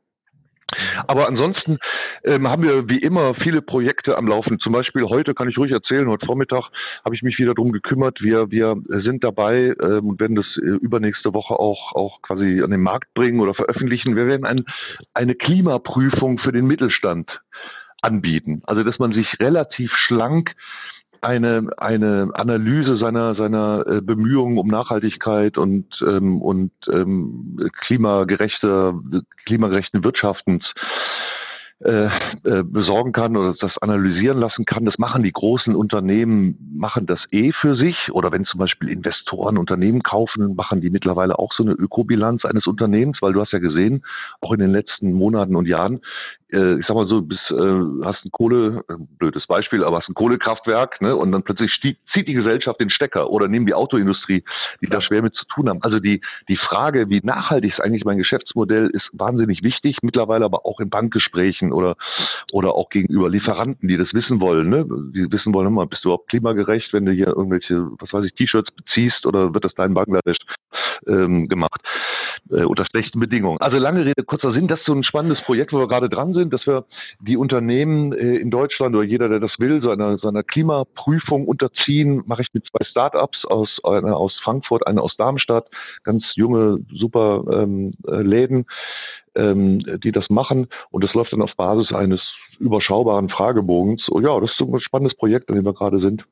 Aber 1.07 1.29
ansonsten 1.29 1.79
ähm, 2.25 2.49
haben 2.49 2.63
wir 2.63 2.89
wie 2.89 2.99
immer 2.99 3.35
viele 3.35 3.63
Projekte 3.63 4.17
am 4.17 4.27
Laufen. 4.27 4.59
Zum 4.59 4.73
Beispiel 4.73 5.05
heute 5.05 5.35
kann 5.35 5.49
ich 5.49 5.59
ruhig 5.59 5.73
erzählen, 5.73 6.09
heute 6.09 6.27
Vormittag 6.27 6.71
habe 7.05 7.15
ich 7.15 7.23
mich 7.23 7.39
wieder 7.39 7.55
drum 7.55 7.73
gekümmert. 7.73 8.21
Wir, 8.21 8.51
wir 8.51 8.77
sind 9.03 9.25
dabei 9.25 9.75
ähm, 9.83 10.09
und 10.09 10.21
werden 10.21 10.37
das 10.37 10.47
äh, 10.57 10.61
übernächste 10.61 11.35
Woche 11.35 11.55
auch, 11.55 11.95
auch 11.95 12.23
quasi 12.23 12.63
an 12.63 12.71
den 12.71 12.83
Markt 12.83 13.13
bringen 13.15 13.41
oder 13.41 13.55
veröffentlichen. 13.55 14.17
Wir 14.17 14.27
werden 14.27 14.47
ein, 14.47 14.65
eine 15.13 15.35
Klimaprüfung 15.35 16.39
für 16.39 16.53
den 16.53 16.67
Mittelstand 16.67 17.41
anbieten. 18.03 18.63
Also 18.67 18.83
dass 18.83 18.99
man 18.99 19.13
sich 19.13 19.41
relativ 19.41 19.93
schlank 20.07 20.55
eine, 21.25 21.71
eine 21.79 22.31
Analyse 22.35 22.99
seiner, 22.99 23.35
seiner 23.35 23.87
äh, 23.87 24.01
Bemühungen 24.01 24.59
um 24.59 24.69
Nachhaltigkeit 24.69 25.57
und, 25.57 25.87
ähm, 26.07 26.41
und 26.43 26.73
ähm, 26.93 27.71
klimagerechter, 27.87 28.95
klimagerechten 29.47 30.05
Wirtschaftens 30.05 30.65
äh, 31.81 32.07
äh, 32.45 32.63
besorgen 32.63 33.13
kann 33.13 33.37
oder 33.37 33.55
das 33.59 33.77
analysieren 33.79 34.39
lassen 34.39 34.65
kann. 34.65 34.85
Das 34.85 34.97
machen 34.99 35.23
die 35.23 35.33
großen 35.33 35.75
Unternehmen, 35.75 36.57
machen 36.77 37.07
das 37.07 37.21
eh 37.31 37.53
für 37.53 37.77
sich. 37.77 37.97
Oder 38.13 38.33
wenn 38.33 38.45
zum 38.45 38.59
Beispiel 38.59 38.89
Investoren 38.89 39.59
Unternehmen 39.59 40.03
kaufen, 40.03 40.55
machen 40.55 40.81
die 40.81 40.91
mittlerweile 40.91 41.39
auch 41.39 41.53
so 41.53 41.63
eine 41.63 41.73
Ökobilanz 41.73 42.45
eines 42.45 42.67
Unternehmens, 42.67 43.19
weil 43.21 43.33
du 43.33 43.41
hast 43.41 43.53
ja 43.53 43.59
gesehen, 43.59 44.05
auch 44.41 44.53
in 44.53 44.61
den 44.61 44.71
letzten 44.71 45.13
Monaten 45.13 45.57
und 45.57 45.67
Jahren, 45.67 46.01
äh, 46.53 46.79
ich 46.79 46.87
sag 46.87 46.95
mal 46.95 47.09
so, 47.09 47.23
bis 47.23 47.39
äh, 47.51 48.05
hast 48.05 48.25
ein 48.25 48.31
Kohle, 48.31 48.85
äh, 48.89 48.95
blödes 49.19 49.47
Beispiel, 49.47 49.85
aber 49.85 49.99
hast 49.99 50.09
ein 50.09 50.15
Kohlekraftwerk, 50.15 51.01
ne, 51.01 51.17
und 51.17 51.33
dann 51.33 51.43
plötzlich 51.43 51.73
stieg, 51.73 51.99
zieht 52.13 52.29
die 52.29 52.35
Gesellschaft 52.35 52.81
den 52.81 52.91
Stecker 52.91 53.31
oder 53.31 53.49
nehmen 53.49 53.67
die 53.67 53.75
Autoindustrie, 53.75 54.45
die 54.81 54.87
Klar. 54.87 55.01
da 55.01 55.07
schwer 55.07 55.23
mit 55.23 55.35
zu 55.35 55.45
tun 55.47 55.69
haben. 55.69 55.83
Also 55.83 55.99
die 55.99 56.21
die 56.49 56.57
Frage, 56.57 57.09
wie 57.09 57.21
nachhaltig 57.23 57.73
ist 57.73 57.81
eigentlich 57.81 58.05
mein 58.05 58.19
Geschäftsmodell, 58.19 58.91
ist 58.93 59.09
wahnsinnig 59.13 59.63
wichtig. 59.63 59.99
Mittlerweile 60.03 60.45
aber 60.45 60.67
auch 60.67 60.81
in 60.81 60.91
Bankgesprächen 60.91 61.64
oder 61.73 61.97
oder 62.53 62.75
auch 62.75 62.89
gegenüber 62.89 63.29
Lieferanten, 63.29 63.89
die 63.89 63.97
das 63.97 64.13
wissen 64.13 64.41
wollen, 64.41 64.69
ne, 64.69 64.85
die 64.85 65.31
wissen 65.31 65.55
wollen, 65.55 65.69
immer, 65.69 65.87
bist 65.87 66.05
du 66.05 66.09
überhaupt 66.09 66.29
klimagerecht, 66.29 66.93
wenn 66.93 67.07
du 67.07 67.13
hier 67.13 67.29
irgendwelche, 67.29 67.89
was 67.99 68.13
weiß 68.13 68.25
ich, 68.25 68.35
T-Shirts 68.35 68.71
beziehst 68.73 69.27
oder 69.27 69.55
wird 69.55 69.65
das 69.65 69.75
da 69.75 69.87
Bangladesch 69.87 70.39
ähm, 71.07 71.49
gemacht 71.49 71.81
äh, 72.51 72.65
unter 72.65 72.85
schlechten 72.87 73.21
Bedingungen. 73.21 73.59
Also 73.61 73.81
lange 73.81 74.05
Rede 74.05 74.23
kurzer 74.25 74.53
Sinn, 74.53 74.69
das 74.69 74.81
ist 74.81 74.87
so 74.87 74.93
ein 74.93 75.05
spannendes 75.05 75.43
Projekt, 75.43 75.73
wo 75.73 75.79
wir 75.79 75.89
gerade 75.89 76.09
dran 76.09 76.35
sind, 76.35 76.53
dass 76.53 76.67
wir 76.67 76.85
die 77.21 77.37
Unternehmen 77.37 78.13
äh, 78.13 78.37
in 78.37 78.51
Deutschland 78.51 78.95
oder 78.95 79.05
jeder, 79.05 79.29
der 79.29 79.41
das 79.41 79.53
will, 79.59 79.81
so 79.83 79.91
einer, 79.91 80.19
so 80.19 80.29
einer 80.29 80.43
Klimaprüfung 80.43 81.47
unterziehen. 81.47 82.23
Mache 82.27 82.43
ich 82.43 82.49
mit 82.53 82.65
zwei 82.67 82.85
Startups 82.87 83.45
aus, 83.45 83.81
einer 83.85 84.17
aus 84.17 84.39
Frankfurt, 84.43 84.87
eine 84.87 85.03
aus 85.03 85.17
Darmstadt, 85.17 85.69
ganz 86.03 86.25
junge, 86.35 86.79
super 86.93 87.45
ähm, 87.51 87.95
äh, 88.07 88.23
Läden, 88.23 88.67
ähm, 89.37 89.81
die 90.03 90.13
das 90.13 90.31
machen. 90.31 90.69
Und 90.91 91.05
das 91.05 91.15
läuft 91.15 91.33
dann 91.33 91.43
auf 91.43 91.55
Basis 91.57 91.93
eines 91.93 92.21
überschaubaren 92.59 93.29
Fragebogens. 93.29 94.07
Oh 94.11 94.21
ja, 94.21 94.39
das 94.41 94.51
ist 94.51 94.61
ein 94.61 94.81
spannendes 94.81 95.17
Projekt, 95.17 95.49
an 95.51 95.57
dem 95.57 95.65
wir 95.65 95.75
gerade 95.75 96.01
sind. 96.01 96.25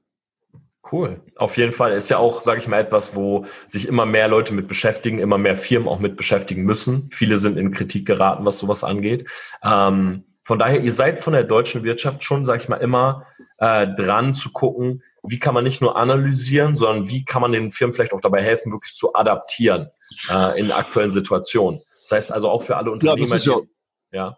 Cool. 0.91 1.21
Auf 1.37 1.57
jeden 1.57 1.73
Fall 1.73 1.93
ist 1.93 2.11
ja 2.11 2.19
auch, 2.19 2.43
sage 2.43 2.59
ich 2.61 2.69
mal, 2.69 2.81
etwas, 2.81 3.15
wo 3.15 3.47
sich 3.67 3.89
immer 3.89 4.05
mehr 4.05 4.29
Leute 4.29 4.53
mit 4.53 4.69
beschäftigen, 4.69 5.19
immer 5.19 5.39
mehr 5.39 5.57
Firmen 5.57 5.89
auch 5.89 6.01
mit 6.01 6.17
beschäftigen 6.17 6.65
müssen. 6.65 7.09
Viele 7.13 7.37
sind 7.37 7.57
in 7.57 7.71
Kritik 7.71 8.07
geraten, 8.07 8.45
was 8.45 8.59
sowas 8.59 8.85
angeht. 8.85 9.27
Ähm, 9.65 10.25
von 10.45 10.59
daher, 10.59 10.81
ihr 10.81 10.93
seid 10.93 11.21
von 11.21 11.35
der 11.35 11.45
deutschen 11.45 11.85
Wirtschaft 11.85 12.25
schon, 12.25 12.45
sage 12.45 12.63
ich 12.63 12.69
mal, 12.69 12.77
immer 12.77 13.27
äh, 13.59 13.87
dran 13.87 14.35
zu 14.35 14.51
gucken, 14.53 15.03
wie 15.23 15.39
kann 15.39 15.55
man 15.55 15.63
nicht 15.63 15.81
nur 15.81 15.97
analysieren, 15.97 16.77
sondern 16.77 17.09
wie 17.09 17.25
kann 17.25 17.43
man 17.43 17.53
den 17.53 17.71
Firmen 17.71 17.95
vielleicht 17.95 18.13
auch 18.13 18.21
dabei 18.21 18.43
helfen, 18.43 18.73
wirklich 18.73 18.93
zu 18.93 19.15
adaptieren 19.15 19.89
äh, 20.29 20.59
in 20.59 20.73
aktuellen 20.73 21.13
Situationen. 21.13 21.81
Das 22.03 22.13
heißt 22.13 22.33
also 22.33 22.51
auch 22.51 22.63
für 22.63 22.77
alle 22.77 22.91
Unternehmer, 22.91 23.39
ja, 23.39 23.61
die, 23.61 24.17
ja. 24.17 24.37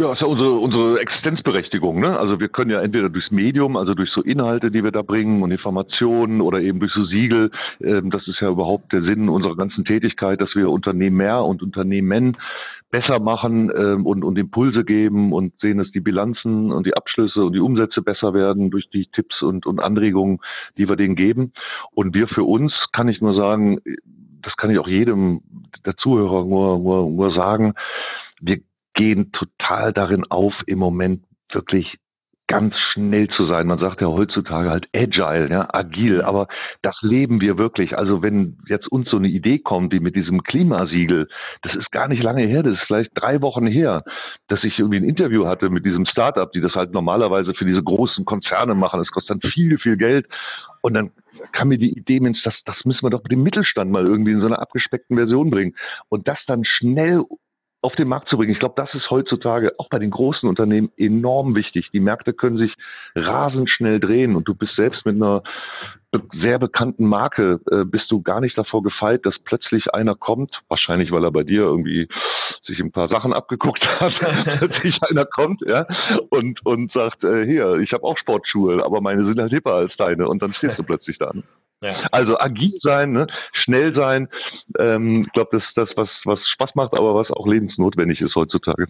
Ja, 0.00 0.08
das 0.08 0.16
ist 0.16 0.22
ja 0.22 0.28
unsere, 0.28 0.52
unsere 0.52 0.98
Existenzberechtigung. 1.00 2.00
Ne? 2.00 2.18
Also 2.18 2.40
wir 2.40 2.48
können 2.48 2.70
ja 2.70 2.80
entweder 2.80 3.10
durchs 3.10 3.30
Medium, 3.30 3.76
also 3.76 3.92
durch 3.92 4.08
so 4.10 4.22
Inhalte, 4.22 4.70
die 4.70 4.82
wir 4.82 4.92
da 4.92 5.02
bringen 5.02 5.42
und 5.42 5.50
Informationen 5.50 6.40
oder 6.40 6.60
eben 6.60 6.80
durch 6.80 6.92
so 6.92 7.04
Siegel. 7.04 7.50
Ähm, 7.82 8.10
das 8.10 8.26
ist 8.26 8.40
ja 8.40 8.48
überhaupt 8.48 8.94
der 8.94 9.02
Sinn 9.02 9.28
unserer 9.28 9.56
ganzen 9.56 9.84
Tätigkeit, 9.84 10.40
dass 10.40 10.54
wir 10.54 10.70
Unternehmen 10.70 11.18
mehr 11.18 11.44
und 11.44 11.62
Unternehmen 11.62 12.34
besser 12.90 13.20
machen 13.20 13.70
ähm, 13.76 14.06
und, 14.06 14.24
und 14.24 14.38
Impulse 14.38 14.84
geben 14.84 15.34
und 15.34 15.52
sehen, 15.60 15.76
dass 15.76 15.90
die 15.90 16.00
Bilanzen 16.00 16.72
und 16.72 16.86
die 16.86 16.96
Abschlüsse 16.96 17.44
und 17.44 17.52
die 17.52 17.60
Umsätze 17.60 18.00
besser 18.00 18.32
werden 18.32 18.70
durch 18.70 18.88
die 18.88 19.04
Tipps 19.04 19.42
und, 19.42 19.66
und 19.66 19.80
Anregungen, 19.80 20.38
die 20.78 20.88
wir 20.88 20.96
denen 20.96 21.14
geben. 21.14 21.52
Und 21.92 22.14
wir 22.14 22.26
für 22.26 22.44
uns, 22.44 22.72
kann 22.92 23.08
ich 23.08 23.20
nur 23.20 23.34
sagen, 23.34 23.80
das 24.42 24.56
kann 24.56 24.70
ich 24.70 24.78
auch 24.78 24.88
jedem 24.88 25.42
der 25.84 25.96
Zuhörer 25.96 26.44
nur, 26.44 26.78
nur, 26.78 27.10
nur 27.10 27.32
sagen, 27.32 27.74
wir 28.40 28.60
gehen 28.94 29.32
total 29.32 29.92
darin 29.92 30.24
auf, 30.30 30.54
im 30.66 30.78
Moment 30.78 31.24
wirklich 31.52 31.98
ganz 32.50 32.74
schnell 32.92 33.28
zu 33.28 33.46
sein. 33.46 33.68
Man 33.68 33.78
sagt 33.78 34.00
ja 34.00 34.08
heutzutage 34.08 34.70
halt 34.70 34.88
agile, 34.92 35.48
ja, 35.48 35.72
agil, 35.72 36.20
aber 36.20 36.48
das 36.82 36.96
leben 37.00 37.40
wir 37.40 37.58
wirklich. 37.58 37.96
Also 37.96 38.22
wenn 38.22 38.58
jetzt 38.66 38.90
uns 38.90 39.08
so 39.08 39.18
eine 39.18 39.28
Idee 39.28 39.60
kommt, 39.60 39.92
wie 39.92 40.00
mit 40.00 40.16
diesem 40.16 40.42
Klimasiegel, 40.42 41.28
das 41.62 41.76
ist 41.76 41.92
gar 41.92 42.08
nicht 42.08 42.24
lange 42.24 42.42
her, 42.42 42.64
das 42.64 42.72
ist 42.72 42.82
vielleicht 42.88 43.12
drei 43.14 43.40
Wochen 43.40 43.68
her, 43.68 44.02
dass 44.48 44.64
ich 44.64 44.76
irgendwie 44.80 44.96
ein 44.96 45.08
Interview 45.08 45.46
hatte 45.46 45.70
mit 45.70 45.86
diesem 45.86 46.06
Startup, 46.06 46.50
die 46.50 46.60
das 46.60 46.74
halt 46.74 46.92
normalerweise 46.92 47.54
für 47.54 47.64
diese 47.64 47.84
großen 47.84 48.24
Konzerne 48.24 48.74
machen. 48.74 48.98
Das 48.98 49.12
kostet 49.12 49.44
dann 49.44 49.52
viel, 49.52 49.78
viel 49.78 49.96
Geld. 49.96 50.26
Und 50.82 50.94
dann 50.94 51.12
kam 51.52 51.68
mir 51.68 51.78
die 51.78 51.96
Idee, 51.96 52.18
Mensch, 52.18 52.42
das, 52.42 52.54
das 52.64 52.84
müssen 52.84 53.02
wir 53.04 53.10
doch 53.10 53.22
mit 53.22 53.30
dem 53.30 53.44
Mittelstand 53.44 53.92
mal 53.92 54.04
irgendwie 54.04 54.32
in 54.32 54.40
so 54.40 54.46
einer 54.46 54.60
abgespeckten 54.60 55.16
Version 55.16 55.50
bringen. 55.50 55.76
Und 56.08 56.26
das 56.26 56.38
dann 56.48 56.64
schnell 56.64 57.22
auf 57.82 57.94
den 57.94 58.08
Markt 58.08 58.28
zu 58.28 58.36
bringen. 58.36 58.52
Ich 58.52 58.58
glaube, 58.58 58.74
das 58.76 58.92
ist 58.94 59.10
heutzutage 59.10 59.72
auch 59.78 59.88
bei 59.88 59.98
den 59.98 60.10
großen 60.10 60.48
Unternehmen 60.48 60.92
enorm 60.96 61.54
wichtig. 61.54 61.90
Die 61.92 62.00
Märkte 62.00 62.32
können 62.32 62.58
sich 62.58 62.74
rasend 63.14 63.70
schnell 63.70 64.00
drehen 64.00 64.36
und 64.36 64.46
du 64.46 64.54
bist 64.54 64.76
selbst 64.76 65.06
mit 65.06 65.16
einer 65.16 65.42
sehr 66.40 66.58
bekannten 66.58 67.06
Marke, 67.06 67.60
äh, 67.70 67.84
bist 67.84 68.10
du 68.10 68.20
gar 68.20 68.40
nicht 68.40 68.58
davor 68.58 68.82
gefeit, 68.82 69.24
dass 69.24 69.38
plötzlich 69.44 69.94
einer 69.94 70.14
kommt, 70.14 70.60
wahrscheinlich 70.68 71.12
weil 71.12 71.24
er 71.24 71.30
bei 71.30 71.44
dir 71.44 71.62
irgendwie 71.62 72.08
sich 72.64 72.80
ein 72.80 72.90
paar 72.90 73.08
Sachen 73.08 73.32
abgeguckt 73.32 73.86
hat, 73.86 74.12
plötzlich 74.58 74.98
einer 75.08 75.24
kommt, 75.24 75.62
ja, 75.66 75.86
und, 76.30 76.64
und 76.66 76.92
sagt, 76.92 77.22
äh, 77.24 77.46
hier, 77.46 77.76
ich 77.76 77.92
habe 77.92 78.04
auch 78.04 78.18
Sportschuhe, 78.18 78.84
aber 78.84 79.00
meine 79.00 79.24
sind 79.24 79.40
halt 79.40 79.52
hipper 79.52 79.74
als 79.74 79.96
deine 79.96 80.28
und 80.28 80.42
dann 80.42 80.52
stehst 80.52 80.78
du 80.78 80.82
plötzlich 80.84 81.18
da. 81.18 81.32
Ja. 81.82 82.06
Also 82.12 82.38
agil 82.38 82.78
sein, 82.82 83.12
ne? 83.12 83.26
schnell 83.52 83.94
sein. 83.94 84.28
Ähm, 84.78 85.24
ich 85.26 85.32
glaube, 85.32 85.50
das 85.52 85.62
ist 85.66 85.76
das, 85.76 85.88
was, 85.96 86.08
was 86.24 86.38
Spaß 86.54 86.74
macht, 86.74 86.92
aber 86.92 87.14
was 87.14 87.30
auch 87.30 87.46
lebensnotwendig 87.46 88.20
ist 88.20 88.34
heutzutage. 88.34 88.86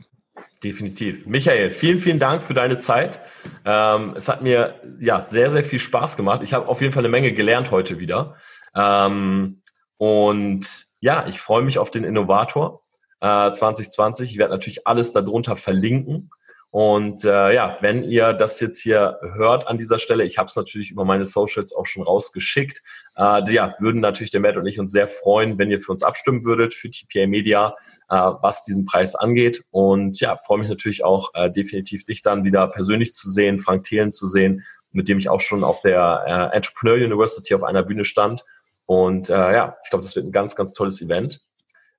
Definitiv. 0.62 1.26
Michael, 1.26 1.70
vielen, 1.70 1.99
vielen 1.99 2.18
Dank 2.18 2.43
für 2.43 2.53
deine 2.53 2.78
Zeit. 2.78 3.20
Ähm, 3.64 4.12
es 4.16 4.28
hat 4.28 4.43
mir 4.43 4.80
ja 4.99 5.22
sehr, 5.22 5.51
sehr 5.51 5.64
viel 5.64 5.78
Spaß 5.78 6.16
gemacht. 6.16 6.43
Ich 6.43 6.53
habe 6.53 6.68
auf 6.68 6.80
jeden 6.80 6.93
Fall 6.93 7.03
eine 7.03 7.11
Menge 7.11 7.32
gelernt 7.32 7.70
heute 7.70 7.99
wieder. 7.99 8.36
Ähm, 8.74 9.62
und 9.97 10.86
ja, 11.01 11.26
ich 11.28 11.41
freue 11.41 11.62
mich 11.62 11.78
auf 11.78 11.91
den 11.91 12.05
Innovator 12.05 12.82
äh, 13.20 13.53
2020. 13.53 14.32
Ich 14.32 14.38
werde 14.38 14.53
natürlich 14.53 14.86
alles 14.86 15.12
darunter 15.12 15.57
verlinken. 15.57 16.30
Und 16.73 17.25
äh, 17.25 17.53
ja, 17.53 17.79
wenn 17.81 18.05
ihr 18.05 18.33
das 18.33 18.61
jetzt 18.61 18.81
hier 18.81 19.18
hört 19.35 19.66
an 19.66 19.77
dieser 19.77 19.99
Stelle, 19.99 20.23
ich 20.23 20.39
habe 20.39 20.47
es 20.47 20.55
natürlich 20.55 20.93
über 20.93 21.05
meine 21.05 21.25
Socials 21.25 21.75
auch 21.75 21.87
schon 21.87 22.05
rausgeschickt, 22.05 22.81
äh, 23.16 23.53
ja, 23.53 23.75
würden 23.81 24.01
natürlich 24.01 24.31
der 24.31 24.41
Matt 24.41 24.57
und 24.57 24.66
ich 24.66 24.79
uns 24.79 24.93
sehr 24.93 25.09
freuen, 25.09 25.59
wenn 25.59 25.71
ihr 25.71 25.81
für 25.81 25.91
uns 25.91 26.05
abstimmen 26.05 26.45
würdet, 26.45 26.73
für 26.73 26.89
TPA 26.89 27.27
Media, 27.27 27.75
äh, 28.09 28.14
was 28.14 28.62
diesen 28.62 28.85
Preis 28.85 29.16
angeht. 29.16 29.64
Und 29.71 30.21
ja, 30.21 30.37
freue 30.37 30.59
mich 30.59 30.68
natürlich 30.68 31.03
auch 31.03 31.31
äh, 31.35 31.51
definitiv 31.51 32.05
dich 32.05 32.23
dann 32.23 32.45
wieder 32.45 32.68
persönlich 32.68 33.14
zu 33.14 33.29
sehen, 33.29 33.59
Frank 33.59 33.83
Thelen 33.83 34.12
zu 34.12 34.29
sehen, 34.29 34.62
mit 34.93 35.09
dem 35.09 35.18
ich 35.18 35.29
auch 35.29 35.41
schon 35.41 35.64
auf 35.64 35.81
der 35.81 36.25
äh, 36.53 36.57
Entrepreneur 36.57 37.05
University 37.05 37.53
auf 37.55 37.64
einer 37.64 37.83
Bühne 37.83 38.05
stand. 38.05 38.45
Und 38.87 39.29
äh, 39.29 39.35
ja, 39.35 39.77
ich 39.85 39.91
glaube, 39.91 40.05
das 40.05 40.14
wird 40.14 40.27
ein 40.27 40.33
ganz, 40.33 40.55
ganz 40.55 40.73
tolles 40.73 41.03
Event. 41.03 41.41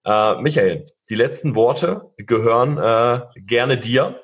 Äh, 0.05 0.41
Michael, 0.41 0.87
die 1.09 1.15
letzten 1.15 1.55
Worte 1.55 2.11
gehören 2.17 2.77
äh, 2.77 3.21
gerne 3.41 3.77
dir. 3.77 4.20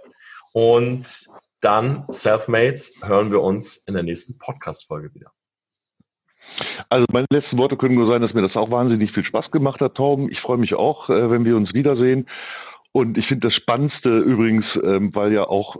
Und 0.59 1.27
dann, 1.61 2.05
Selfmates, 2.07 2.99
hören 3.03 3.31
wir 3.31 3.43
uns 3.43 3.77
in 3.85 3.93
der 3.93 4.01
nächsten 4.01 4.39
Podcast-Folge 4.39 5.13
wieder. 5.13 5.31
Also 6.89 7.05
meine 7.11 7.27
letzten 7.29 7.59
Worte 7.59 7.77
können 7.77 7.93
nur 7.93 8.11
sein, 8.11 8.23
dass 8.23 8.33
mir 8.33 8.41
das 8.41 8.55
auch 8.55 8.71
wahnsinnig 8.71 9.11
viel 9.11 9.23
Spaß 9.23 9.51
gemacht 9.51 9.81
hat, 9.81 9.93
Torben. 9.93 10.31
Ich 10.31 10.39
freue 10.39 10.57
mich 10.57 10.73
auch, 10.73 11.11
äh, 11.11 11.29
wenn 11.29 11.45
wir 11.45 11.55
uns 11.55 11.75
wiedersehen. 11.75 12.27
Und 12.91 13.19
ich 13.19 13.27
finde 13.27 13.49
das 13.49 13.55
Spannendste 13.55 14.09
übrigens, 14.17 14.65
ähm, 14.83 15.13
weil 15.13 15.31
ja 15.31 15.43
auch 15.43 15.75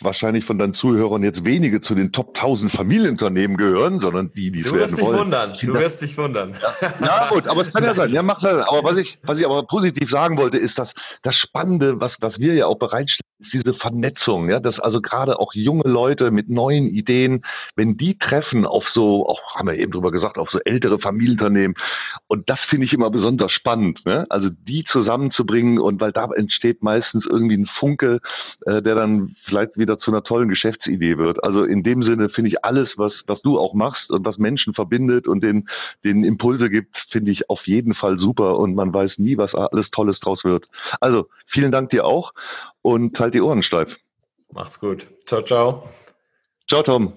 wahrscheinlich 0.00 0.44
von 0.46 0.58
deinen 0.58 0.74
Zuhörern 0.74 1.22
jetzt 1.22 1.44
wenige 1.44 1.82
zu 1.82 1.94
den 1.94 2.10
Top 2.12 2.34
1000 2.34 2.72
Familienunternehmen 2.72 3.56
gehören, 3.56 4.00
sondern 4.00 4.32
die, 4.32 4.50
die 4.50 4.60
es 4.60 4.66
Du 4.66 4.72
wirst 4.74 4.92
werden 4.92 4.96
dich 4.96 5.06
wollen. 5.06 5.18
wundern. 5.18 5.56
Du 5.60 5.74
wirst 5.74 6.02
dich 6.02 6.16
wundern. 6.16 6.54
Ja, 7.00 7.28
gut, 7.28 7.46
aber 7.46 7.62
es 7.62 7.72
kann 7.72 7.84
ja 7.84 7.94
sein. 7.94 8.10
Ja, 8.10 8.22
macht 8.22 8.42
sein. 8.42 8.56
Aber 8.60 8.82
was 8.82 8.96
ich, 8.96 9.18
was 9.22 9.38
ich 9.38 9.44
aber 9.44 9.62
positiv 9.66 10.10
sagen 10.10 10.38
wollte, 10.38 10.56
ist, 10.56 10.78
dass 10.78 10.88
das 11.22 11.34
Spannende, 11.36 12.00
was, 12.00 12.12
was 12.20 12.38
wir 12.38 12.54
ja 12.54 12.66
auch 12.66 12.78
bereitstellen, 12.78 13.24
ist 13.40 13.52
diese 13.52 13.74
Vernetzung. 13.74 14.48
Ja, 14.48 14.58
dass 14.60 14.78
also 14.78 15.00
gerade 15.00 15.38
auch 15.38 15.52
junge 15.54 15.86
Leute 15.88 16.30
mit 16.30 16.48
neuen 16.48 16.86
Ideen, 16.86 17.44
wenn 17.76 17.96
die 17.96 18.16
treffen 18.16 18.64
auf 18.64 18.84
so, 18.94 19.28
auch 19.28 19.40
haben 19.54 19.68
wir 19.68 19.74
eben 19.74 19.92
drüber 19.92 20.12
gesagt, 20.12 20.38
auf 20.38 20.48
so 20.50 20.60
ältere 20.64 20.98
Familienunternehmen. 20.98 21.76
Und 22.26 22.48
das 22.48 22.58
finde 22.70 22.86
ich 22.86 22.92
immer 22.92 23.10
besonders 23.10 23.52
spannend. 23.52 24.04
Ne? 24.06 24.26
Also 24.30 24.48
die 24.50 24.84
zusammenzubringen 24.90 25.78
und 25.78 26.00
weil 26.00 26.12
da 26.12 26.28
entsteht 26.34 26.82
meistens 26.82 27.26
irgendwie 27.28 27.56
ein 27.58 27.68
Funke, 27.78 28.20
äh, 28.64 28.80
der 28.80 28.94
dann 28.94 29.36
vielleicht 29.44 29.73
wieder 29.76 29.98
zu 29.98 30.10
einer 30.10 30.22
tollen 30.22 30.48
Geschäftsidee 30.48 31.18
wird. 31.18 31.42
Also 31.42 31.64
in 31.64 31.82
dem 31.82 32.02
Sinne 32.02 32.28
finde 32.28 32.50
ich 32.50 32.64
alles, 32.64 32.88
was, 32.96 33.12
was 33.26 33.40
du 33.42 33.58
auch 33.58 33.74
machst 33.74 34.10
und 34.10 34.24
was 34.24 34.38
Menschen 34.38 34.74
verbindet 34.74 35.26
und 35.26 35.42
den, 35.42 35.68
den 36.04 36.24
Impulse 36.24 36.70
gibt, 36.70 36.96
finde 37.10 37.30
ich 37.30 37.50
auf 37.50 37.66
jeden 37.66 37.94
Fall 37.94 38.18
super 38.18 38.58
und 38.58 38.74
man 38.74 38.92
weiß 38.92 39.12
nie, 39.18 39.36
was 39.38 39.54
alles 39.54 39.90
Tolles 39.90 40.18
draus 40.20 40.44
wird. 40.44 40.66
Also 41.00 41.28
vielen 41.46 41.72
Dank 41.72 41.90
dir 41.90 42.04
auch 42.04 42.32
und 42.82 43.18
halt 43.18 43.34
die 43.34 43.40
Ohren 43.40 43.62
steif. 43.62 43.88
Macht's 44.52 44.78
gut. 44.78 45.06
Ciao, 45.26 45.42
ciao. 45.42 45.84
Ciao, 46.68 46.82
Tom. 46.82 47.12